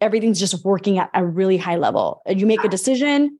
everything's 0.00 0.40
just 0.40 0.64
working 0.64 0.98
at 0.98 1.10
a 1.14 1.24
really 1.24 1.56
high 1.56 1.76
level. 1.76 2.22
You 2.28 2.46
make 2.46 2.64
a 2.64 2.68
decision, 2.68 3.38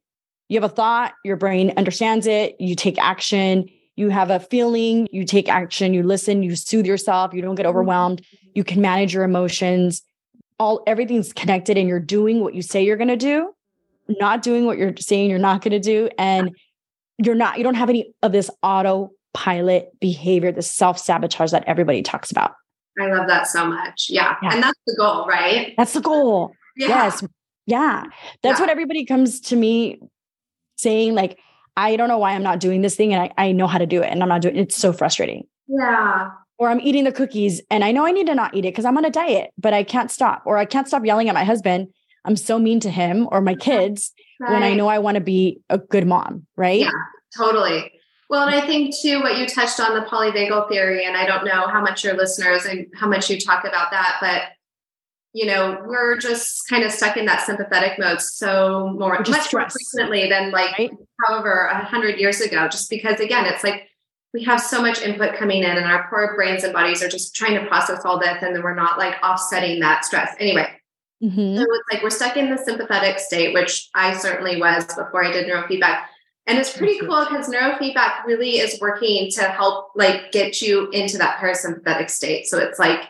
you 0.48 0.60
have 0.60 0.70
a 0.70 0.74
thought, 0.74 1.14
your 1.24 1.36
brain 1.36 1.72
understands 1.76 2.26
it, 2.26 2.56
you 2.58 2.74
take 2.74 2.98
action, 2.98 3.68
you 3.96 4.08
have 4.08 4.30
a 4.30 4.40
feeling, 4.40 5.08
you 5.12 5.24
take 5.24 5.48
action, 5.48 5.94
you 5.94 6.02
listen, 6.02 6.42
you 6.42 6.56
soothe 6.56 6.86
yourself, 6.86 7.32
you 7.32 7.42
don't 7.42 7.54
get 7.54 7.62
mm-hmm. 7.62 7.70
overwhelmed, 7.70 8.22
you 8.54 8.64
can 8.64 8.80
manage 8.80 9.14
your 9.14 9.24
emotions. 9.24 10.02
All 10.58 10.82
everything's 10.86 11.32
connected 11.32 11.78
and 11.78 11.88
you're 11.88 12.00
doing 12.00 12.40
what 12.40 12.54
you 12.54 12.62
say 12.62 12.84
you're 12.84 12.96
going 12.96 13.08
to 13.08 13.16
do 13.16 13.52
not 14.08 14.42
doing 14.42 14.64
what 14.66 14.78
you're 14.78 14.94
saying 14.98 15.30
you're 15.30 15.38
not 15.38 15.62
going 15.62 15.72
to 15.72 15.80
do 15.80 16.08
and 16.18 16.50
you're 17.18 17.34
not 17.34 17.58
you 17.58 17.64
don't 17.64 17.74
have 17.74 17.88
any 17.88 18.12
of 18.22 18.32
this 18.32 18.50
autopilot 18.62 19.90
behavior 20.00 20.52
this 20.52 20.70
self-sabotage 20.70 21.50
that 21.50 21.64
everybody 21.66 22.02
talks 22.02 22.30
about. 22.30 22.52
I 23.00 23.06
love 23.06 23.28
that 23.28 23.46
so 23.46 23.64
much. 23.64 24.06
Yeah, 24.08 24.36
yeah. 24.42 24.54
and 24.54 24.62
that's 24.62 24.80
the 24.86 24.96
goal 24.98 25.26
right? 25.26 25.74
That's 25.76 25.92
the 25.92 26.00
goal. 26.00 26.52
Yeah. 26.76 26.88
yes. 26.88 27.24
Yeah. 27.66 28.04
That's 28.42 28.58
yeah. 28.58 28.62
what 28.62 28.70
everybody 28.70 29.04
comes 29.04 29.40
to 29.40 29.56
me 29.56 30.00
saying 30.78 31.14
like 31.14 31.38
i 31.76 31.96
don't 31.96 32.08
know 32.08 32.18
why 32.18 32.32
i'm 32.32 32.42
not 32.42 32.60
doing 32.60 32.80
this 32.80 32.96
thing 32.96 33.12
and 33.12 33.22
I, 33.22 33.48
I 33.48 33.52
know 33.52 33.66
how 33.66 33.78
to 33.78 33.86
do 33.86 34.02
it 34.02 34.06
and 34.06 34.22
i'm 34.22 34.28
not 34.28 34.40
doing 34.40 34.56
it. 34.56 34.60
it's 34.60 34.76
so 34.76 34.92
frustrating. 34.92 35.46
Yeah. 35.66 36.30
Or 36.56 36.70
i'm 36.70 36.80
eating 36.80 37.04
the 37.04 37.12
cookies 37.12 37.60
and 37.70 37.84
i 37.84 37.92
know 37.92 38.06
i 38.06 38.12
need 38.12 38.26
to 38.26 38.34
not 38.34 38.54
eat 38.54 38.64
it 38.64 38.72
because 38.72 38.84
i'm 38.84 38.96
on 38.96 39.04
a 39.04 39.10
diet 39.10 39.50
but 39.58 39.74
i 39.74 39.82
can't 39.82 40.10
stop 40.10 40.42
or 40.46 40.56
i 40.56 40.64
can't 40.64 40.88
stop 40.88 41.04
yelling 41.04 41.28
at 41.28 41.34
my 41.34 41.44
husband 41.44 41.88
I'm 42.24 42.36
so 42.36 42.58
mean 42.58 42.80
to 42.80 42.90
him 42.90 43.28
or 43.30 43.40
my 43.40 43.54
kids 43.60 44.12
right. 44.40 44.52
when 44.52 44.62
I 44.62 44.74
know 44.74 44.88
I 44.88 44.98
want 44.98 45.16
to 45.16 45.20
be 45.20 45.60
a 45.68 45.78
good 45.78 46.06
mom, 46.06 46.46
right? 46.56 46.80
Yeah, 46.80 46.90
totally. 47.36 47.92
Well, 48.30 48.46
and 48.46 48.54
I 48.54 48.66
think 48.66 48.94
too, 49.00 49.20
what 49.20 49.38
you 49.38 49.46
touched 49.46 49.80
on 49.80 49.94
the 49.94 50.06
polyvagal 50.06 50.68
theory, 50.68 51.06
and 51.06 51.16
I 51.16 51.24
don't 51.24 51.44
know 51.44 51.66
how 51.66 51.80
much 51.80 52.04
your 52.04 52.14
listeners 52.14 52.66
and 52.66 52.86
how 52.94 53.08
much 53.08 53.30
you 53.30 53.40
talk 53.40 53.64
about 53.64 53.90
that, 53.90 54.18
but 54.20 54.42
you 55.32 55.46
know, 55.46 55.82
we're 55.86 56.16
just 56.18 56.68
kind 56.68 56.84
of 56.84 56.90
stuck 56.90 57.16
in 57.16 57.26
that 57.26 57.44
sympathetic 57.44 57.98
mode 57.98 58.20
so 58.20 58.94
more 58.98 59.22
much 59.28 59.52
more 59.52 59.68
frequently 59.68 60.28
than 60.28 60.50
like 60.50 60.76
right? 60.78 60.90
however 61.26 61.66
a 61.66 61.84
hundred 61.84 62.18
years 62.18 62.40
ago. 62.40 62.66
Just 62.68 62.90
because 62.90 63.20
again, 63.20 63.44
it's 63.46 63.62
like 63.62 63.88
we 64.34 64.44
have 64.44 64.60
so 64.60 64.80
much 64.80 65.00
input 65.02 65.36
coming 65.36 65.62
in, 65.62 65.76
and 65.76 65.86
our 65.86 66.08
poor 66.08 66.34
brains 66.34 66.64
and 66.64 66.72
bodies 66.72 67.02
are 67.02 67.08
just 67.08 67.34
trying 67.34 67.54
to 67.54 67.66
process 67.66 68.04
all 68.04 68.18
this, 68.18 68.42
and 68.42 68.54
then 68.54 68.62
we're 68.62 68.74
not 68.74 68.98
like 68.98 69.14
offsetting 69.22 69.80
that 69.80 70.04
stress. 70.04 70.34
Anyway, 70.40 70.66
Mm-hmm. 71.22 71.56
So 71.56 71.62
it's 71.62 71.92
like 71.92 72.02
we're 72.02 72.10
stuck 72.10 72.36
in 72.36 72.50
the 72.50 72.58
sympathetic 72.58 73.18
state, 73.18 73.54
which 73.54 73.88
I 73.94 74.16
certainly 74.16 74.60
was 74.60 74.84
before 74.86 75.24
I 75.24 75.32
did 75.32 75.46
neurofeedback. 75.48 76.04
And 76.46 76.58
it's 76.58 76.74
pretty 76.74 76.98
cool 77.00 77.26
because 77.28 77.48
neurofeedback 77.48 78.24
really 78.24 78.58
is 78.58 78.80
working 78.80 79.30
to 79.32 79.42
help 79.42 79.90
like 79.94 80.32
get 80.32 80.62
you 80.62 80.88
into 80.90 81.18
that 81.18 81.38
parasympathetic 81.38 82.08
state. 82.08 82.46
So 82.46 82.58
it's 82.58 82.78
like, 82.78 83.02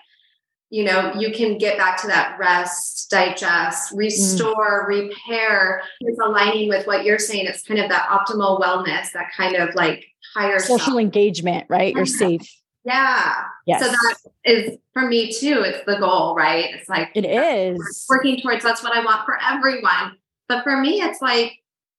you 0.70 0.84
know, 0.84 1.14
you 1.14 1.32
can 1.32 1.56
get 1.56 1.78
back 1.78 2.00
to 2.02 2.08
that 2.08 2.36
rest, 2.38 3.08
digest, 3.10 3.92
restore, 3.94 4.90
mm. 4.90 5.08
repair. 5.08 5.82
It's 6.00 6.18
aligning 6.18 6.68
with 6.68 6.86
what 6.86 7.04
you're 7.04 7.18
saying. 7.18 7.46
It's 7.46 7.62
kind 7.62 7.80
of 7.80 7.88
that 7.90 8.08
optimal 8.08 8.60
wellness, 8.60 9.12
that 9.12 9.30
kind 9.36 9.54
of 9.54 9.74
like 9.74 10.04
higher 10.34 10.58
social 10.58 10.78
self. 10.78 10.98
engagement, 10.98 11.66
right? 11.68 11.94
You're 11.94 12.06
safe. 12.06 12.42
Yeah. 12.88 13.44
Yes. 13.66 13.84
So 13.84 13.90
that 13.90 14.16
is 14.44 14.78
for 14.94 15.06
me 15.06 15.30
too. 15.30 15.62
It's 15.62 15.84
the 15.84 15.98
goal, 15.98 16.34
right? 16.34 16.74
It's 16.74 16.88
like 16.88 17.10
it 17.14 17.26
is 17.26 18.06
working 18.08 18.40
towards 18.40 18.64
that's 18.64 18.82
what 18.82 18.96
I 18.96 19.04
want 19.04 19.26
for 19.26 19.38
everyone. 19.46 20.16
But 20.48 20.62
for 20.64 20.78
me, 20.78 21.02
it's 21.02 21.20
like 21.20 21.52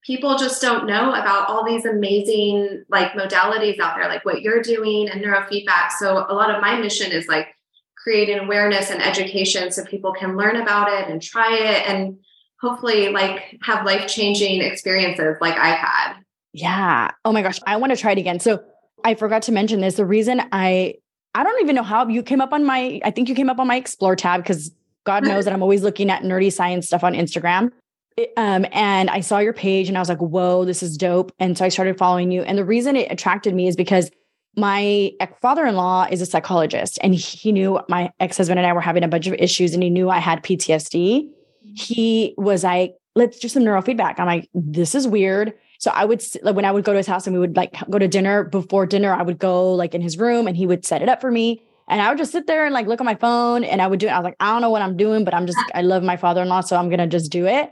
people 0.03 0.35
just 0.35 0.59
don't 0.63 0.87
know 0.87 1.13
about 1.13 1.47
all 1.47 1.63
these 1.63 1.85
amazing 1.85 2.85
like 2.89 3.11
modalities 3.11 3.79
out 3.79 3.97
there, 3.97 4.09
like 4.09 4.25
what 4.25 4.41
you're 4.41 4.63
doing 4.63 5.09
and 5.09 5.23
neurofeedback. 5.23 5.91
So 5.99 6.25
a 6.27 6.33
lot 6.33 6.49
of 6.49 6.59
my 6.59 6.79
mission 6.79 7.11
is 7.11 7.27
like 7.27 7.49
creating 7.95 8.39
awareness 8.39 8.89
and 8.89 8.99
education 8.99 9.71
so 9.71 9.85
people 9.85 10.11
can 10.13 10.35
learn 10.35 10.55
about 10.55 10.91
it 10.91 11.07
and 11.07 11.21
try 11.21 11.55
it 11.55 11.87
and 11.87 12.17
hopefully 12.59 13.09
like 13.09 13.59
have 13.61 13.85
life-changing 13.85 14.61
experiences 14.61 15.35
like 15.39 15.55
I've 15.55 15.77
had. 15.77 16.13
Yeah. 16.53 17.11
Oh 17.23 17.31
my 17.31 17.43
gosh. 17.43 17.59
I 17.67 17.75
want 17.77 17.91
to 17.91 17.97
try 17.97 18.13
it 18.13 18.17
again. 18.17 18.39
So 18.39 18.63
I 19.03 19.15
forgot 19.15 19.41
to 19.43 19.51
mention 19.51 19.81
this. 19.81 19.95
The 19.95 20.05
reason 20.05 20.41
I 20.51 20.95
I 21.35 21.43
don't 21.43 21.61
even 21.61 21.75
know 21.75 21.83
how 21.83 22.07
you 22.07 22.23
came 22.23 22.41
up 22.41 22.53
on 22.53 22.65
my 22.65 22.99
I 23.03 23.11
think 23.11 23.29
you 23.29 23.35
came 23.35 23.49
up 23.49 23.59
on 23.59 23.67
my 23.67 23.75
explore 23.75 24.15
tab 24.15 24.43
because 24.43 24.71
God 25.05 25.25
knows 25.25 25.45
that 25.45 25.53
I'm 25.53 25.63
always 25.63 25.81
looking 25.81 26.09
at 26.09 26.23
nerdy 26.23 26.51
science 26.51 26.87
stuff 26.87 27.03
on 27.03 27.13
Instagram. 27.13 27.71
It, 28.17 28.33
um, 28.37 28.65
and 28.71 29.09
I 29.09 29.21
saw 29.21 29.39
your 29.39 29.53
page 29.53 29.87
and 29.87 29.97
I 29.97 30.01
was 30.01 30.09
like, 30.09 30.19
whoa, 30.19 30.65
this 30.65 30.83
is 30.83 30.97
dope. 30.97 31.31
And 31.39 31.57
so 31.57 31.65
I 31.65 31.69
started 31.69 31.97
following 31.97 32.31
you. 32.31 32.41
And 32.43 32.57
the 32.57 32.65
reason 32.65 32.95
it 32.95 33.11
attracted 33.11 33.55
me 33.55 33.67
is 33.67 33.75
because 33.75 34.11
my 34.55 35.11
father 35.41 35.65
in 35.65 35.75
law 35.75 36.05
is 36.09 36.21
a 36.21 36.25
psychologist 36.25 36.99
and 37.01 37.15
he 37.15 37.51
knew 37.51 37.79
my 37.87 38.11
ex 38.19 38.37
husband 38.37 38.59
and 38.59 38.67
I 38.67 38.73
were 38.73 38.81
having 38.81 39.03
a 39.03 39.07
bunch 39.07 39.25
of 39.27 39.33
issues 39.35 39.73
and 39.73 39.81
he 39.81 39.89
knew 39.89 40.09
I 40.09 40.19
had 40.19 40.43
PTSD. 40.43 41.29
He 41.75 42.33
was 42.37 42.63
like, 42.63 42.95
let's 43.15 43.39
do 43.39 43.47
some 43.47 43.63
neurofeedback. 43.63 44.19
I'm 44.19 44.25
like, 44.25 44.49
this 44.53 44.95
is 44.95 45.07
weird. 45.07 45.53
So 45.79 45.91
I 45.91 46.05
would 46.05 46.21
like 46.43 46.55
when 46.55 46.65
I 46.65 46.71
would 46.71 46.83
go 46.83 46.91
to 46.91 46.97
his 46.97 47.07
house 47.07 47.25
and 47.25 47.33
we 47.33 47.39
would 47.39 47.55
like 47.55 47.73
go 47.89 47.97
to 47.97 48.07
dinner 48.07 48.43
before 48.43 48.85
dinner, 48.85 49.13
I 49.13 49.23
would 49.23 49.39
go 49.39 49.73
like 49.73 49.95
in 49.95 50.01
his 50.01 50.17
room 50.17 50.45
and 50.45 50.55
he 50.55 50.67
would 50.67 50.85
set 50.85 51.01
it 51.01 51.09
up 51.09 51.21
for 51.21 51.31
me. 51.31 51.63
And 51.87 52.01
I 52.01 52.09
would 52.09 52.17
just 52.17 52.33
sit 52.33 52.47
there 52.47 52.65
and 52.65 52.73
like 52.73 52.85
look 52.85 52.99
at 52.99 53.05
my 53.05 53.15
phone 53.15 53.63
and 53.63 53.81
I 53.81 53.87
would 53.87 53.99
do 53.99 54.07
it. 54.07 54.11
I 54.11 54.19
was 54.19 54.25
like, 54.25 54.35
I 54.41 54.51
don't 54.51 54.61
know 54.61 54.69
what 54.69 54.81
I'm 54.81 54.97
doing, 54.97 55.23
but 55.23 55.33
I'm 55.33 55.47
just, 55.47 55.57
I 55.73 55.81
love 55.81 56.03
my 56.03 56.17
father 56.17 56.41
in 56.41 56.49
law. 56.49 56.61
So 56.61 56.75
I'm 56.75 56.89
going 56.89 56.99
to 56.99 57.07
just 57.07 57.31
do 57.31 57.47
it. 57.47 57.71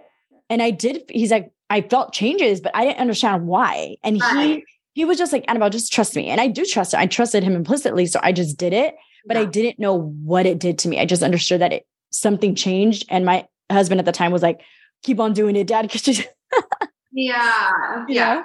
And 0.50 0.64
I 0.64 0.72
did, 0.72 1.04
he's 1.10 1.32
like, 1.32 1.52
I 1.70 1.82
felt 1.82 2.14
changes, 2.14 2.62
but 2.62 2.74
I 2.74 2.86
didn't 2.86 3.00
understand 3.00 3.46
why. 3.46 3.98
And 4.04 4.24
he, 4.24 4.64
he 4.94 5.06
was 5.06 5.18
just 5.18 5.34
like, 5.34 5.44
Annabelle, 5.50 5.70
just 5.70 5.92
trust 5.92 6.16
me. 6.16 6.30
And 6.30 6.40
I 6.40 6.48
do 6.48 6.66
trust 6.66 6.94
it. 6.94 7.00
I 7.00 7.06
trusted 7.06 7.44
him 7.44 7.56
implicitly. 7.56 8.06
So 8.06 8.22
I 8.24 8.32
just 8.32 8.58
did 8.58 8.72
it, 8.72 8.96
but 9.26 9.36
yeah. 9.36 9.44
I 9.44 9.46
didn't 9.46 9.80
know 9.80 9.94
what 10.24 10.46
it 10.46 10.60
did 10.60 10.80
to 10.80 10.88
me. 10.88 11.00
I 11.00 11.06
just 11.06 11.22
understood 11.22 11.60
that 11.60 11.74
it, 11.74 11.86
something 12.12 12.56
changed. 12.56 13.06
And 13.10 13.26
my 13.26 13.46
husband 13.70 14.00
at 14.00 14.06
the 14.06 14.14
time 14.14 14.32
was 14.32 14.42
like, 14.42 14.62
keep 15.04 15.20
on 15.20 15.34
doing 15.34 15.58
it, 15.58 15.68
dad. 15.68 15.92
Yeah. 17.18 18.06
Yeah. 18.08 18.44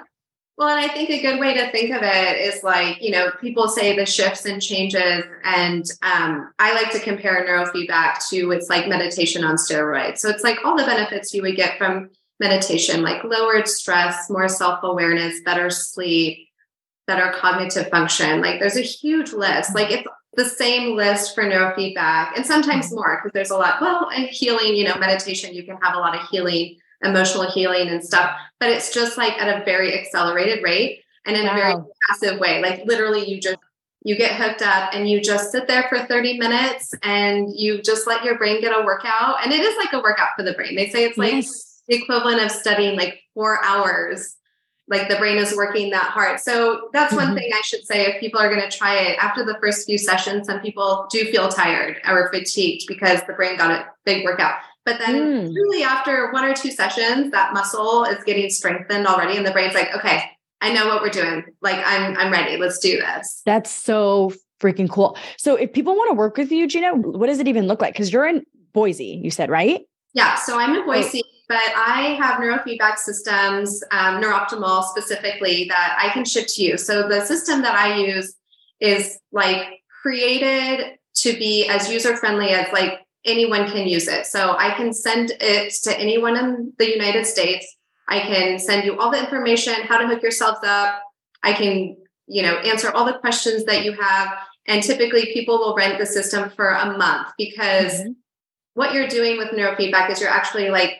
Well, 0.57 0.69
and 0.69 0.79
I 0.79 0.87
think 0.91 1.09
a 1.11 1.21
good 1.21 1.39
way 1.39 1.53
to 1.53 1.71
think 1.71 1.91
of 1.91 2.01
it 2.01 2.37
is 2.39 2.63
like, 2.63 3.01
you 3.01 3.11
know, 3.11 3.29
people 3.39 3.67
say 3.67 3.95
the 3.95 4.05
shifts 4.05 4.45
and 4.45 4.61
changes. 4.61 5.23
And 5.43 5.85
um, 6.01 6.51
I 6.57 6.73
like 6.73 6.91
to 6.91 6.99
compare 6.99 7.45
neurofeedback 7.45 8.27
to 8.29 8.51
it's 8.51 8.69
like 8.69 8.87
meditation 8.87 9.43
on 9.43 9.55
steroids. 9.55 10.19
So 10.19 10.29
it's 10.29 10.43
like 10.43 10.57
all 10.65 10.75
the 10.75 10.85
benefits 10.85 11.33
you 11.33 11.43
would 11.43 11.55
get 11.55 11.77
from 11.77 12.09
meditation, 12.39 13.03
like 13.03 13.23
lowered 13.23 13.67
stress, 13.67 14.27
more 14.29 14.47
self 14.47 14.79
awareness, 14.83 15.39
better 15.45 15.69
sleep, 15.69 16.47
better 17.05 17.31
cognitive 17.31 17.89
function. 17.89 18.41
Like 18.41 18.59
there's 18.59 18.77
a 18.77 18.81
huge 18.81 19.33
list. 19.33 19.75
Like 19.75 19.91
it's 19.91 20.07
the 20.35 20.45
same 20.45 20.95
list 20.95 21.35
for 21.35 21.43
neurofeedback 21.43 22.31
and 22.35 22.45
sometimes 22.45 22.91
more 22.91 23.19
because 23.19 23.33
there's 23.33 23.51
a 23.51 23.57
lot. 23.57 23.81
Well, 23.81 24.09
and 24.09 24.25
healing, 24.25 24.75
you 24.75 24.85
know, 24.87 24.95
meditation, 24.97 25.53
you 25.53 25.63
can 25.63 25.77
have 25.83 25.95
a 25.95 25.99
lot 25.99 26.15
of 26.15 26.27
healing 26.29 26.77
emotional 27.03 27.49
healing 27.49 27.89
and 27.89 28.03
stuff, 28.03 28.35
but 28.59 28.69
it's 28.69 28.93
just 28.93 29.17
like 29.17 29.33
at 29.41 29.61
a 29.61 29.63
very 29.65 29.97
accelerated 29.99 30.63
rate 30.63 31.01
and 31.25 31.35
in 31.35 31.45
wow. 31.45 31.51
a 31.51 31.55
very 31.55 31.75
passive 32.07 32.39
way. 32.39 32.61
Like 32.61 32.85
literally 32.85 33.29
you 33.29 33.39
just 33.39 33.57
you 34.03 34.17
get 34.17 34.35
hooked 34.35 34.61
up 34.61 34.89
and 34.93 35.09
you 35.09 35.21
just 35.21 35.51
sit 35.51 35.67
there 35.67 35.85
for 35.87 35.99
30 35.99 36.37
minutes 36.37 36.93
and 37.03 37.53
you 37.55 37.81
just 37.81 38.05
let 38.05 38.23
your 38.23 38.37
brain 38.37 38.59
get 38.59 38.77
a 38.77 38.83
workout. 38.83 39.37
And 39.43 39.53
it 39.53 39.61
is 39.61 39.77
like 39.77 39.93
a 39.93 39.99
workout 39.99 40.29
for 40.35 40.43
the 40.43 40.53
brain. 40.53 40.75
They 40.75 40.89
say 40.89 41.05
it's 41.05 41.17
like 41.17 41.33
yes. 41.33 41.81
the 41.87 41.95
equivalent 41.95 42.41
of 42.41 42.51
studying 42.51 42.97
like 42.97 43.21
four 43.33 43.63
hours. 43.63 44.35
Like 44.89 45.07
the 45.07 45.15
brain 45.15 45.37
is 45.37 45.55
working 45.55 45.91
that 45.91 46.09
hard. 46.09 46.41
So 46.41 46.89
that's 46.91 47.13
mm-hmm. 47.13 47.27
one 47.27 47.35
thing 47.37 47.49
I 47.53 47.61
should 47.61 47.85
say 47.85 48.05
if 48.05 48.19
people 48.19 48.41
are 48.41 48.53
going 48.53 48.69
to 48.69 48.77
try 48.77 48.95
it 48.95 49.17
after 49.17 49.45
the 49.45 49.57
first 49.61 49.85
few 49.85 49.97
sessions, 49.97 50.47
some 50.47 50.59
people 50.59 51.07
do 51.09 51.31
feel 51.31 51.47
tired 51.47 52.01
or 52.05 52.29
fatigued 52.33 52.83
because 52.89 53.21
the 53.25 53.33
brain 53.33 53.55
got 53.55 53.71
a 53.71 53.85
big 54.03 54.25
workout. 54.25 54.55
But 54.85 54.99
then 54.99 55.15
mm. 55.15 55.55
really 55.55 55.83
after 55.83 56.31
one 56.31 56.43
or 56.43 56.53
two 56.53 56.71
sessions, 56.71 57.31
that 57.31 57.53
muscle 57.53 58.03
is 58.03 58.23
getting 58.25 58.49
strengthened 58.49 59.07
already. 59.07 59.37
And 59.37 59.45
the 59.45 59.51
brain's 59.51 59.73
like, 59.73 59.95
okay, 59.95 60.23
I 60.61 60.73
know 60.73 60.87
what 60.87 61.01
we're 61.01 61.09
doing. 61.09 61.43
Like 61.61 61.81
I'm 61.85 62.17
I'm 62.17 62.31
ready. 62.31 62.57
Let's 62.57 62.79
do 62.79 62.97
this. 62.97 63.41
That's 63.45 63.71
so 63.71 64.33
freaking 64.61 64.89
cool. 64.89 65.17
So 65.37 65.55
if 65.55 65.73
people 65.73 65.95
want 65.95 66.09
to 66.09 66.15
work 66.15 66.37
with 66.37 66.51
you, 66.51 66.67
Gina, 66.67 66.95
what 66.95 67.27
does 67.27 67.39
it 67.39 67.47
even 67.47 67.67
look 67.67 67.81
like? 67.81 67.93
Because 67.93 68.11
you're 68.11 68.25
in 68.25 68.43
Boise, 68.73 69.21
you 69.23 69.29
said, 69.29 69.49
right? 69.49 69.81
Yeah. 70.13 70.35
So 70.35 70.57
I'm 70.57 70.73
in 70.73 70.85
Boise, 70.85 71.21
but 71.49 71.57
I 71.75 72.17
have 72.21 72.39
neurofeedback 72.39 72.97
systems, 72.97 73.83
um, 73.91 74.21
NeurOptimal 74.21 74.85
specifically, 74.85 75.65
that 75.69 75.97
I 76.01 76.09
can 76.09 76.23
ship 76.23 76.45
to 76.55 76.63
you. 76.63 76.77
So 76.77 77.07
the 77.07 77.25
system 77.25 77.61
that 77.61 77.75
I 77.75 77.97
use 77.97 78.33
is 78.79 79.19
like 79.31 79.67
created 80.01 80.97
to 81.15 81.33
be 81.33 81.67
as 81.67 81.91
user 81.91 82.15
friendly 82.17 82.49
as 82.49 82.71
like 82.71 82.99
anyone 83.25 83.69
can 83.69 83.87
use 83.87 84.07
it. 84.07 84.25
So 84.25 84.55
I 84.57 84.71
can 84.71 84.93
send 84.93 85.33
it 85.39 85.73
to 85.83 85.99
anyone 85.99 86.37
in 86.37 86.73
the 86.77 86.89
United 86.89 87.25
States. 87.25 87.65
I 88.07 88.19
can 88.19 88.59
send 88.59 88.85
you 88.85 88.99
all 88.99 89.11
the 89.11 89.19
information, 89.19 89.73
how 89.83 89.97
to 89.97 90.07
hook 90.07 90.21
yourselves 90.21 90.59
up. 90.63 91.01
I 91.41 91.53
can, 91.53 91.97
you 92.27 92.41
know, 92.41 92.57
answer 92.57 92.91
all 92.91 93.05
the 93.05 93.19
questions 93.19 93.65
that 93.65 93.85
you 93.85 93.93
have. 93.93 94.29
And 94.67 94.81
typically 94.81 95.33
people 95.33 95.57
will 95.57 95.75
rent 95.75 95.99
the 95.99 96.05
system 96.05 96.49
for 96.55 96.69
a 96.69 96.97
month 96.97 97.29
because 97.37 97.93
mm-hmm. 97.93 98.11
what 98.73 98.93
you're 98.93 99.07
doing 99.07 99.37
with 99.37 99.49
neurofeedback 99.49 100.09
is 100.09 100.21
you're 100.21 100.29
actually 100.29 100.69
like 100.69 100.99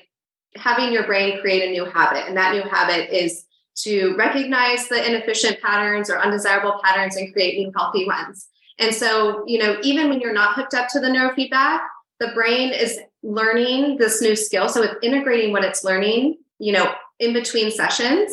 having 0.56 0.94
your 0.94 1.06
brain 1.06 1.40
create 1.40 1.68
a 1.68 1.72
new 1.72 1.86
habit. 1.86 2.28
And 2.28 2.38
that 2.38 2.54
new 2.54 2.70
habit 2.70 3.10
is 3.10 3.46
to 3.76 4.16
recognize 4.18 4.88
the 4.88 5.06
inefficient 5.06 5.62
patterns 5.62 6.10
or 6.10 6.20
undesirable 6.20 6.80
patterns 6.84 7.16
and 7.16 7.34
create 7.34 7.58
new 7.58 7.72
healthy 7.76 8.06
ones. 8.06 8.48
And 8.80 8.94
so, 8.94 9.44
you 9.48 9.60
know, 9.60 9.78
even 9.82 10.10
when 10.10 10.20
you're 10.20 10.34
not 10.34 10.56
hooked 10.56 10.74
up 10.74 10.88
to 10.90 11.00
the 11.00 11.08
neurofeedback, 11.08 11.80
the 12.24 12.34
brain 12.34 12.72
is 12.72 13.00
learning 13.22 13.98
this 13.98 14.22
new 14.22 14.36
skill. 14.36 14.70
So 14.70 14.82
it's 14.82 14.96
integrating 15.02 15.52
what 15.52 15.64
it's 15.64 15.84
learning, 15.84 16.38
you 16.60 16.72
know, 16.72 16.94
in 17.20 17.34
between 17.34 17.70
sessions. 17.72 18.32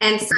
And 0.00 0.20
so 0.20 0.34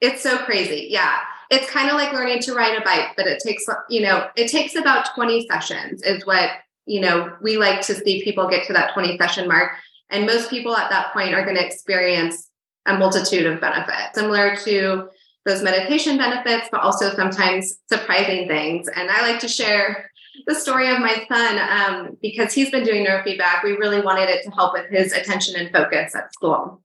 it's 0.00 0.22
so 0.22 0.38
crazy. 0.38 0.88
Yeah. 0.90 1.18
It's 1.50 1.70
kind 1.70 1.90
of 1.90 1.94
like 1.94 2.12
learning 2.12 2.40
to 2.42 2.54
ride 2.54 2.76
a 2.76 2.84
bike, 2.84 3.10
but 3.16 3.26
it 3.26 3.40
takes, 3.44 3.64
you 3.88 4.00
know, 4.00 4.28
it 4.36 4.48
takes 4.48 4.74
about 4.74 5.14
20 5.14 5.46
sessions, 5.46 6.02
is 6.02 6.26
what, 6.26 6.50
you 6.86 7.00
know, 7.00 7.36
we 7.40 7.56
like 7.56 7.80
to 7.82 7.94
see 7.94 8.24
people 8.24 8.48
get 8.48 8.66
to 8.66 8.72
that 8.72 8.92
20 8.94 9.16
session 9.18 9.46
mark. 9.46 9.72
And 10.10 10.26
most 10.26 10.50
people 10.50 10.76
at 10.76 10.90
that 10.90 11.12
point 11.12 11.34
are 11.34 11.44
going 11.44 11.56
to 11.56 11.64
experience 11.64 12.50
a 12.86 12.98
multitude 12.98 13.46
of 13.46 13.60
benefits, 13.60 14.14
similar 14.14 14.56
to 14.56 15.08
those 15.46 15.62
meditation 15.62 16.16
benefits, 16.16 16.68
but 16.72 16.80
also 16.80 17.14
sometimes 17.14 17.78
surprising 17.88 18.48
things. 18.48 18.88
And 18.88 19.10
I 19.10 19.22
like 19.22 19.40
to 19.40 19.48
share 19.48 20.10
the 20.46 20.54
story 20.54 20.88
of 20.88 21.00
my 21.00 21.24
son 21.28 21.58
um, 21.58 22.16
because 22.20 22.52
he's 22.52 22.70
been 22.70 22.84
doing 22.84 23.04
neurofeedback. 23.04 23.62
We 23.62 23.72
really 23.72 24.00
wanted 24.00 24.28
it 24.28 24.44
to 24.44 24.50
help 24.50 24.74
with 24.74 24.90
his 24.90 25.12
attention 25.12 25.56
and 25.56 25.72
focus 25.72 26.14
at 26.14 26.32
school. 26.32 26.82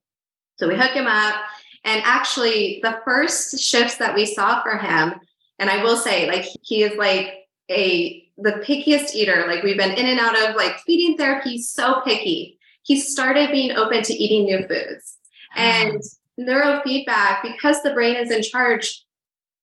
So 0.58 0.68
we 0.68 0.76
hook 0.76 0.92
him 0.92 1.08
up. 1.08 1.36
And 1.86 2.02
actually, 2.04 2.80
the 2.84 3.00
first 3.06 3.60
shifts 3.60 3.98
that 3.98 4.14
we 4.14 4.26
saw 4.26 4.62
for 4.62 4.78
him, 4.78 5.14
and 5.58 5.70
I 5.70 5.84
will 5.84 5.98
say, 5.98 6.28
like, 6.28 6.46
he 6.62 6.84
is 6.84 6.98
like 6.98 7.48
a 7.72 8.26
the 8.38 8.64
pickiest 8.66 9.16
eater. 9.16 9.46
Like, 9.48 9.64
we've 9.64 9.78
been 9.78 9.92
in 9.92 10.06
and 10.06 10.20
out 10.20 10.50
of 10.50 10.56
like 10.56 10.80
feeding 10.80 11.18
therapy, 11.18 11.58
so 11.58 12.02
picky. 12.06 12.58
He 12.84 13.00
started 13.00 13.52
being 13.52 13.72
open 13.72 14.04
to 14.04 14.14
eating 14.14 14.46
new 14.46 14.68
foods. 14.68 15.18
And 15.56 16.02
neurofeedback, 16.40 17.42
because 17.42 17.82
the 17.82 17.94
brain 17.94 18.16
is 18.16 18.32
in 18.32 18.44
charge, 18.44 19.06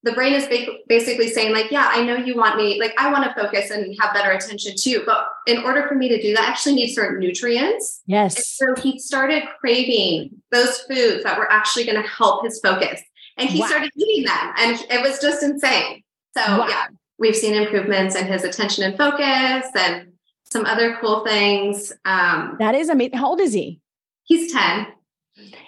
the 0.06 0.12
brain 0.12 0.32
is 0.34 0.48
basically 0.88 1.28
saying 1.28 1.52
like 1.52 1.70
yeah 1.70 1.90
i 1.92 2.02
know 2.02 2.14
you 2.14 2.36
want 2.36 2.56
me 2.56 2.78
like 2.80 2.94
i 2.96 3.10
want 3.10 3.24
to 3.24 3.34
focus 3.34 3.70
and 3.70 3.94
have 4.00 4.14
better 4.14 4.30
attention 4.30 4.72
too 4.78 5.02
but 5.04 5.26
in 5.46 5.58
order 5.64 5.86
for 5.88 5.96
me 5.96 6.08
to 6.08 6.22
do 6.22 6.32
that 6.32 6.44
i 6.44 6.46
actually 6.46 6.74
need 6.74 6.94
certain 6.94 7.18
nutrients 7.18 8.02
yes 8.06 8.36
and 8.36 8.44
so 8.76 8.82
he 8.82 8.98
started 8.98 9.42
craving 9.60 10.30
those 10.52 10.78
foods 10.82 11.24
that 11.24 11.36
were 11.36 11.50
actually 11.50 11.84
going 11.84 12.00
to 12.00 12.08
help 12.08 12.44
his 12.44 12.60
focus 12.60 13.00
and 13.36 13.50
he 13.50 13.60
wow. 13.60 13.66
started 13.66 13.90
eating 13.96 14.24
them 14.24 14.52
and 14.58 14.86
it 14.88 15.02
was 15.02 15.18
just 15.18 15.42
insane 15.42 16.02
so 16.36 16.58
wow. 16.58 16.68
yeah 16.68 16.86
we've 17.18 17.36
seen 17.36 17.54
improvements 17.54 18.14
in 18.14 18.26
his 18.26 18.44
attention 18.44 18.84
and 18.84 18.96
focus 18.96 19.68
and 19.74 20.12
some 20.44 20.64
other 20.66 20.96
cool 21.00 21.24
things 21.24 21.92
um, 22.04 22.56
that 22.60 22.76
is 22.76 22.88
amazing 22.88 23.18
how 23.18 23.26
old 23.26 23.40
is 23.40 23.52
he 23.52 23.80
he's 24.22 24.52
10 24.52 24.86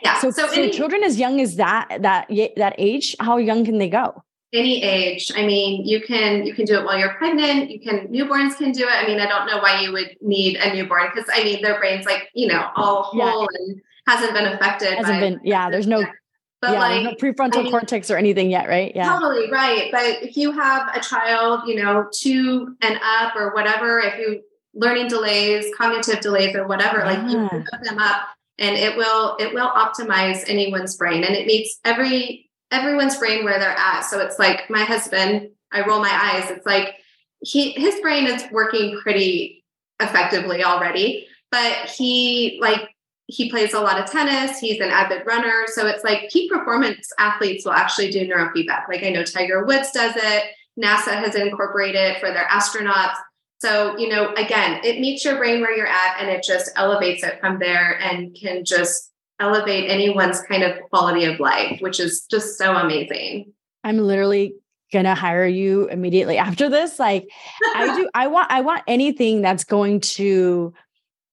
yeah. 0.03 0.18
So, 0.18 0.31
so, 0.31 0.46
so 0.46 0.53
any, 0.55 0.70
children 0.70 1.03
as 1.03 1.18
young 1.18 1.42
as 1.42 1.57
that 1.57 1.88
that 2.01 2.27
that 2.57 2.74
age, 2.79 3.14
how 3.20 3.37
young 3.37 3.66
can 3.66 3.77
they 3.77 3.90
go? 3.90 4.24
Any 4.52 4.82
age. 4.82 5.30
I 5.34 5.44
mean, 5.44 5.87
you 5.87 6.00
can 6.00 6.46
you 6.46 6.54
can 6.54 6.64
do 6.64 6.78
it 6.78 6.84
while 6.84 6.98
you're 6.98 7.14
pregnant. 7.14 7.70
You 7.70 7.80
can 7.80 8.08
newborns 8.08 8.56
can 8.56 8.72
do 8.72 8.84
it. 8.84 8.94
I 8.94 9.06
mean, 9.06 9.20
I 9.20 9.26
don't 9.26 9.46
know 9.46 9.58
why 9.58 9.80
you 9.80 9.92
would 9.92 10.16
need 10.22 10.56
a 10.56 10.72
newborn 10.72 11.08
because 11.14 11.28
I 11.32 11.44
mean 11.44 11.62
their 11.62 11.78
brain's 11.78 12.06
like 12.06 12.30
you 12.34 12.46
know 12.46 12.70
all 12.74 13.02
whole 13.02 13.18
yeah. 13.18 13.46
and 13.58 13.80
hasn't 14.06 14.32
been 14.32 14.46
affected. 14.46 14.94
Hasn't 14.94 15.06
by, 15.06 15.20
been. 15.20 15.40
Yeah. 15.44 15.70
There's 15.70 15.87
no. 15.87 16.04
But 16.61 16.72
yeah, 16.72 16.78
like, 16.80 17.04
no 17.04 17.12
prefrontal 17.12 17.58
I 17.58 17.62
mean, 17.62 17.70
cortex 17.70 18.11
or 18.11 18.16
anything 18.16 18.50
yet, 18.50 18.68
right? 18.68 18.90
Yeah. 18.92 19.16
Totally 19.16 19.48
right. 19.48 19.92
But 19.92 20.24
if 20.24 20.37
you 20.37 20.50
have 20.50 20.88
a 20.92 20.98
child, 20.98 21.61
you 21.68 21.76
know, 21.76 22.08
two 22.12 22.74
and 22.82 22.98
up 23.00 23.37
or 23.37 23.54
whatever, 23.54 24.00
if 24.00 24.18
you 24.18 24.42
learning 24.74 25.06
delays, 25.06 25.66
cognitive 25.76 26.18
delays 26.18 26.56
or 26.56 26.66
whatever, 26.66 26.98
yeah. 26.98 27.04
like 27.04 27.30
you 27.30 27.48
can 27.48 27.61
hook 27.61 27.84
them 27.84 27.98
up 28.00 28.30
and 28.58 28.76
it 28.76 28.96
will 28.96 29.37
it 29.38 29.54
will 29.54 29.70
optimize 29.70 30.42
anyone's 30.48 30.96
brain 30.96 31.24
and 31.24 31.34
it 31.37 31.46
meets 31.46 31.78
every 31.84 32.47
everyone's 32.70 33.16
brain 33.16 33.44
where 33.44 33.59
they're 33.59 33.70
at. 33.70 34.02
So 34.02 34.20
it's 34.20 34.38
like 34.38 34.68
my 34.70 34.85
husband 34.85 35.50
i 35.70 35.87
roll 35.87 36.00
my 36.00 36.11
eyes. 36.11 36.50
It's 36.50 36.64
like 36.66 36.94
he 37.40 37.72
his 37.72 38.00
brain 38.00 38.26
is 38.26 38.44
working 38.50 38.98
pretty 39.00 39.64
effectively 40.00 40.64
already 40.64 41.26
but 41.50 41.88
he 41.88 42.59
like 42.61 42.88
he 43.26 43.50
plays 43.50 43.74
a 43.74 43.81
lot 43.81 44.00
of 44.00 44.11
tennis. 44.11 44.59
He's 44.59 44.81
an 44.81 44.88
avid 44.88 45.26
runner. 45.26 45.66
So 45.66 45.87
it's 45.87 46.02
like 46.02 46.31
peak 46.31 46.50
performance 46.50 47.12
athletes 47.18 47.64
will 47.64 47.72
actually 47.72 48.11
do 48.11 48.26
neurofeedback. 48.26 48.88
Like 48.88 49.02
i 49.02 49.11
know 49.11 49.22
tiger 49.22 49.64
woods 49.64 49.90
does 49.92 50.14
it. 50.16 50.44
Nasa 50.83 51.12
has 51.12 51.35
incorporated 51.35 52.00
it 52.00 52.20
for 52.20 52.31
their 52.31 52.46
astronauts. 52.46 53.16
So, 53.61 53.98
you 53.98 54.09
know, 54.09 54.33
again, 54.35 54.81
it 54.85 55.00
meets 55.00 55.24
your 55.24 55.37
brain 55.37 55.61
where 55.61 55.76
you're 55.76 55.88
at 55.88 56.20
and 56.20 56.31
it 56.31 56.44
just 56.44 56.70
elevates 56.76 57.24
it 57.24 57.40
from 57.40 57.59
there 57.59 57.98
and 58.00 58.35
can 58.40 58.64
just 58.64 59.11
elevate 59.40 59.90
anyone's 59.90 60.40
kind 60.42 60.62
of 60.62 60.79
quality 60.90 61.24
of 61.24 61.40
life, 61.40 61.81
which 61.81 62.01
is 62.01 62.24
just 62.31 62.59
so 62.59 62.77
amazing. 62.77 63.53
I'm 63.85 63.98
literally 63.98 64.55
gonna 64.92 65.14
hire 65.14 65.46
you 65.46 65.87
immediately 65.88 66.38
after 66.38 66.68
this. 66.68 66.98
Like 66.98 67.29
I 67.74 67.96
do, 67.96 68.09
I 68.14 68.27
want, 68.27 68.51
I 68.51 68.61
want 68.61 68.83
anything 68.87 69.42
that's 69.42 69.64
going 69.64 70.01
to 70.01 70.72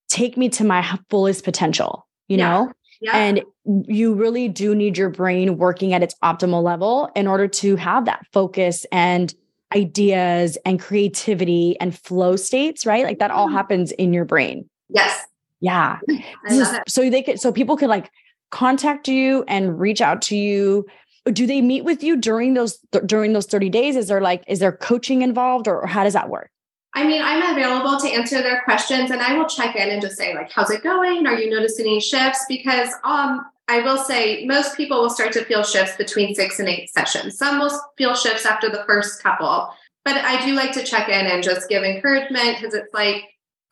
take 0.09 0.37
me 0.37 0.49
to 0.49 0.63
my 0.63 0.99
fullest 1.09 1.43
potential, 1.43 2.07
you 2.27 2.37
yeah. 2.37 2.49
know? 2.49 2.71
Yeah. 3.01 3.17
And 3.17 3.43
you 3.87 4.13
really 4.13 4.47
do 4.47 4.73
need 4.73 4.97
your 4.97 5.09
brain 5.09 5.57
working 5.57 5.93
at 5.93 6.01
its 6.01 6.15
optimal 6.23 6.63
level 6.63 7.09
in 7.15 7.27
order 7.27 7.47
to 7.47 7.75
have 7.75 8.05
that 8.05 8.25
focus 8.31 8.85
and 8.91 9.33
ideas 9.75 10.57
and 10.65 10.79
creativity 10.79 11.75
and 11.79 11.97
flow 11.97 12.35
states, 12.35 12.85
right? 12.85 13.03
Like 13.03 13.19
that 13.19 13.31
all 13.31 13.47
mm-hmm. 13.47 13.57
happens 13.57 13.91
in 13.91 14.13
your 14.13 14.25
brain. 14.25 14.69
Yes. 14.89 15.25
Yeah. 15.65 15.97
Is, 16.49 16.69
so 16.87 17.09
they 17.09 17.23
could 17.23 17.39
so 17.39 17.51
people 17.51 17.75
could 17.75 17.89
like 17.89 18.11
contact 18.51 19.07
you 19.07 19.43
and 19.47 19.79
reach 19.79 19.99
out 19.99 20.21
to 20.23 20.37
you. 20.37 20.85
Do 21.25 21.47
they 21.47 21.59
meet 21.59 21.83
with 21.83 22.03
you 22.03 22.17
during 22.17 22.53
those 22.53 22.77
during 23.05 23.33
those 23.33 23.47
30 23.47 23.69
days? 23.71 23.95
Is 23.95 24.07
there 24.07 24.21
like 24.21 24.43
is 24.47 24.59
there 24.59 24.71
coaching 24.71 25.23
involved 25.23 25.67
or, 25.67 25.81
or 25.81 25.87
how 25.87 26.03
does 26.03 26.13
that 26.13 26.29
work? 26.29 26.51
I 26.93 27.03
mean, 27.03 27.21
I'm 27.21 27.51
available 27.51 27.99
to 27.99 28.07
answer 28.07 28.41
their 28.43 28.61
questions 28.61 29.09
and 29.09 29.21
I 29.21 29.33
will 29.37 29.47
check 29.47 29.75
in 29.75 29.89
and 29.89 30.01
just 30.01 30.17
say 30.17 30.35
like 30.35 30.51
how's 30.51 30.69
it 30.69 30.83
going? 30.83 31.25
Are 31.25 31.33
you 31.33 31.49
noticing 31.49 31.87
any 31.87 31.99
shifts 31.99 32.45
because 32.47 32.93
um 33.03 33.43
I 33.67 33.79
will 33.79 33.97
say 33.97 34.45
most 34.45 34.77
people 34.77 35.01
will 35.01 35.09
start 35.09 35.31
to 35.33 35.43
feel 35.45 35.63
shifts 35.63 35.97
between 35.97 36.35
six 36.35 36.59
and 36.59 36.69
eight 36.69 36.91
sessions. 36.91 37.39
Some 37.39 37.57
will 37.57 37.71
feel 37.97 38.13
shifts 38.13 38.45
after 38.45 38.69
the 38.69 38.83
first 38.85 39.23
couple, 39.23 39.73
but 40.03 40.17
I 40.17 40.45
do 40.45 40.53
like 40.53 40.73
to 40.73 40.83
check 40.83 41.09
in 41.09 41.25
and 41.25 41.41
just 41.41 41.67
give 41.67 41.81
encouragement 41.81 42.57
because 42.57 42.75
it's 42.75 42.93
like 42.93 43.23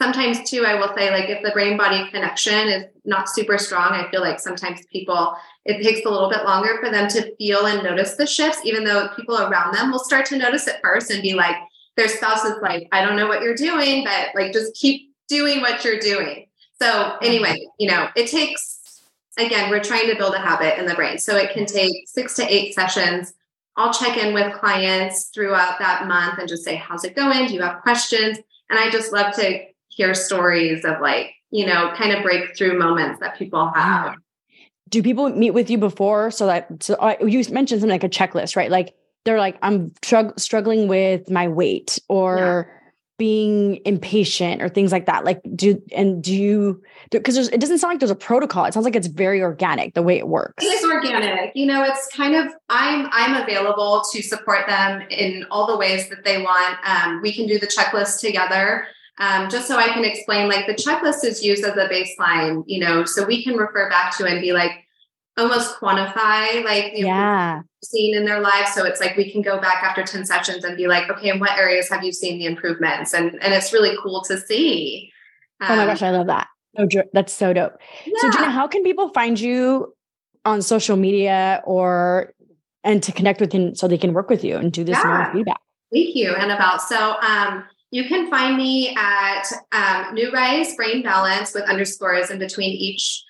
sometimes 0.01 0.49
too, 0.49 0.65
I 0.65 0.75
will 0.75 0.93
say 0.95 1.11
like 1.11 1.29
if 1.29 1.43
the 1.43 1.51
brain 1.51 1.77
body 1.77 2.09
connection 2.09 2.67
is 2.67 2.85
not 3.05 3.29
super 3.29 3.57
strong, 3.57 3.91
I 3.91 4.09
feel 4.11 4.21
like 4.21 4.39
sometimes 4.39 4.85
people 4.91 5.35
it 5.65 5.81
takes 5.81 6.05
a 6.05 6.09
little 6.09 6.29
bit 6.29 6.43
longer 6.43 6.77
for 6.81 6.89
them 6.89 7.07
to 7.09 7.35
feel 7.37 7.65
and 7.67 7.83
notice 7.83 8.15
the 8.15 8.27
shifts, 8.27 8.59
even 8.65 8.83
though 8.83 9.09
people 9.15 9.39
around 9.39 9.73
them 9.73 9.91
will 9.91 9.99
start 9.99 10.25
to 10.27 10.37
notice 10.37 10.67
it 10.67 10.79
first 10.83 11.09
and 11.09 11.21
be 11.21 11.33
like, 11.33 11.55
their 11.95 12.09
spouse 12.09 12.43
is 12.43 12.55
like, 12.61 12.87
I 12.91 13.05
don't 13.05 13.15
know 13.15 13.27
what 13.27 13.41
you're 13.41 13.55
doing, 13.55 14.03
but 14.03 14.29
like 14.35 14.51
just 14.51 14.73
keep 14.75 15.13
doing 15.29 15.61
what 15.61 15.85
you're 15.85 15.99
doing. 15.99 16.47
So 16.81 17.17
anyway, 17.21 17.65
you 17.79 17.89
know, 17.89 18.09
it 18.15 18.27
takes 18.27 19.01
again, 19.37 19.69
we're 19.69 19.83
trying 19.83 20.09
to 20.09 20.15
build 20.15 20.35
a 20.35 20.39
habit 20.39 20.77
in 20.77 20.85
the 20.85 20.95
brain. 20.95 21.17
So 21.17 21.37
it 21.37 21.53
can 21.53 21.65
take 21.65 22.07
six 22.07 22.35
to 22.35 22.53
eight 22.53 22.73
sessions. 22.73 23.33
I'll 23.75 23.93
check 23.93 24.17
in 24.17 24.33
with 24.33 24.53
clients 24.53 25.29
throughout 25.33 25.79
that 25.79 26.07
month 26.07 26.39
and 26.39 26.47
just 26.47 26.63
say, 26.63 26.75
How's 26.75 27.03
it 27.03 27.15
going? 27.15 27.47
Do 27.47 27.53
you 27.53 27.61
have 27.61 27.81
questions? 27.81 28.37
And 28.69 28.79
I 28.79 28.89
just 28.89 29.11
love 29.11 29.33
to 29.35 29.72
hear 29.95 30.13
stories 30.13 30.85
of 30.85 31.01
like, 31.01 31.31
you 31.51 31.65
know, 31.65 31.93
kind 31.95 32.11
of 32.11 32.23
breakthrough 32.23 32.77
moments 32.77 33.19
that 33.19 33.37
people 33.37 33.71
have. 33.75 34.15
Do 34.89 35.01
people 35.01 35.29
meet 35.29 35.51
with 35.51 35.69
you 35.69 35.77
before? 35.77 36.31
So 36.31 36.47
that 36.47 36.83
so 36.83 36.95
uh, 36.95 37.15
you 37.21 37.43
mentioned 37.49 37.81
something 37.81 37.89
like 37.89 38.03
a 38.03 38.09
checklist, 38.09 38.55
right? 38.55 38.69
Like 38.69 38.93
they're 39.25 39.39
like, 39.39 39.57
I'm 39.61 39.91
strugg- 40.01 40.39
struggling 40.39 40.87
with 40.87 41.29
my 41.29 41.47
weight 41.47 41.99
or 42.09 42.37
yeah. 42.37 42.79
being 43.17 43.79
impatient 43.85 44.61
or 44.61 44.69
things 44.69 44.91
like 44.91 45.05
that. 45.05 45.25
Like 45.25 45.41
do 45.55 45.81
and 45.95 46.23
do 46.23 46.35
you 46.35 46.81
because 47.09 47.37
it 47.37 47.59
doesn't 47.59 47.79
sound 47.79 47.93
like 47.93 47.99
there's 47.99 48.11
a 48.11 48.15
protocol. 48.15 48.65
It 48.65 48.73
sounds 48.73 48.83
like 48.83 48.95
it's 48.95 49.07
very 49.07 49.41
organic 49.41 49.93
the 49.93 50.03
way 50.03 50.17
it 50.17 50.27
works. 50.27 50.63
It 50.63 50.67
is 50.67 50.83
organic. 50.83 51.53
You 51.55 51.65
know 51.65 51.83
it's 51.83 52.07
kind 52.15 52.35
of 52.35 52.47
i'm 52.69 53.07
i'm 53.11 53.41
available 53.41 54.03
to 54.11 54.21
support 54.21 54.67
them 54.67 55.01
in 55.09 55.45
all 55.49 55.65
the 55.65 55.77
ways 55.77 56.09
that 56.09 56.23
they 56.23 56.41
want. 56.41 56.77
Um, 56.85 57.21
we 57.21 57.31
can 57.31 57.47
do 57.47 57.57
the 57.57 57.67
checklist 57.67 58.19
together 58.19 58.87
um, 59.20 59.49
just 59.49 59.68
so 59.68 59.78
i 59.78 59.88
can 59.88 60.03
explain 60.03 60.49
like 60.49 60.66
the 60.68 60.74
checklist 60.74 61.24
is 61.24 61.43
used 61.43 61.64
as 61.64 61.78
a 61.78 61.88
baseline 61.88 62.64
you 62.68 62.80
know 62.80 63.05
so 63.05 63.26
we 63.26 63.43
can 63.43 63.55
refer 63.55 63.89
back 63.89 64.16
to 64.16 64.26
and 64.26 64.41
be 64.41 64.53
like 64.53 64.84
almost 65.38 65.80
quantify 65.80 66.64
like 66.64 66.91
yeah. 66.95 67.61
seen 67.84 68.16
in 68.16 68.26
their 68.26 68.39
lives. 68.39 68.74
So 68.74 68.86
it's 68.86 68.99
like 68.99 69.16
we 69.18 69.32
can 69.32 69.41
go 69.41 69.59
back 69.59 69.84
after 69.84 70.03
10 70.03 70.26
sessions 70.26 70.64
and 70.64 70.78
be 70.78 70.88
like 70.88 71.09
okay 71.09 71.30
in 71.30 71.39
what 71.39 71.57
areas 71.57 71.89
have 71.89 72.03
you 72.03 72.11
seen 72.11 72.38
the 72.39 72.45
improvements? 72.45 73.14
And 73.14 73.41
and 73.41 73.53
it's 73.53 73.74
really 73.74 73.95
cool 74.01 74.22
to 74.24 74.39
see. 74.39 75.11
Um, 75.61 75.72
oh 75.72 75.76
my 75.78 75.86
gosh 75.86 76.01
um, 76.01 76.07
i 76.09 76.18
love 76.18 76.28
that. 76.28 76.47
Oh 76.78 76.88
that's 77.14 77.34
so 77.34 77.53
dope. 77.53 77.78
Yeah. 78.05 78.14
so 78.18 78.32
gina 78.32 78.49
how 78.49 78.68
can 78.68 78.84
people 78.84 79.09
find 79.09 79.39
you 79.39 79.93
on 80.45 80.61
social 80.61 80.97
media 80.97 81.61
or 81.66 82.34
and 82.84 83.01
to 83.03 83.11
connect 83.11 83.39
with 83.39 83.53
you 83.53 83.74
so 83.76 83.88
they 83.88 83.97
can 83.97 84.14
work 84.14 84.30
with 84.30 84.43
you 84.43 84.57
and 84.57 84.72
do 84.72 84.84
this 84.84 84.97
yeah. 84.97 85.32
feedback? 85.32 85.61
Thank 85.91 86.16
you 86.16 86.36
annabelle. 86.36 86.80
So 86.80 87.16
um 87.22 87.64
you 87.93 88.05
can 88.05 88.27
find 88.27 88.57
me 88.57 88.95
at 88.97 89.43
um, 89.71 90.15
New 90.15 90.31
Rise 90.31 90.75
Brain 90.75 91.03
Balance 91.03 91.53
with 91.53 91.63
underscores 91.69 92.31
in 92.31 92.39
between 92.39 92.71
each 92.71 93.23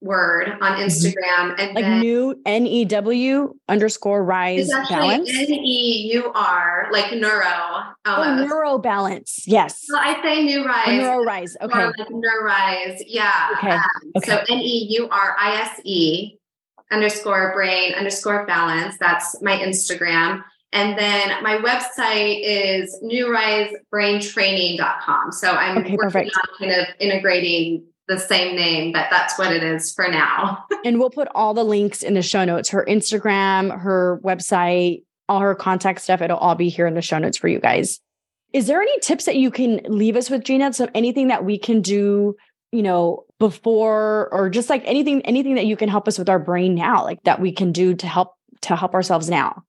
word 0.00 0.48
on 0.60 0.72
mm-hmm. 0.72 0.82
Instagram. 0.82 1.54
And 1.60 1.74
like 1.76 2.02
new 2.02 2.34
N 2.44 2.66
E 2.66 2.84
W 2.86 3.54
underscore 3.68 4.24
rise 4.24 4.68
balance. 4.88 5.30
N 5.30 5.50
E 5.50 6.10
U 6.14 6.32
R, 6.34 6.88
like 6.90 7.12
neuro. 7.12 7.84
Oh, 8.04 8.46
neuro 8.48 8.78
balance. 8.78 9.44
Yes. 9.46 9.86
Well, 9.88 10.00
I 10.02 10.20
say 10.20 10.42
new 10.42 10.66
rise. 10.66 10.88
Oh, 10.88 10.96
neuro 10.96 11.24
rise. 11.24 11.56
Okay. 11.62 11.84
Like 11.84 12.10
neuro 12.10 12.44
rise. 12.44 13.04
Yeah. 13.06 13.50
Okay. 13.58 13.70
Um, 13.70 13.80
okay. 14.16 14.30
So 14.32 14.38
N 14.48 14.58
E 14.58 14.86
U 14.90 15.08
R 15.08 15.36
I 15.38 15.60
S 15.60 15.80
E 15.84 16.36
underscore 16.90 17.52
brain 17.54 17.94
underscore 17.94 18.44
balance. 18.44 18.96
That's 18.98 19.40
my 19.40 19.56
Instagram. 19.56 20.42
And 20.72 20.96
then 20.96 21.42
my 21.42 21.56
website 21.56 22.42
is 22.44 22.96
neurisebraintraining.com. 23.02 25.32
So 25.32 25.50
I'm 25.50 25.78
okay, 25.78 25.96
working 25.96 25.98
perfect. 25.98 26.30
on 26.36 26.44
kind 26.58 26.80
of 26.80 26.86
integrating 27.00 27.84
the 28.06 28.18
same 28.18 28.54
name, 28.56 28.92
but 28.92 29.08
that's 29.10 29.38
what 29.38 29.52
it 29.52 29.62
is 29.62 29.92
for 29.92 30.08
now. 30.08 30.64
and 30.84 30.98
we'll 30.98 31.10
put 31.10 31.28
all 31.34 31.54
the 31.54 31.64
links 31.64 32.02
in 32.02 32.14
the 32.14 32.22
show 32.22 32.44
notes 32.44 32.68
her 32.70 32.84
Instagram, 32.88 33.80
her 33.80 34.20
website, 34.22 35.04
all 35.28 35.40
her 35.40 35.54
contact 35.54 36.00
stuff. 36.00 36.20
It'll 36.20 36.36
all 36.36 36.56
be 36.56 36.68
here 36.68 36.86
in 36.86 36.94
the 36.94 37.02
show 37.02 37.18
notes 37.18 37.36
for 37.36 37.48
you 37.48 37.60
guys. 37.60 38.00
Is 38.52 38.66
there 38.66 38.82
any 38.82 38.98
tips 39.00 39.26
that 39.26 39.36
you 39.36 39.50
can 39.50 39.80
leave 39.88 40.16
us 40.16 40.28
with, 40.28 40.44
Gina? 40.44 40.72
So 40.72 40.88
anything 40.92 41.28
that 41.28 41.44
we 41.44 41.56
can 41.56 41.82
do, 41.82 42.34
you 42.72 42.82
know, 42.82 43.24
before 43.38 44.28
or 44.32 44.50
just 44.50 44.68
like 44.68 44.82
anything, 44.86 45.22
anything 45.22 45.54
that 45.54 45.66
you 45.66 45.76
can 45.76 45.88
help 45.88 46.08
us 46.08 46.18
with 46.18 46.28
our 46.28 46.40
brain 46.40 46.74
now, 46.74 47.04
like 47.04 47.22
that 47.22 47.40
we 47.40 47.52
can 47.52 47.70
do 47.70 47.94
to 47.94 48.08
help 48.08 48.34
to 48.62 48.74
help 48.74 48.94
ourselves 48.94 49.30
now? 49.30 49.62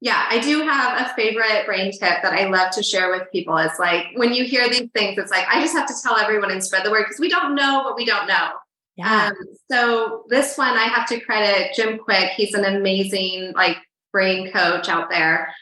Yeah, 0.00 0.26
I 0.30 0.38
do 0.38 0.60
have 0.62 1.00
a 1.00 1.14
favorite 1.14 1.66
brain 1.66 1.90
tip 1.90 2.22
that 2.22 2.32
I 2.32 2.48
love 2.48 2.70
to 2.72 2.82
share 2.84 3.10
with 3.10 3.30
people. 3.32 3.56
It's 3.56 3.80
like 3.80 4.06
when 4.14 4.32
you 4.32 4.44
hear 4.44 4.68
these 4.68 4.88
things, 4.94 5.18
it's 5.18 5.32
like 5.32 5.46
I 5.48 5.60
just 5.60 5.74
have 5.74 5.88
to 5.88 5.94
tell 6.02 6.16
everyone 6.16 6.52
and 6.52 6.62
spread 6.62 6.84
the 6.84 6.90
word 6.90 7.04
because 7.04 7.18
we 7.18 7.28
don't 7.28 7.56
know 7.56 7.82
what 7.82 7.96
we 7.96 8.04
don't 8.04 8.28
know. 8.28 8.50
Yeah. 8.96 9.28
Um, 9.28 9.34
so 9.70 10.24
this 10.28 10.56
one 10.56 10.76
I 10.76 10.84
have 10.84 11.08
to 11.08 11.20
credit 11.20 11.74
Jim 11.74 11.98
Kwik. 11.98 12.30
He's 12.30 12.54
an 12.54 12.64
amazing 12.64 13.52
like 13.56 13.76
brain 14.12 14.52
coach 14.52 14.88
out 14.88 15.10
there. 15.10 15.52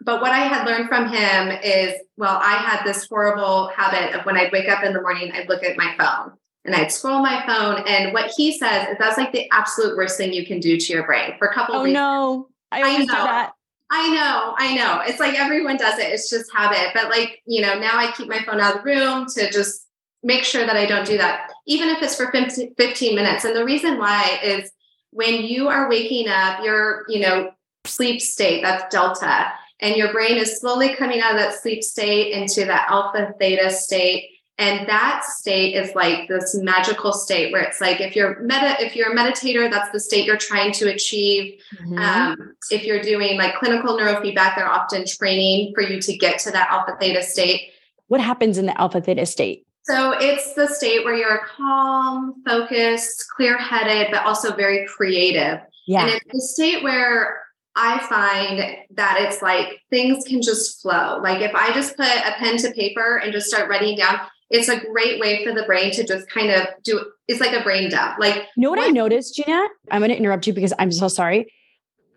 But 0.00 0.20
what 0.20 0.32
I 0.32 0.40
had 0.40 0.66
learned 0.66 0.88
from 0.88 1.08
him 1.08 1.58
is, 1.64 1.94
well, 2.16 2.38
I 2.40 2.54
had 2.54 2.84
this 2.84 3.08
horrible 3.08 3.68
habit 3.68 4.14
of 4.14 4.26
when 4.26 4.36
I'd 4.36 4.52
wake 4.52 4.68
up 4.68 4.84
in 4.84 4.92
the 4.92 5.00
morning, 5.00 5.32
I'd 5.32 5.48
look 5.48 5.64
at 5.64 5.76
my 5.76 5.94
phone 5.98 6.32
and 6.64 6.74
I'd 6.74 6.92
scroll 6.92 7.22
my 7.22 7.44
phone. 7.46 7.82
And 7.86 8.12
what 8.12 8.30
he 8.36 8.56
says 8.56 8.88
is 8.88 8.96
that's 8.98 9.16
like 9.16 9.32
the 9.32 9.48
absolute 9.50 9.96
worst 9.96 10.16
thing 10.16 10.32
you 10.32 10.44
can 10.44 10.60
do 10.60 10.76
to 10.76 10.92
your 10.92 11.06
brain 11.06 11.34
for 11.38 11.48
a 11.48 11.54
couple 11.54 11.76
oh, 11.76 11.78
of 11.78 11.84
reasons. 11.84 11.94
no. 11.94 12.48
I 12.70 12.82
always 12.82 12.96
I 12.96 13.00
do 13.00 13.06
that. 13.06 13.52
I 13.90 14.10
know, 14.10 14.54
I 14.58 14.74
know. 14.74 15.02
It's 15.06 15.20
like 15.20 15.38
everyone 15.38 15.76
does 15.76 15.98
it. 15.98 16.12
It's 16.12 16.28
just 16.28 16.52
habit. 16.52 16.92
But 16.92 17.08
like, 17.08 17.40
you 17.46 17.62
know, 17.62 17.78
now 17.78 17.96
I 17.96 18.12
keep 18.12 18.28
my 18.28 18.42
phone 18.44 18.60
out 18.60 18.76
of 18.76 18.82
the 18.82 18.90
room 18.90 19.26
to 19.34 19.50
just 19.50 19.86
make 20.22 20.42
sure 20.42 20.66
that 20.66 20.76
I 20.76 20.86
don't 20.86 21.06
do 21.06 21.16
that, 21.18 21.52
even 21.66 21.88
if 21.88 22.02
it's 22.02 22.16
for 22.16 22.32
15 22.32 23.14
minutes. 23.14 23.44
And 23.44 23.54
the 23.54 23.64
reason 23.64 23.98
why 23.98 24.40
is 24.42 24.70
when 25.10 25.44
you 25.44 25.68
are 25.68 25.88
waking 25.88 26.28
up, 26.28 26.64
your, 26.64 27.04
you 27.08 27.20
know, 27.20 27.52
sleep 27.84 28.20
state, 28.20 28.62
that's 28.62 28.92
delta, 28.92 29.52
and 29.80 29.94
your 29.94 30.12
brain 30.12 30.36
is 30.36 30.58
slowly 30.58 30.94
coming 30.94 31.20
out 31.20 31.32
of 31.32 31.38
that 31.38 31.54
sleep 31.54 31.84
state 31.84 32.32
into 32.32 32.64
that 32.64 32.86
alpha 32.90 33.34
theta 33.38 33.70
state 33.70 34.30
and 34.58 34.88
that 34.88 35.22
state 35.24 35.74
is 35.74 35.94
like 35.94 36.28
this 36.28 36.54
magical 36.54 37.12
state 37.12 37.52
where 37.52 37.62
it's 37.62 37.80
like 37.80 38.00
if 38.00 38.16
you're 38.16 38.40
meta 38.40 38.76
if 38.80 38.96
you're 38.96 39.12
a 39.12 39.16
meditator 39.16 39.70
that's 39.70 39.90
the 39.92 40.00
state 40.00 40.24
you're 40.24 40.36
trying 40.36 40.72
to 40.72 40.88
achieve. 40.88 41.60
Mm-hmm. 41.74 41.98
um, 41.98 42.54
if 42.70 42.84
you're 42.84 43.02
doing 43.02 43.36
like 43.36 43.56
clinical 43.56 43.96
neurofeedback 43.98 44.56
they're 44.56 44.70
often 44.70 45.04
training 45.06 45.72
for 45.74 45.82
you 45.82 46.00
to 46.00 46.16
get 46.16 46.38
to 46.40 46.50
that 46.52 46.70
alpha 46.70 46.96
theta 47.00 47.22
state. 47.22 47.70
What 48.08 48.20
happens 48.20 48.56
in 48.58 48.66
the 48.66 48.80
alpha 48.80 49.00
theta 49.00 49.26
state? 49.26 49.66
So 49.82 50.12
it's 50.18 50.54
the 50.54 50.66
state 50.66 51.04
where 51.04 51.14
you're 51.14 51.46
calm 51.56 52.42
focused 52.46 53.24
clear-headed 53.36 54.08
but 54.10 54.24
also 54.24 54.54
very 54.54 54.86
creative. 54.86 55.60
Yeah. 55.86 56.02
And 56.02 56.14
it's 56.14 56.32
the 56.32 56.40
state 56.40 56.82
where 56.82 57.42
I 57.76 57.98
find 58.08 58.78
that 58.96 59.18
it's 59.20 59.42
like 59.42 59.82
things 59.90 60.24
can 60.24 60.40
just 60.40 60.80
flow. 60.80 61.20
Like 61.22 61.42
if 61.42 61.54
I 61.54 61.72
just 61.74 61.96
put 61.96 62.06
a 62.06 62.32
pen 62.38 62.56
to 62.58 62.70
paper 62.72 63.18
and 63.18 63.32
just 63.32 63.48
start 63.48 63.68
writing 63.68 63.96
down, 63.96 64.18
it's 64.50 64.68
a 64.68 64.78
great 64.78 65.20
way 65.20 65.44
for 65.44 65.52
the 65.52 65.64
brain 65.64 65.92
to 65.92 66.04
just 66.04 66.28
kind 66.28 66.50
of 66.50 66.66
do 66.82 67.04
it's 67.28 67.40
like 67.40 67.52
a 67.52 67.62
brain 67.62 67.90
dump. 67.90 68.18
Like 68.18 68.34
you 68.34 68.42
know 68.56 68.70
what, 68.70 68.78
what 68.78 68.88
i 68.88 68.90
noticed 68.90 69.34
gina 69.34 69.66
i'm 69.90 70.00
going 70.00 70.10
to 70.10 70.16
interrupt 70.16 70.46
you 70.46 70.52
because 70.52 70.72
i'm 70.78 70.92
so 70.92 71.08
sorry. 71.08 71.52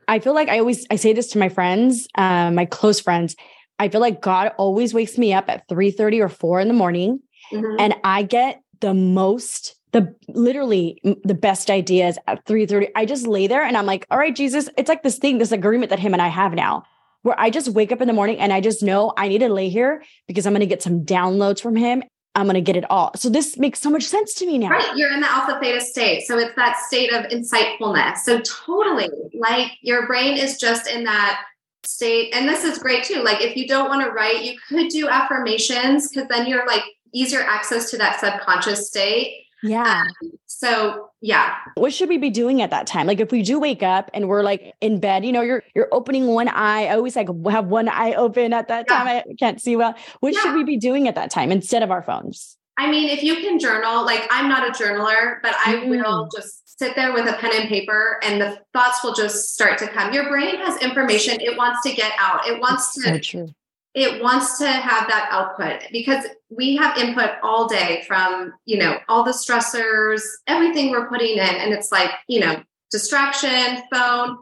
I 0.08 0.20
feel 0.20 0.34
like 0.34 0.50
i 0.50 0.60
always 0.60 0.86
i 0.90 0.96
say 0.96 1.14
this 1.14 1.30
to 1.32 1.40
my 1.40 1.50
friends 1.50 2.08
um, 2.16 2.56
my 2.56 2.66
close 2.66 3.00
friends. 3.00 3.36
I 3.80 3.90
feel 3.90 4.02
like 4.02 4.22
god 4.22 4.52
always 4.58 4.94
wakes 4.94 5.18
me 5.18 5.34
up 5.34 5.46
at 5.48 5.68
3 5.70 5.92
30 5.92 6.22
or 6.22 6.30
4 6.30 6.60
in 6.60 6.68
the 6.68 6.74
morning 6.74 7.20
mm-hmm. 7.52 7.76
and 7.80 7.96
i 8.04 8.24
get 8.24 8.62
the 8.82 8.94
most 8.94 9.76
the 9.92 10.14
literally 10.28 11.02
the 11.24 11.34
best 11.34 11.70
ideas 11.70 12.18
at 12.28 12.46
3 12.46 12.66
30 12.66 12.90
i 12.96 13.06
just 13.06 13.26
lay 13.26 13.48
there 13.48 13.64
and 13.64 13.78
i'm 13.78 13.86
like 13.86 14.06
all 14.12 14.18
right 14.18 14.36
jesus 14.36 14.70
it's 14.78 14.90
like 14.90 15.02
this 15.04 15.18
thing 15.18 15.38
this 15.38 15.54
agreement 15.54 15.90
that 15.90 16.00
him 16.00 16.14
and 16.14 16.22
i 16.22 16.28
have 16.28 16.54
now 16.54 16.84
where 17.22 17.40
I 17.40 17.50
just 17.50 17.70
wake 17.70 17.92
up 17.92 18.02
in 18.02 18.08
the 18.08 18.14
morning 18.14 18.40
and 18.40 18.54
I 18.54 18.62
just 18.62 18.82
know 18.82 19.14
I 19.18 19.28
need 19.28 19.40
to 19.40 19.50
lay 19.50 19.70
here 19.70 20.04
because 20.28 20.46
I'm 20.46 20.54
going 20.54 20.62
to 20.62 20.66
get 20.66 20.82
some 20.82 21.06
downloads 21.06 21.60
from 21.62 21.76
him 21.76 22.04
I'm 22.36 22.46
going 22.46 22.56
to 22.56 22.62
get 22.62 22.76
it 22.76 22.90
all. 22.90 23.12
So 23.16 23.30
this 23.30 23.58
makes 23.58 23.80
so 23.80 23.90
much 23.90 24.04
sense 24.04 24.34
to 24.36 24.46
me 24.46 24.58
now. 24.58 24.70
Right. 24.70 24.96
You're 24.96 25.12
in 25.12 25.20
the 25.20 25.30
alpha 25.30 25.60
theta 25.60 25.82
state. 25.82 26.28
So 26.28 26.38
it's 26.38 26.56
that 26.56 26.78
state 26.78 27.12
of 27.12 27.26
insightfulness. 27.26 28.18
So 28.20 28.40
totally 28.42 29.10
like 29.34 29.72
your 29.82 30.06
brain 30.08 30.38
is 30.38 30.58
just 30.58 30.88
in 30.88 31.04
that 31.06 31.44
state. 31.84 32.34
And 32.34 32.48
this 32.48 32.64
is 32.64 32.78
great 32.78 33.04
too. 33.04 33.24
Like 33.24 33.42
if 33.42 33.56
you 33.56 33.68
don't 33.68 33.90
want 33.90 34.06
to 34.06 34.12
write, 34.12 34.44
you 34.44 34.58
could 34.68 34.90
do 34.90 35.10
affirmations 35.10 36.10
because 36.10 36.28
then 36.30 36.48
you're 36.48 36.68
like 36.68 36.84
easier 37.14 37.42
access 37.42 37.90
to 37.92 37.98
that 37.98 38.20
subconscious 38.20 38.88
state. 38.88 39.46
Yeah. 39.64 40.04
Um, 40.22 40.39
so 40.60 41.08
yeah. 41.22 41.56
What 41.76 41.94
should 41.94 42.10
we 42.10 42.18
be 42.18 42.30
doing 42.30 42.62
at 42.62 42.70
that 42.72 42.86
time? 42.86 43.08
Like 43.08 43.22
if 43.22 43.32
we 43.32 43.44
do 43.44 43.62
wake 43.62 43.82
up 43.82 44.12
and 44.14 44.28
we're 44.28 44.44
like 44.44 44.74
in 44.82 45.00
bed, 45.00 45.24
you 45.24 45.32
know, 45.32 45.40
you're 45.42 45.64
you're 45.74 45.88
opening 45.94 46.28
one 46.28 46.50
eye. 46.50 46.88
I 46.88 46.96
always 46.96 47.16
like 47.16 47.30
have 47.50 47.68
one 47.68 47.88
eye 47.88 48.14
open 48.16 48.52
at 48.52 48.68
that 48.68 48.86
yeah. 48.90 48.98
time. 48.98 49.08
I 49.08 49.24
can't 49.40 49.62
see 49.62 49.78
well. 49.78 49.96
What 50.20 50.34
yeah. 50.34 50.42
should 50.42 50.56
we 50.56 50.66
be 50.66 50.76
doing 50.76 51.08
at 51.08 51.16
that 51.16 51.32
time 51.32 51.54
instead 51.54 51.82
of 51.82 51.92
our 51.92 52.04
phones? 52.04 52.58
I 52.78 52.92
mean, 52.92 53.08
if 53.08 53.24
you 53.24 53.36
can 53.36 53.58
journal, 53.58 54.04
like 54.04 54.28
I'm 54.30 54.50
not 54.50 54.68
a 54.68 54.84
journaler, 54.84 55.38
but 55.42 55.56
I 55.66 55.76
mm. 55.76 55.90
will 55.92 56.28
just 56.36 56.78
sit 56.78 56.94
there 56.94 57.14
with 57.14 57.30
a 57.30 57.38
pen 57.38 57.52
and 57.54 57.70
paper 57.70 58.20
and 58.22 58.42
the 58.42 58.60
thoughts 58.74 59.02
will 59.02 59.14
just 59.14 59.54
start 59.54 59.78
to 59.78 59.88
come. 59.88 60.12
Your 60.12 60.28
brain 60.28 60.58
has 60.58 60.82
information 60.82 61.40
it 61.40 61.58
wants 61.58 61.82
to 61.84 61.94
get 61.94 62.12
out. 62.20 62.46
It 62.48 62.60
wants 62.60 62.96
That's 62.96 63.32
to 63.32 63.48
so 63.48 63.54
it 63.96 64.22
wants 64.22 64.58
to 64.60 64.68
have 64.68 65.08
that 65.08 65.28
output 65.32 65.82
because 65.92 66.26
we 66.50 66.76
have 66.76 66.98
input 66.98 67.32
all 67.42 67.68
day 67.68 68.04
from, 68.08 68.54
you 68.66 68.78
know, 68.78 69.00
all 69.08 69.24
the 69.24 69.32
stressors, 69.32 70.22
everything 70.48 70.92
we're 70.92 71.10
putting 71.10 71.34
in 71.34 71.40
and 71.40 71.74
it's 71.74 71.92
like, 71.92 72.12
you 72.28 72.40
know, 72.40 72.62
distraction, 72.92 73.82
phone, 73.92 74.38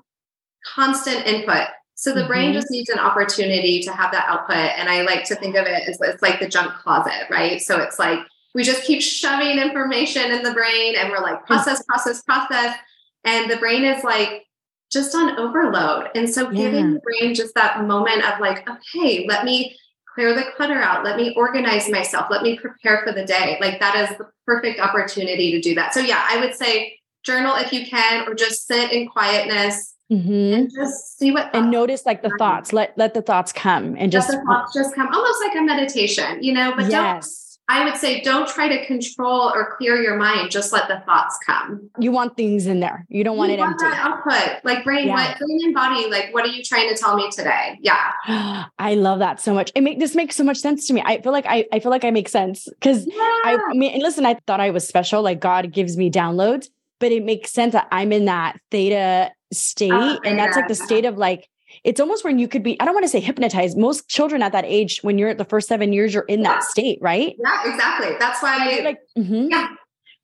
constant 0.66 1.26
input. 1.26 1.68
So 1.96 2.14
the 2.14 2.22
mm-hmm. 2.22 2.28
brain 2.28 2.54
just 2.54 2.70
needs 2.70 2.90
an 2.90 3.00
opportunity 3.00 3.82
to 3.82 3.92
have 3.92 4.12
that 4.12 4.26
output. 4.28 4.58
And 4.58 4.90
I 4.90 5.02
like 5.02 5.24
to 5.26 5.36
think 5.36 5.56
of 5.56 5.66
it 5.66 5.88
as 5.88 5.98
it's 6.00 6.22
like 6.22 6.40
the 6.40 6.48
junk 6.48 6.74
closet, 6.74 7.28
right? 7.32 7.62
So 7.62 7.80
it's 7.80 7.98
like 7.98 8.20
we 8.54 8.64
just 8.64 8.84
keep 8.84 9.02
shoving 9.02 9.60
information 9.60 10.32
in 10.32 10.44
the 10.44 10.54
brain 10.54 10.96
and 10.96 11.10
we're 11.10 11.22
like 11.22 11.46
process, 11.46 11.82
process, 11.84 12.22
process. 12.22 12.76
And 13.24 13.50
the 13.50 13.58
brain 13.58 13.84
is 13.84 14.04
like 14.04 14.46
just 14.92 15.16
on 15.16 15.38
overload. 15.40 16.10
And 16.16 16.30
so 16.30 16.50
yeah. 16.50 16.64
giving 16.64 16.94
the 16.94 17.00
brain 17.00 17.36
just 17.36 17.54
that 17.56 17.84
moment 17.86 18.24
of 18.24 18.40
like, 18.40 18.68
okay, 18.70 19.26
let 19.28 19.46
me 19.46 19.76
clear 20.14 20.34
the 20.34 20.46
clutter 20.56 20.82
out. 20.82 21.04
Let 21.04 21.18
me 21.18 21.34
organize 21.36 21.90
myself. 21.90 22.28
Let 22.30 22.42
me 22.42 22.58
prepare 22.58 23.04
for 23.06 23.14
the 23.14 23.26
day. 23.26 23.58
Like 23.60 23.80
that 23.80 24.10
is 24.10 24.18
the 24.18 24.28
perfect 24.46 24.80
opportunity 24.80 25.52
to 25.52 25.62
do 25.62 25.76
that. 25.76 25.94
So 25.94 26.00
yeah, 26.00 26.26
I 26.30 26.40
would 26.40 26.56
say 26.56 26.98
journal 27.24 27.56
if 27.58 27.74
you 27.74 27.86
can, 27.86 28.28
or 28.28 28.34
just 28.34 28.68
sit 28.68 28.92
in 28.92 29.08
quietness 29.08 29.94
Mm-hmm. 30.10 30.54
and 30.54 30.72
just 30.74 31.20
see 31.20 31.32
what 31.32 31.54
and 31.54 31.70
notice 31.70 32.06
like 32.06 32.22
the 32.22 32.32
thoughts 32.40 32.72
let 32.72 32.98
let 32.98 33.14
the 33.14 33.22
thoughts 33.22 33.52
come 33.52 33.94
and 34.00 34.10
just 34.10 34.30
let 34.30 34.40
the 34.40 34.46
thoughts 34.46 34.74
just 34.74 34.96
come 34.96 35.14
almost 35.14 35.44
like 35.44 35.54
a 35.58 35.62
meditation 35.62 36.42
you 36.42 36.54
know 36.54 36.72
but 36.78 36.90
yes. 36.90 36.94
don't 36.94 37.24
i 37.70 37.84
would 37.84 37.96
say 37.96 38.22
don't 38.22 38.48
try 38.48 38.68
to 38.68 38.86
control 38.86 39.52
or 39.54 39.76
clear 39.78 40.02
your 40.02 40.18
mind 40.18 40.52
just 40.52 40.74
let 40.74 40.88
the 40.88 41.00
thoughts 41.06 41.38
come. 41.46 41.90
You 42.00 42.12
want 42.12 42.38
things 42.38 42.68
in 42.68 42.80
there. 42.80 43.06
You 43.10 43.24
don't 43.24 43.38
want 43.38 43.52
you 43.52 43.58
it 43.58 43.60
want 43.60 43.82
empty. 43.82 43.98
output. 43.98 44.64
Like 44.64 44.84
brain 44.84 45.08
yeah. 45.08 45.14
what 45.14 45.38
brain 45.40 45.60
and 45.64 45.74
body 45.74 46.10
like 46.10 46.34
what 46.34 46.46
are 46.46 46.50
you 46.50 46.64
trying 46.64 46.90
to 46.90 46.96
tell 46.96 47.16
me 47.16 47.30
today? 47.32 47.78
Yeah. 47.82 48.12
I 48.80 48.96
love 48.96 49.20
that 49.20 49.40
so 49.40 49.54
much. 49.54 49.72
It 49.76 49.82
make 49.82 50.00
this 50.00 50.16
makes 50.16 50.36
so 50.36 50.44
much 50.44 50.58
sense 50.58 50.88
to 50.88 50.94
me. 50.94 51.02
I 51.06 51.22
feel 51.22 51.32
like 51.32 51.46
i, 51.48 51.66
I 51.72 51.80
feel 51.80 51.92
like 51.92 52.04
i 52.04 52.12
make 52.12 52.30
sense. 52.30 52.68
Because 52.70 53.06
yeah. 53.06 53.14
I, 53.16 53.58
I 53.72 53.74
mean 53.74 54.02
listen 54.02 54.26
i 54.26 54.36
thought 54.48 54.60
i 54.60 54.70
was 54.70 54.88
special. 54.88 55.22
Like 55.22 55.40
god 55.40 55.72
gives 55.72 55.98
me 55.98 56.10
downloads 56.10 56.68
but 57.00 57.12
it 57.12 57.24
makes 57.24 57.52
sense 57.52 57.74
that 57.74 57.88
i'm 57.92 58.12
in 58.12 58.26
that 58.26 58.60
theta 58.72 59.32
state. 59.54 59.92
Oh, 59.94 60.20
and 60.24 60.38
that's 60.38 60.56
like 60.56 60.68
the 60.68 60.76
state 60.76 61.06
of 61.06 61.18
like, 61.18 61.48
it's 61.84 62.00
almost 62.00 62.24
when 62.24 62.40
you 62.40 62.48
could 62.48 62.64
be, 62.64 62.80
I 62.80 62.86
don't 62.86 62.94
want 62.94 63.06
to 63.06 63.10
say 63.10 63.20
hypnotized. 63.20 63.78
Most 63.78 64.08
children 64.10 64.42
at 64.42 64.52
that 64.52 64.66
age, 64.66 65.00
when 65.02 65.18
you're 65.18 65.30
at 65.30 65.38
the 65.38 65.46
first 65.46 65.68
seven 65.68 65.94
years, 65.94 66.14
you're 66.14 66.24
in 66.24 66.42
yeah. 66.42 66.54
that 66.54 66.64
state, 66.64 67.00
right? 67.02 67.36
Yeah, 67.38 67.72
exactly. 67.72 68.16
That's 68.20 68.42
why, 68.42 68.82
like, 68.84 69.00
mm-hmm. 69.18 69.48
yeah. 69.50 69.68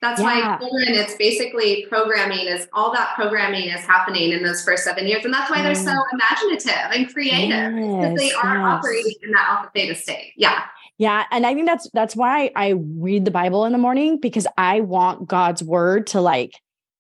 That's 0.02 0.20
yeah. 0.20 0.58
why 0.58 0.58
children, 0.60 0.96
it's 0.96 1.16
basically 1.16 1.86
programming 1.88 2.48
is 2.48 2.68
all 2.74 2.92
that 2.92 3.16
programming 3.16 3.70
is 3.70 3.80
happening 3.86 4.34
in 4.34 4.44
those 4.44 4.62
first 4.62 4.84
seven 4.84 5.08
years. 5.08 5.24
And 5.24 5.34
that's 5.34 5.50
why 5.50 5.62
they're 5.62 5.74
so 5.76 5.92
mm. 5.92 6.04
imaginative 6.12 6.92
and 6.92 7.14
creative 7.14 7.50
yes, 7.50 7.74
because 7.74 8.20
they 8.20 8.34
are 8.34 8.58
yes. 8.58 8.66
operating 8.66 9.14
in 9.24 9.32
that 9.32 9.48
alpha 9.50 9.72
theta 9.74 9.96
state. 9.96 10.34
Yeah. 10.36 10.62
Yeah. 10.98 11.24
And 11.32 11.46
I 11.46 11.54
think 11.54 11.68
that's 11.68 11.90
that's 11.94 12.18
why 12.18 12.52
I 12.54 12.74
read 12.76 13.24
the 13.24 13.32
Bible 13.32 13.64
in 13.64 13.72
the 13.72 13.78
morning 13.78 14.20
because 14.20 14.46
I 14.58 14.82
want 14.82 15.26
God's 15.30 15.64
word 15.64 16.08
to 16.08 16.20
like 16.20 16.52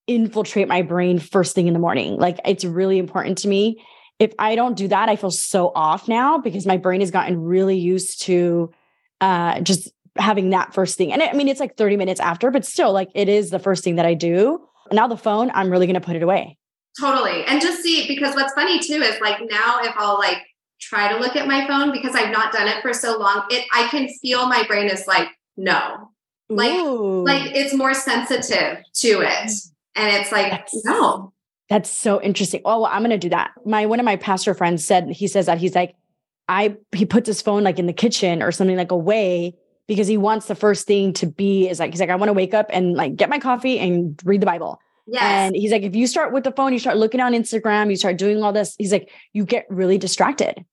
infiltrate 0.07 0.69
my 0.69 0.81
brain 0.81 1.19
first 1.19 1.55
thing 1.55 1.67
in 1.67 1.73
the 1.73 1.79
morning. 1.79 2.17
Like 2.17 2.39
it's 2.45 2.63
really 2.63 2.99
important 2.99 3.37
to 3.39 3.49
me. 3.49 3.83
If 4.24 4.34
I 4.39 4.55
don't 4.55 4.78
do 4.78 4.88
that, 4.88 5.09
I 5.09 5.17
feel 5.17 5.32
so 5.32 5.74
off 5.76 6.07
now 6.07 6.38
because 6.38 6.65
my 6.65 6.78
brain 6.78 7.01
has 7.01 7.11
gotten 7.11 7.41
really 7.41 7.78
used 7.78 8.21
to 8.24 8.71
uh, 9.19 9.59
just 9.59 9.91
having 10.17 10.51
that 10.51 10.74
first 10.74 10.97
thing. 10.97 11.11
And 11.11 11.21
I 11.21 11.34
mean, 11.34 11.49
it's 11.49 11.59
like 11.59 11.76
30 11.76 11.97
minutes 11.97 12.21
after, 12.21 12.49
but 12.49 12.65
still, 12.65 12.93
like 12.93 13.09
it 13.13 13.28
is 13.28 13.49
the 13.49 13.59
first 13.59 13.84
thing 13.84 13.95
that 13.95 14.05
I 14.05 14.13
do. 14.13 14.65
Now 14.93 15.07
the 15.07 15.17
phone, 15.17 15.51
I'm 15.53 15.69
really 15.69 15.88
going 15.88 15.99
to 15.99 16.05
put 16.05 16.15
it 16.15 16.24
away. 16.24 16.57
Totally. 16.99 17.43
And 17.45 17.61
just 17.61 17.82
see, 17.82 18.07
because 18.07 18.34
what's 18.34 18.53
funny 18.53 18.80
too 18.80 19.01
is 19.01 19.19
like 19.19 19.39
now 19.41 19.80
if 19.82 19.93
I'll 19.97 20.17
like 20.17 20.38
try 20.80 21.11
to 21.11 21.19
look 21.19 21.36
at 21.36 21.47
my 21.47 21.67
phone 21.67 21.91
because 21.91 22.15
I've 22.15 22.32
not 22.32 22.53
done 22.53 22.67
it 22.67 22.82
for 22.82 22.93
so 22.93 23.17
long, 23.17 23.43
it 23.49 23.65
I 23.74 23.88
can 23.88 24.07
feel 24.21 24.47
my 24.47 24.63
brain 24.67 24.88
is 24.88 25.05
like, 25.05 25.28
no. 25.57 26.11
Like, 26.49 26.71
Ooh. 26.71 27.26
like 27.26 27.51
it's 27.53 27.74
more 27.74 27.93
sensitive 27.93 28.78
to 28.95 29.07
it. 29.21 29.51
And 29.95 30.15
it's 30.15 30.32
like, 30.32 30.67
no. 30.86 31.34
That's 31.70 31.89
so 31.89 32.22
interesting. 32.22 32.61
Oh, 32.66 32.82
well, 32.82 32.91
I'm 32.91 33.01
going 33.01 33.11
to 33.11 33.18
do 33.18 33.30
that. 33.30 33.51
My 33.66 33.86
one 33.86 33.99
of 33.99 34.05
my 34.05 34.16
pastor 34.16 34.53
friends 34.53 34.86
said 34.86 35.09
he 35.09 35.28
says 35.28 35.45
that 35.45 35.57
he's 35.57 35.76
like, 35.76 35.95
I 36.47 36.76
he 36.93 37.05
puts 37.05 37.28
his 37.28 37.41
phone 37.41 37.64
like 37.64 37.80
in 37.80 37.86
the 37.86 37.93
kitchen 37.93 38.43
or 38.43 38.51
something 38.51 38.76
like 38.76 38.91
away 38.91 39.55
because 39.88 40.07
he 40.07 40.18
wants 40.18 40.47
the 40.47 40.55
first 40.55 40.88
thing 40.88 41.14
to 41.14 41.26
be 41.26 41.70
is 41.70 41.80
like 41.80 41.91
he's 41.91 41.99
like 41.99 42.09
I 42.09 42.16
want 42.16 42.30
to 42.30 42.34
wake 42.34 42.53
up 42.53 42.68
and 42.70 42.95
like 42.95 43.16
get 43.16 43.30
my 43.30 43.39
coffee 43.39 43.80
and 43.80 44.20
read 44.26 44.41
the 44.41 44.45
Bible. 44.45 44.80
Yes. 45.07 45.24
And 45.24 45.55
he's 45.55 45.72
like, 45.72 45.84
if 45.84 45.95
you 45.95 46.07
start 46.07 46.32
with 46.34 46.43
the 46.43 46.51
phone, 46.51 46.74
you 46.74 46.80
start 46.80 46.97
looking 46.97 47.20
on 47.20 47.34
Instagram, 47.34 47.89
you 47.89 47.95
start 47.95 48.18
doing 48.18 48.41
all 48.41 48.53
this. 48.53 48.76
He's 48.78 48.91
like, 48.91 49.11
you 49.34 49.45
get 49.45 49.66
really 49.70 49.97
distracted. 49.97 50.64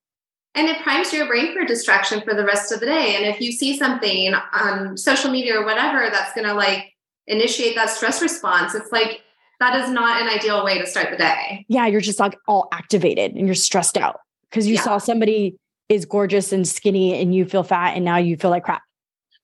And 0.54 0.68
it 0.68 0.82
primes 0.82 1.12
your 1.12 1.26
brain 1.26 1.52
for 1.52 1.64
distraction 1.64 2.20
for 2.22 2.34
the 2.34 2.44
rest 2.44 2.72
of 2.72 2.80
the 2.80 2.86
day. 2.86 3.16
And 3.16 3.24
if 3.24 3.40
you 3.40 3.52
see 3.52 3.76
something 3.76 4.34
on 4.34 4.96
social 4.96 5.30
media 5.30 5.58
or 5.58 5.64
whatever 5.64 6.10
that's 6.10 6.32
going 6.34 6.46
to 6.46 6.54
like 6.54 6.92
initiate 7.26 7.76
that 7.76 7.90
stress 7.90 8.20
response, 8.20 8.74
it's 8.74 8.90
like 8.90 9.22
that 9.60 9.78
is 9.78 9.90
not 9.90 10.20
an 10.20 10.28
ideal 10.28 10.64
way 10.64 10.78
to 10.78 10.86
start 10.86 11.10
the 11.10 11.16
day. 11.16 11.66
Yeah, 11.68 11.86
you're 11.86 12.00
just 12.00 12.18
like 12.18 12.36
all 12.48 12.68
activated 12.72 13.32
and 13.34 13.46
you're 13.46 13.54
stressed 13.54 13.96
out 13.96 14.20
because 14.50 14.66
you 14.66 14.74
yeah. 14.74 14.82
saw 14.82 14.98
somebody 14.98 15.56
is 15.88 16.04
gorgeous 16.06 16.52
and 16.52 16.66
skinny 16.66 17.20
and 17.20 17.34
you 17.34 17.44
feel 17.44 17.62
fat 17.62 17.94
and 17.94 18.04
now 18.04 18.16
you 18.16 18.36
feel 18.36 18.50
like 18.50 18.64
crap. 18.64 18.82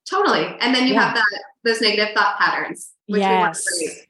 Totally. 0.09 0.45
And 0.59 0.73
then 0.73 0.87
you 0.87 0.93
yeah. 0.93 1.05
have 1.07 1.15
that 1.15 1.43
those 1.63 1.81
negative 1.81 2.15
thought 2.15 2.37
patterns. 2.39 2.91
yes. 3.07 3.63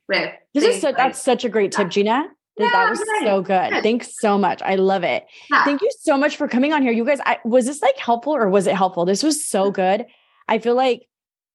with 0.08 0.32
this 0.54 0.64
is 0.64 0.82
so, 0.82 0.88
like, 0.88 0.98
that's 0.98 1.22
such 1.22 1.44
a 1.44 1.50
great 1.50 1.72
tip, 1.72 1.90
Gina. 1.90 2.26
Yeah, 2.58 2.70
that 2.72 2.90
was 2.90 3.00
right. 3.00 3.22
so 3.24 3.42
good. 3.42 3.72
good. 3.72 3.84
Thanks 3.84 4.20
so 4.20 4.38
much. 4.38 4.62
I 4.64 4.76
love 4.76 5.04
it. 5.04 5.26
Yeah. 5.52 5.64
Thank 5.64 5.82
you 5.82 5.90
so 6.00 6.18
much 6.18 6.38
for 6.38 6.48
coming 6.48 6.74
on 6.74 6.82
here. 6.82 6.92
You 6.92 7.06
guys, 7.06 7.20
I, 7.24 7.38
was 7.46 7.68
this 7.68 7.82
like 7.82 7.98
helpful 7.98 8.36
or 8.36 8.50
was 8.50 8.66
it 8.66 8.76
helpful? 8.76 9.06
This 9.06 9.22
was 9.22 9.46
so 9.46 9.70
mm. 9.70 9.74
good. 9.74 10.06
I 10.48 10.58
feel 10.58 10.74
like 10.74 11.08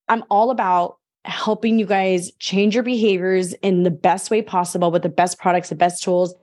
I'm 0.09 0.23
all 0.31 0.51
about 0.51 0.99
helping 1.25 1.79
you 1.79 1.87
guys 1.87 2.33
change 2.39 2.75
your 2.75 2.83
behaviors 2.83 3.53
in 3.55 3.85
the 3.85 3.91
best 3.91 4.31
way 4.31 4.43
possible 4.43 4.91
with 4.91 5.03
the 5.03 5.09
best 5.09 5.39
products, 5.39 5.69
the 5.69 5.75
best 5.75 6.03
tools. 6.03 6.35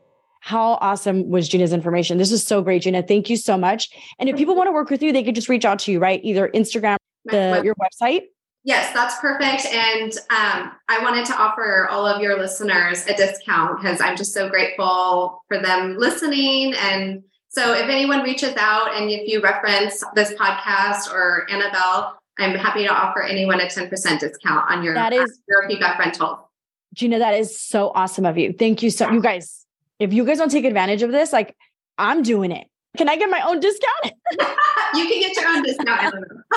How 0.42 0.78
awesome 0.82 1.30
was 1.30 1.50
Gina's 1.50 1.74
information? 1.74 2.18
This 2.18 2.32
is 2.32 2.46
so 2.46 2.62
great, 2.62 2.84
Gina. 2.84 3.04
Thank 3.04 3.30
you 3.30 3.36
so 3.36 3.58
much. 3.58 3.90
And 4.20 4.30
if 4.30 4.38
people 4.38 4.56
want 4.56 4.68
to 4.68 4.72
work 4.72 4.90
with 4.90 5.04
you, 5.04 5.12
they 5.12 5.24
could 5.24 5.36
just 5.36 5.50
reach 5.50 5.66
out 5.66 5.80
to 5.80 5.92
you, 5.92 6.00
right? 6.00 6.22
Either 6.24 6.50
Instagram, 6.50 6.98
the, 7.26 7.62
your 7.64 7.76
website. 7.76 8.22
Yes, 8.64 8.94
that's 8.94 9.20
perfect. 9.20 9.66
And 9.66 10.12
um, 10.30 10.72
I 10.90 11.02
wanted 11.02 11.26
to 11.28 11.36
offer 11.36 11.88
all 11.90 12.06
of 12.06 12.22
your 12.22 12.38
listeners 12.38 13.06
a 13.08 13.16
discount 13.16 13.82
because 13.82 14.02
I'm 14.02 14.16
just 14.16 14.34
so 14.34 14.50
grateful 14.50 15.42
for 15.48 15.60
them 15.60 15.98
listening. 15.98 16.74
And 16.76 17.24
so 17.48 17.74
if 17.74 17.90
anyone 17.90 18.22
reaches 18.22 18.56
out 18.58 18.94
and 18.96 19.10
if 19.10 19.28
you 19.28 19.42
reference 19.42 20.04
this 20.14 20.34
podcast 20.34 21.12
or 21.12 21.50
Annabelle, 21.50 22.19
I'm 22.40 22.56
happy 22.56 22.84
to 22.84 22.90
offer 22.90 23.22
anyone 23.22 23.60
a 23.60 23.66
10% 23.66 23.92
discount 24.20 24.72
on 24.72 24.84
your, 24.84 24.94
that 24.94 25.14
is, 25.14 25.40
your 25.48 25.68
feedback 25.68 26.00
rental. 26.00 26.50
Gina, 26.94 27.20
that 27.20 27.36
is 27.36 27.60
so 27.60 27.92
awesome 27.94 28.26
of 28.26 28.38
you. 28.38 28.54
Thank 28.54 28.82
you 28.82 28.90
so 28.90 29.12
you 29.12 29.22
guys. 29.22 29.66
If 30.00 30.14
you 30.14 30.26
guys 30.26 30.38
don't 30.38 30.50
take 30.50 30.66
advantage 30.66 31.02
of 31.02 31.12
this, 31.12 31.34
like 31.34 31.56
I'm 31.98 32.24
doing 32.24 32.52
it. 32.52 32.68
Can 32.98 33.08
I 33.08 33.18
get 33.18 33.30
my 33.30 33.42
own 33.42 33.60
discount? 33.60 34.14
you 34.96 35.08
can 35.08 35.20
get 35.20 35.36
your 35.36 35.50
own 35.50 35.64
discount. 35.64 36.16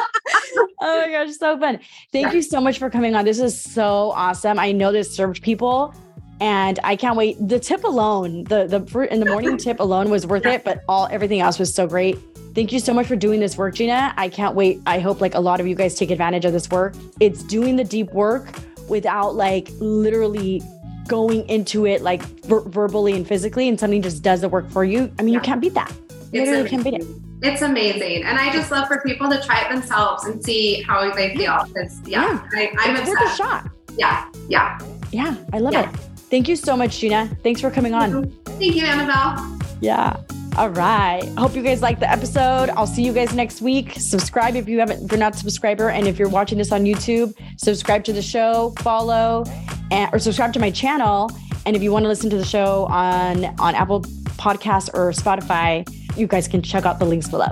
oh 0.80 1.00
my 1.00 1.10
gosh, 1.10 1.36
so 1.36 1.58
fun. 1.58 1.80
Thank 2.12 2.28
yeah. 2.28 2.32
you 2.32 2.42
so 2.42 2.60
much 2.60 2.78
for 2.78 2.88
coming 2.88 3.14
on. 3.14 3.24
This 3.24 3.40
is 3.40 3.60
so 3.60 4.12
awesome. 4.12 4.58
I 4.58 4.72
know 4.72 4.92
this 4.92 5.14
served 5.14 5.42
people 5.42 5.94
and 6.42 6.80
I 6.82 6.96
can't 6.96 7.16
wait. 7.16 7.36
The 7.40 7.60
tip 7.60 7.84
alone, 7.84 8.42
the 8.44 8.66
the 8.66 8.84
fruit 8.86 9.10
in 9.10 9.20
the 9.20 9.26
morning 9.26 9.56
tip 9.56 9.78
alone 9.78 10.10
was 10.10 10.26
worth 10.26 10.44
it, 10.44 10.64
but 10.64 10.82
all 10.88 11.06
everything 11.08 11.40
else 11.40 11.56
was 11.56 11.72
so 11.72 11.86
great. 11.86 12.18
Thank 12.52 12.72
you 12.72 12.80
so 12.80 12.92
much 12.92 13.06
for 13.06 13.14
doing 13.14 13.38
this 13.38 13.56
work, 13.56 13.76
Gina. 13.76 14.12
I 14.16 14.28
can't 14.28 14.56
wait. 14.56 14.80
I 14.84 14.98
hope 14.98 15.20
like 15.20 15.36
a 15.36 15.40
lot 15.40 15.60
of 15.60 15.68
you 15.68 15.76
guys 15.76 15.94
take 15.94 16.10
advantage 16.10 16.44
of 16.44 16.52
this 16.52 16.68
work. 16.68 16.94
It's 17.20 17.44
doing 17.44 17.76
the 17.76 17.84
deep 17.84 18.12
work 18.12 18.50
without 18.88 19.36
like 19.36 19.68
literally 19.78 20.60
going 21.06 21.48
into 21.48 21.86
it 21.86 22.02
like 22.02 22.22
ver- 22.44 22.68
verbally 22.68 23.12
and 23.12 23.26
physically 23.26 23.68
and 23.68 23.78
something 23.78 24.02
just 24.02 24.24
does 24.24 24.40
the 24.40 24.48
work 24.48 24.68
for 24.68 24.84
you. 24.84 25.12
I 25.20 25.22
mean, 25.22 25.34
yeah. 25.34 25.38
you 25.38 25.40
can't 25.40 25.60
beat 25.60 25.74
that. 25.74 25.94
literally 26.32 26.68
can't 26.68 26.82
beat 26.82 26.94
it. 26.94 27.06
It's 27.42 27.62
amazing. 27.62 28.24
And 28.24 28.36
I 28.36 28.52
just 28.52 28.72
love 28.72 28.88
for 28.88 29.00
people 29.02 29.30
to 29.30 29.40
try 29.40 29.60
it 29.60 29.72
themselves 29.72 30.24
and 30.24 30.42
see 30.44 30.82
how 30.82 31.08
they 31.14 31.36
feel. 31.36 31.64
Because 31.68 32.00
yeah, 32.04 32.44
yeah. 32.52 32.66
I, 32.80 32.88
am 32.88 32.96
obsessed. 32.96 33.08
Worth 33.08 33.32
a 33.32 33.36
shot. 33.36 33.70
Yeah. 33.96 34.28
Yeah. 34.48 34.80
Yeah. 35.12 35.36
I 35.52 35.58
love 35.58 35.74
yeah. 35.74 35.88
it. 35.88 36.11
Thank 36.32 36.48
you 36.48 36.56
so 36.56 36.78
much, 36.78 36.98
Gina. 36.98 37.28
Thanks 37.42 37.60
for 37.60 37.70
coming 37.70 37.92
on. 37.92 38.30
Thank 38.46 38.74
you, 38.74 38.86
Annabelle. 38.86 39.58
Yeah. 39.82 40.16
All 40.56 40.70
right. 40.70 41.22
Hope 41.36 41.54
you 41.54 41.62
guys 41.62 41.82
liked 41.82 42.00
the 42.00 42.10
episode. 42.10 42.70
I'll 42.70 42.86
see 42.86 43.04
you 43.04 43.12
guys 43.12 43.34
next 43.34 43.60
week. 43.60 43.92
Subscribe 43.98 44.56
if 44.56 44.66
you 44.66 44.78
haven't, 44.78 45.04
if 45.04 45.12
you're 45.12 45.18
not 45.18 45.34
a 45.34 45.36
subscriber. 45.36 45.90
And 45.90 46.08
if 46.08 46.18
you're 46.18 46.30
watching 46.30 46.56
this 46.56 46.72
on 46.72 46.84
YouTube, 46.84 47.34
subscribe 47.58 48.02
to 48.04 48.14
the 48.14 48.22
show, 48.22 48.72
follow, 48.78 49.44
and, 49.90 50.08
or 50.14 50.18
subscribe 50.18 50.54
to 50.54 50.58
my 50.58 50.70
channel. 50.70 51.30
And 51.66 51.76
if 51.76 51.82
you 51.82 51.92
want 51.92 52.04
to 52.04 52.08
listen 52.08 52.30
to 52.30 52.38
the 52.38 52.46
show 52.46 52.86
on, 52.86 53.44
on 53.60 53.74
Apple 53.74 54.00
Podcasts 54.38 54.88
or 54.94 55.10
Spotify, 55.10 55.86
you 56.16 56.26
guys 56.26 56.48
can 56.48 56.62
check 56.62 56.86
out 56.86 56.98
the 56.98 57.04
links 57.04 57.28
below. 57.28 57.48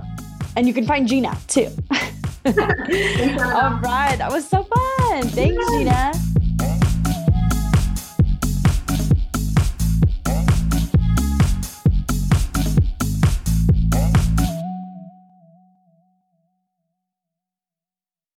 And 0.56 0.66
you 0.66 0.72
can 0.72 0.86
find 0.86 1.06
Gina 1.06 1.36
too. 1.48 1.68
All 2.46 2.54
right. 3.82 4.16
That 4.16 4.30
was 4.30 4.48
so 4.48 4.62
fun. 4.62 5.28
Thanks, 5.28 5.70
Gina. 5.70 6.12